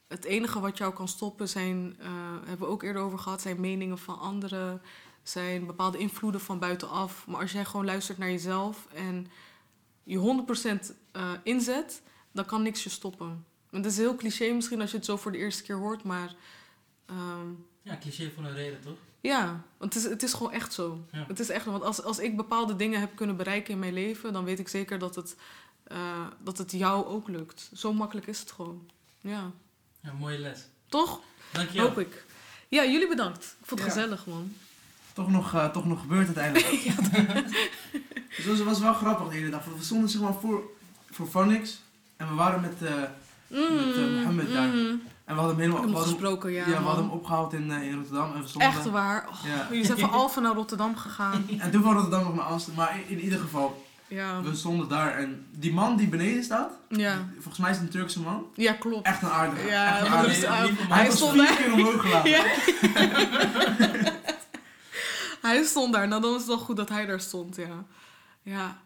[0.07, 2.07] het enige wat jou kan stoppen zijn, eh,
[2.45, 4.81] hebben we ook eerder over gehad, zijn meningen van anderen,
[5.23, 7.27] zijn bepaalde invloeden van buitenaf.
[7.27, 9.27] Maar als jij gewoon luistert naar jezelf en
[10.03, 12.01] je 100% eh, inzet,
[12.35, 13.45] dan kan niks je stoppen.
[13.71, 16.03] En dat is heel cliché misschien als je het zo voor de eerste keer hoort,
[16.03, 16.35] maar
[17.05, 17.47] Ehm,
[17.81, 18.97] Ja, cliché voor een reden, toch?
[19.21, 21.05] ja, want het is, het is gewoon echt zo.
[21.11, 21.25] Ja.
[21.27, 24.33] Het is echt, want als, als ik bepaalde dingen heb kunnen bereiken in mijn leven,
[24.33, 25.35] dan weet ik zeker dat het,
[25.83, 27.69] eh, dat het jou ook lukt.
[27.73, 28.89] Zo makkelijk is het gewoon.
[29.21, 29.51] Ja.
[30.01, 30.59] Ja, mooie les.
[30.87, 31.21] Toch?
[31.51, 31.87] Dankjewel.
[31.87, 32.25] Hoop ik.
[32.67, 33.43] Ja, jullie bedankt.
[33.59, 33.95] Ik vond het Ja.
[33.95, 34.53] gezellig, man.
[35.13, 36.83] Toch nog, eh, toch nog gebeurd uiteindelijk.
[38.45, 39.65] dus dat was wel grappig de hele dag.
[39.65, 40.63] We stonden zeg maar voor,
[41.11, 41.81] voor Phonics.
[42.17, 42.73] En we waren met...
[42.81, 42.93] eh,
[43.47, 44.67] Met, eh, Mohammed daar.
[44.67, 45.01] mm.
[45.25, 46.01] en we hadden hem helemaal...
[46.03, 46.59] We gesproken, ja.
[46.59, 46.83] ja, we man.
[46.83, 48.33] hadden hem opgehaald in, eh, in Rotterdam.
[48.35, 49.27] En we stonden Echt waar.
[49.29, 49.67] Oh, Ja.
[49.69, 51.45] Jullie zijn van Alphen naar Rotterdam gegaan.
[51.59, 52.85] En toen van Rotterdam nog naar Amsterdam.
[52.85, 54.41] Maar in, in ieder geval, Ja.
[54.41, 55.17] we stonden daar.
[55.17, 56.71] En die man die beneden staat...
[56.89, 58.45] Ja, Volgens mij is het een Turkse man.
[58.55, 59.05] ja klopt.
[59.07, 59.67] Echt een aardige.
[59.67, 60.47] Ja, echt een aardige.
[60.93, 61.55] hij- was stond daar.
[61.55, 62.29] keer omhoog gelaten.
[62.29, 62.43] Ja.
[65.41, 66.07] hij stond daar.
[66.07, 67.83] Nou, dan is het wel goed dat hij daar stond, ja.
[68.41, 68.77] Ja.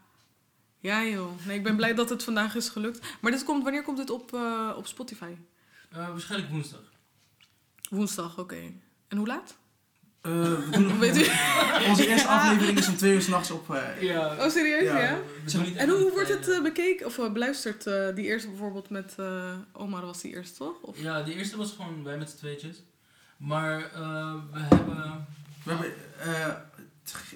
[0.79, 1.31] Ja, joh.
[1.45, 2.99] Nee, ik ben blij dat het vandaag is gelukt.
[3.19, 5.31] Maar dit komt, wanneer komt dit op, eh, op Spotify?
[5.91, 6.81] Eh, waarschijnlijk woensdag.
[7.89, 8.61] Woensdag, oké.
[9.07, 9.57] En hoe laat?
[10.21, 11.25] Eh, we doen, Weet u?
[11.89, 13.73] Onze eerste aflevering is om twee uur s'nachts op...
[13.75, 14.35] eh, Ja.
[14.45, 14.99] Oh, serieus, ja?
[14.99, 15.17] Ja.
[15.45, 17.87] We doen niet En hoe wordt het eh, bekeken of beluisterd?
[17.87, 20.81] eh, die eerste bijvoorbeeld met eh Omar was die eerste, toch?
[20.81, 21.01] Of?
[21.01, 22.83] Ja, de eerste was gewoon wij met z'n tweetjes.
[23.37, 25.27] Maar eh, we hebben...
[25.63, 25.93] we hebben...
[26.19, 26.47] eh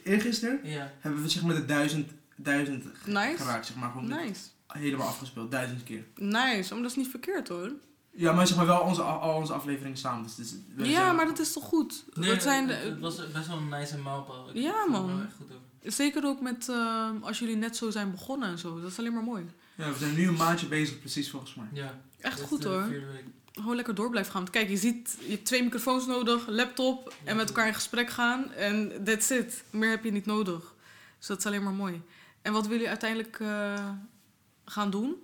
[0.04, 3.38] eergisteren Ja, hebben we zeg maar de duizend, duizend Nice.
[3.38, 3.66] geraakt.
[3.66, 4.42] Zeg maar gewoon Nice.
[4.68, 5.52] helemaal afgespeeld.
[5.52, 6.04] Duizend keer.
[6.16, 6.64] Nice.
[6.68, 7.72] Oh, maar dat is niet verkeerd, hoor.
[8.16, 10.24] Ja, maar zeg maar wel onze, al onze afleveringen samen.
[10.24, 12.04] Dus, dus we Ja, zijn- maar dat is toch goed?
[12.14, 14.50] nee, dat zijn het, de, het was best wel een nice mijlpaal.
[14.50, 15.08] Ik Ja, man.
[15.08, 15.92] wel echt goed over.
[15.94, 18.82] Zeker ook met eh, als jullie net zo zijn begonnen en zo.
[18.82, 19.46] Dat is alleen maar mooi.
[19.76, 21.66] Ja, we zijn nu een maandje bezig, precies volgens mij.
[21.74, 22.02] Ja.
[22.20, 22.94] Echt goed de hoor.
[23.54, 24.42] Gewoon lekker door blijven gaan.
[24.42, 28.10] Want kijk, je ziet, je hebt twee microfoons nodig, laptop en met elkaar in gesprek
[28.10, 28.52] gaan.
[28.52, 29.64] En that's it.
[29.70, 30.74] Meer heb je niet nodig.
[31.18, 32.02] Dus dat is alleen maar mooi.
[32.44, 33.90] En wat willen jullie uiteindelijk eh,
[34.66, 35.16] gaan doen?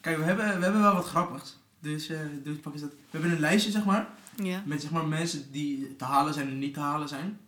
[0.00, 1.58] Kijk, we hebben, we hebben wel wat grappigs.
[1.80, 2.10] Dus,
[2.42, 2.90] dus pak eens dat.
[2.90, 4.06] We hebben een lijstje, zeg maar.
[4.42, 4.62] Ja.
[4.66, 7.38] Met zeg maar mensen die te halen zijn en niet te halen zijn.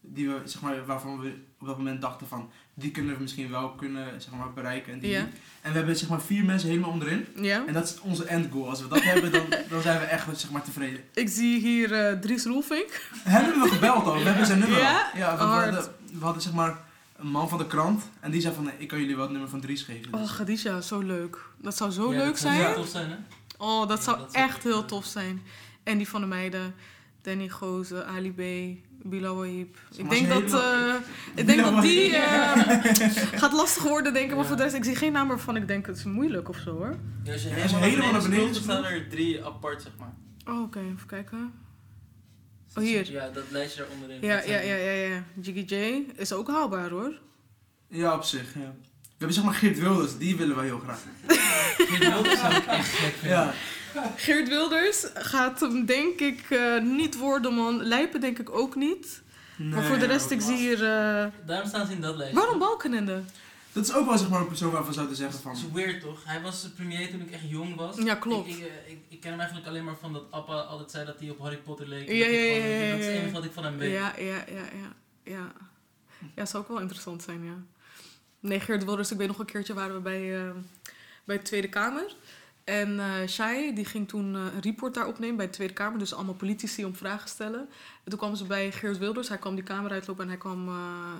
[0.00, 3.50] Die we, zeg maar, waarvan we op dat moment dachten van, die kunnen we misschien
[3.50, 5.28] wel kunnen zeg maar, bereiken en die Ja.
[5.60, 7.26] En we hebben zeg maar vier mensen helemaal onderin.
[7.40, 7.66] Ja.
[7.66, 8.68] En dat is onze end goal.
[8.68, 11.00] Als we dat hebben, dan, dan zijn we echt zeg maar, tevreden.
[11.14, 13.02] Ik zie hier eh Dries Roelvink.
[13.24, 14.14] Hebben we gebeld al?
[14.14, 15.10] We hebben zijn nummer Ja?
[15.12, 15.18] al.
[15.18, 15.74] Ja, we, we Hard.
[15.74, 16.78] hadden, we hadden zeg maar
[17.18, 18.02] een man van de krant.
[18.20, 20.14] En die zei van, nee, ik kan jullie wel het nummer van Dries geven.
[20.14, 21.38] Oh, Dus- Khadija, zo leuk.
[21.62, 22.74] Dat zou zo Ja, leuk dat zou zijn.
[22.74, 23.16] tof zijn, hè?
[23.58, 25.42] Oh, dat Ja, zou dat echt heel eh, tof zijn.
[25.82, 26.74] En die van de meiden.
[27.22, 28.40] Danny Gozen, Ali B,
[29.08, 29.76] Bilal Wahib.
[29.96, 30.94] Ik denk dat, eh,
[31.34, 32.52] ik denk dat die eh,
[33.40, 34.30] gaat lastig worden, denk ik.
[34.30, 34.46] Maar Ja.
[34.48, 36.70] voor de rest, ik zie geen naam waarvan ik denk, het is moeilijk of zo
[36.70, 36.96] hoor.
[37.24, 40.14] Ja, als je Ja, helemaal, naar beneden staan er drie apart, zeg maar.
[40.54, 41.52] Oh, oké, even kijken.
[42.78, 43.10] Oh, hier.
[43.12, 44.18] Ja, dat lijstje daar onderin.
[44.20, 45.22] Ja, ja, ja, ja, ja.
[45.40, 47.12] Jiggy J is ook haalbaar hoor.
[47.88, 48.54] Ja, op zich.
[48.54, 48.74] Ja.
[49.00, 51.00] We hebben zeg maar Geert Wilders, die willen wij heel graag.
[51.76, 53.38] Geert Wilders zou ik echt gek vinden.
[53.38, 53.52] Ja.
[54.16, 57.82] Geert Wilders gaat hem denk ik eh, niet worden, man.
[57.82, 59.22] Lijpen denk ik ook niet.
[59.56, 60.74] maar voor de rest, ik zie hier...
[60.84, 62.38] eh, Daarom staan ze in dat lijstje.
[62.40, 63.20] waarom Balkenende?
[63.72, 65.52] Dat is ook wel zeg maar een persoon waarvan we zouden zeggen van...
[65.52, 66.24] Dat is weird toch?
[66.24, 67.96] Hij was de premier toen ik echt jong was.
[67.96, 68.48] Ja, klopt.
[68.48, 71.06] Ik, ik, eh, ik, ik ken hem eigenlijk alleen maar van dat Appa altijd zei
[71.06, 72.08] dat hij op Harry Potter leek.
[72.08, 73.76] Ja, Dat ik ja, gewoon- ja, ja, Dat is het enige wat ik van hem
[73.78, 73.92] weet.
[73.92, 74.92] Ja, ja, ja, ja.
[75.22, 75.52] Ja,
[76.34, 77.56] ja zou ook wel interessant zijn, ja.
[78.40, 80.50] Nee, Geert Wilders, ik weet nog een keertje waren we bij, eh,
[81.24, 82.14] bij de Tweede Kamer.
[82.68, 85.98] En eh Shai, die ging toen eh, een report daar opnemen bij de Tweede Kamer.
[85.98, 87.60] Dus allemaal politici om vragen stellen.
[88.04, 89.28] En toen kwamen ze bij Geert Wilders.
[89.28, 90.74] Hij kwam die kamer uitlopen en hij, kwam, eh,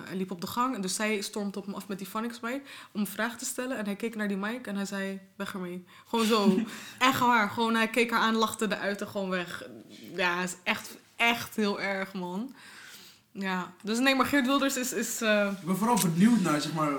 [0.05, 0.75] hij liep op de gang.
[0.75, 2.09] En dus zij stormt op hem af met die
[2.41, 3.79] bij om een vraag te stellen.
[3.79, 5.85] En hij keek naar die mic en hij zei, weg ermee.
[6.07, 6.59] Gewoon zo.
[6.99, 7.51] echt waar.
[7.51, 9.69] Gewoon, hij keek haar aan, lachte eruit en gewoon weg.
[10.15, 12.55] Ja, het is echt, echt heel erg, man.
[13.33, 14.93] Ja, dus nee, maar Geert Wilders is...
[14.93, 16.93] is eh, Ik ben vooral benieuwd naar zeg maar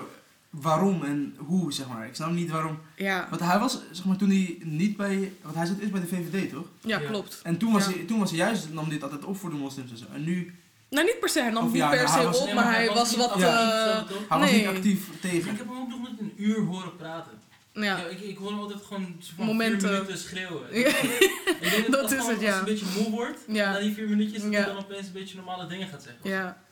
[0.50, 2.06] waarom en hoe, zeg maar.
[2.06, 2.78] Ik snap niet waarom.
[2.96, 5.32] ja, Want hij was, zeg maar, toen hij niet bij...
[5.42, 6.66] Want hij zit eerst bij de VVD, toch?
[6.80, 7.06] ja, Ja.
[7.08, 7.40] klopt.
[7.42, 7.92] En toen was, Ja.
[7.92, 10.04] hij, toen was hij juist, nam dit altijd op voor de moslims en zo.
[10.14, 10.54] En nu,
[10.90, 11.40] Nou, niet per se.
[11.40, 13.28] Hij nam Of niet ja, per se was- op, Nee, maar hij was wat...
[13.30, 14.28] actief, eh, toch?
[14.28, 14.58] hij was Nee.
[14.58, 15.56] niet actief Ik tegen.
[15.56, 17.32] heb hem ook nog met een uur horen praten.
[17.72, 17.82] ja.
[17.82, 19.80] Ja, ik, ik hoor hem altijd gewoon van Momenten.
[19.80, 20.78] vier minuten schreeuwen.
[20.78, 20.86] Ja.
[20.86, 22.46] Ik denk Dat dat, is het, ja.
[22.46, 23.72] Als hij een beetje moe wordt, Ja.
[23.72, 26.30] na die vier minuutjes, dat hij dan opeens een beetje normale dingen gaat zeggen.
[26.30, 26.62] Ja.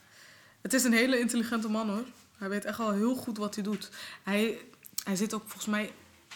[0.63, 2.05] Het is een hele intelligente man hoor.
[2.39, 3.91] Hij weet echt wel heel goed wat hij doet.
[4.23, 4.59] Hij,
[5.05, 5.93] hij zit ook volgens mij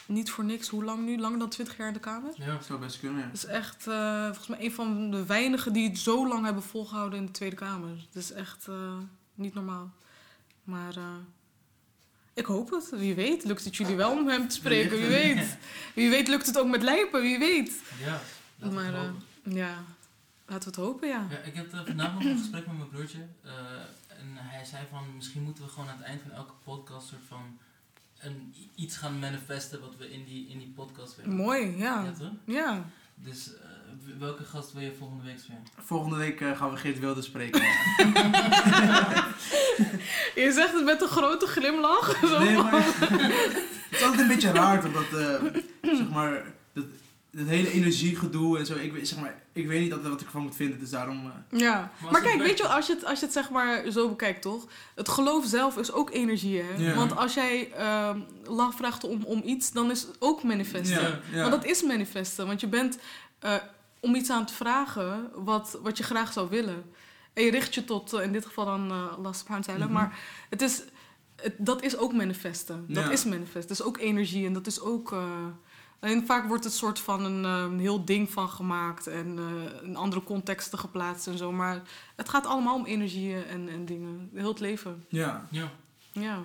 [0.07, 0.69] niet voor niks.
[0.69, 1.19] Hoe lang nu?
[1.19, 2.33] Langer dan 20 jaar in de Kamer?
[2.37, 2.47] Ja.
[2.47, 3.27] Dat zou best kunnen, ja.
[3.27, 6.63] Dat is echt eh, volgens mij een van de weinigen die het zo lang hebben
[6.63, 7.89] volgehouden in de Tweede Kamer.
[8.07, 8.97] Het is echt eh,
[9.35, 9.91] niet normaal.
[10.65, 11.05] Maar eh,
[12.35, 12.91] ik hoop het.
[12.91, 14.99] Wie weet lukt het jullie wel om hem te spreken.
[14.99, 15.57] Wie weet.
[15.95, 17.23] Wie weet lukt het ook met Lijpen.
[17.23, 17.73] Wie weet.
[18.01, 18.21] Ja,
[18.59, 19.23] laten we Maar het eh, hopen.
[19.55, 19.85] ja,
[20.47, 21.27] laten we het hopen ja.
[21.31, 23.27] Ja, ik heb vandaag nog een gesprek met mijn broertje.
[24.23, 27.23] En hij zei van, misschien moeten we gewoon aan het eind van elke podcast soort
[27.29, 27.59] van
[28.19, 31.35] een, iets gaan manifesten wat we in die, in die podcast willen.
[31.37, 32.13] Mooi, Ja, ja.
[32.13, 32.31] toch?
[32.45, 32.85] Ja,
[33.15, 33.61] Dus eh,
[34.19, 35.65] welke gast wil je volgende week spreken?
[35.77, 37.61] Volgende week eh, gaan we Geert Wilde spreken.
[40.43, 42.19] Je zegt het met een grote glimlach.
[42.27, 42.73] Zo nee, maar...
[42.85, 45.45] het is altijd een beetje raar toch dat, eh,
[45.83, 46.45] zeg maar,
[47.33, 48.75] dat, dat hele energiegedoe en zo.
[48.77, 51.33] Ik, weet- zeg maar, ik weet niet altijd wat ik ervan moet vinden, dus daarom...
[51.51, 53.51] eh, Ja, maar het kijk, weet je, wel, als je, het, als je het zeg
[53.51, 54.67] maar zo bekijkt, toch?
[54.95, 56.75] Het geloof zelf is ook energie, hè?
[56.77, 56.95] Ja.
[56.95, 61.01] Want als jij ehm lach vraagt om, om iets, dan is het ook manifesten.
[61.03, 61.41] ja, ja.
[61.41, 62.99] Want dat is manifesten, want je bent
[63.39, 63.55] eh,
[64.01, 66.85] om iets aan het vragen wat, wat je graag zou willen.
[67.33, 69.93] En je richt je tot, eh, in dit geval dan uh, Allah subhanahu wa ta'ala,
[69.93, 70.19] maar
[70.51, 70.83] het is,
[71.37, 72.85] het, dat is ook manifesten.
[72.89, 73.11] Dat Ja.
[73.11, 75.15] is manifest, dat is ook energie en dat is ook...
[76.03, 79.89] Alleen vaak wordt het soort van een, eh, een heel ding van gemaakt en eh,
[79.89, 81.53] in andere contexten geplaatst en zo.
[81.53, 81.83] Maar
[82.17, 84.31] het gaat allemaal om energieën en, en dingen.
[84.35, 85.05] Heel het leven.
[85.09, 85.71] ja, Ja.
[86.13, 86.39] Ja.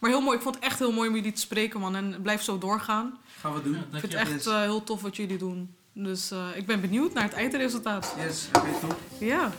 [0.00, 0.36] Maar heel mooi.
[0.36, 1.96] Ik vond het echt heel mooi om jullie te spreken, man.
[1.96, 3.18] En blijf zo doorgaan.
[3.38, 3.72] gaan we doen.
[3.72, 5.74] Ja, Ik vind het echt eh, heel tof wat jullie doen.
[5.92, 8.14] Dus eh, ik ben benieuwd naar het eindresultaat.
[8.18, 8.98] Yes, oké, top.
[9.18, 9.52] Ja.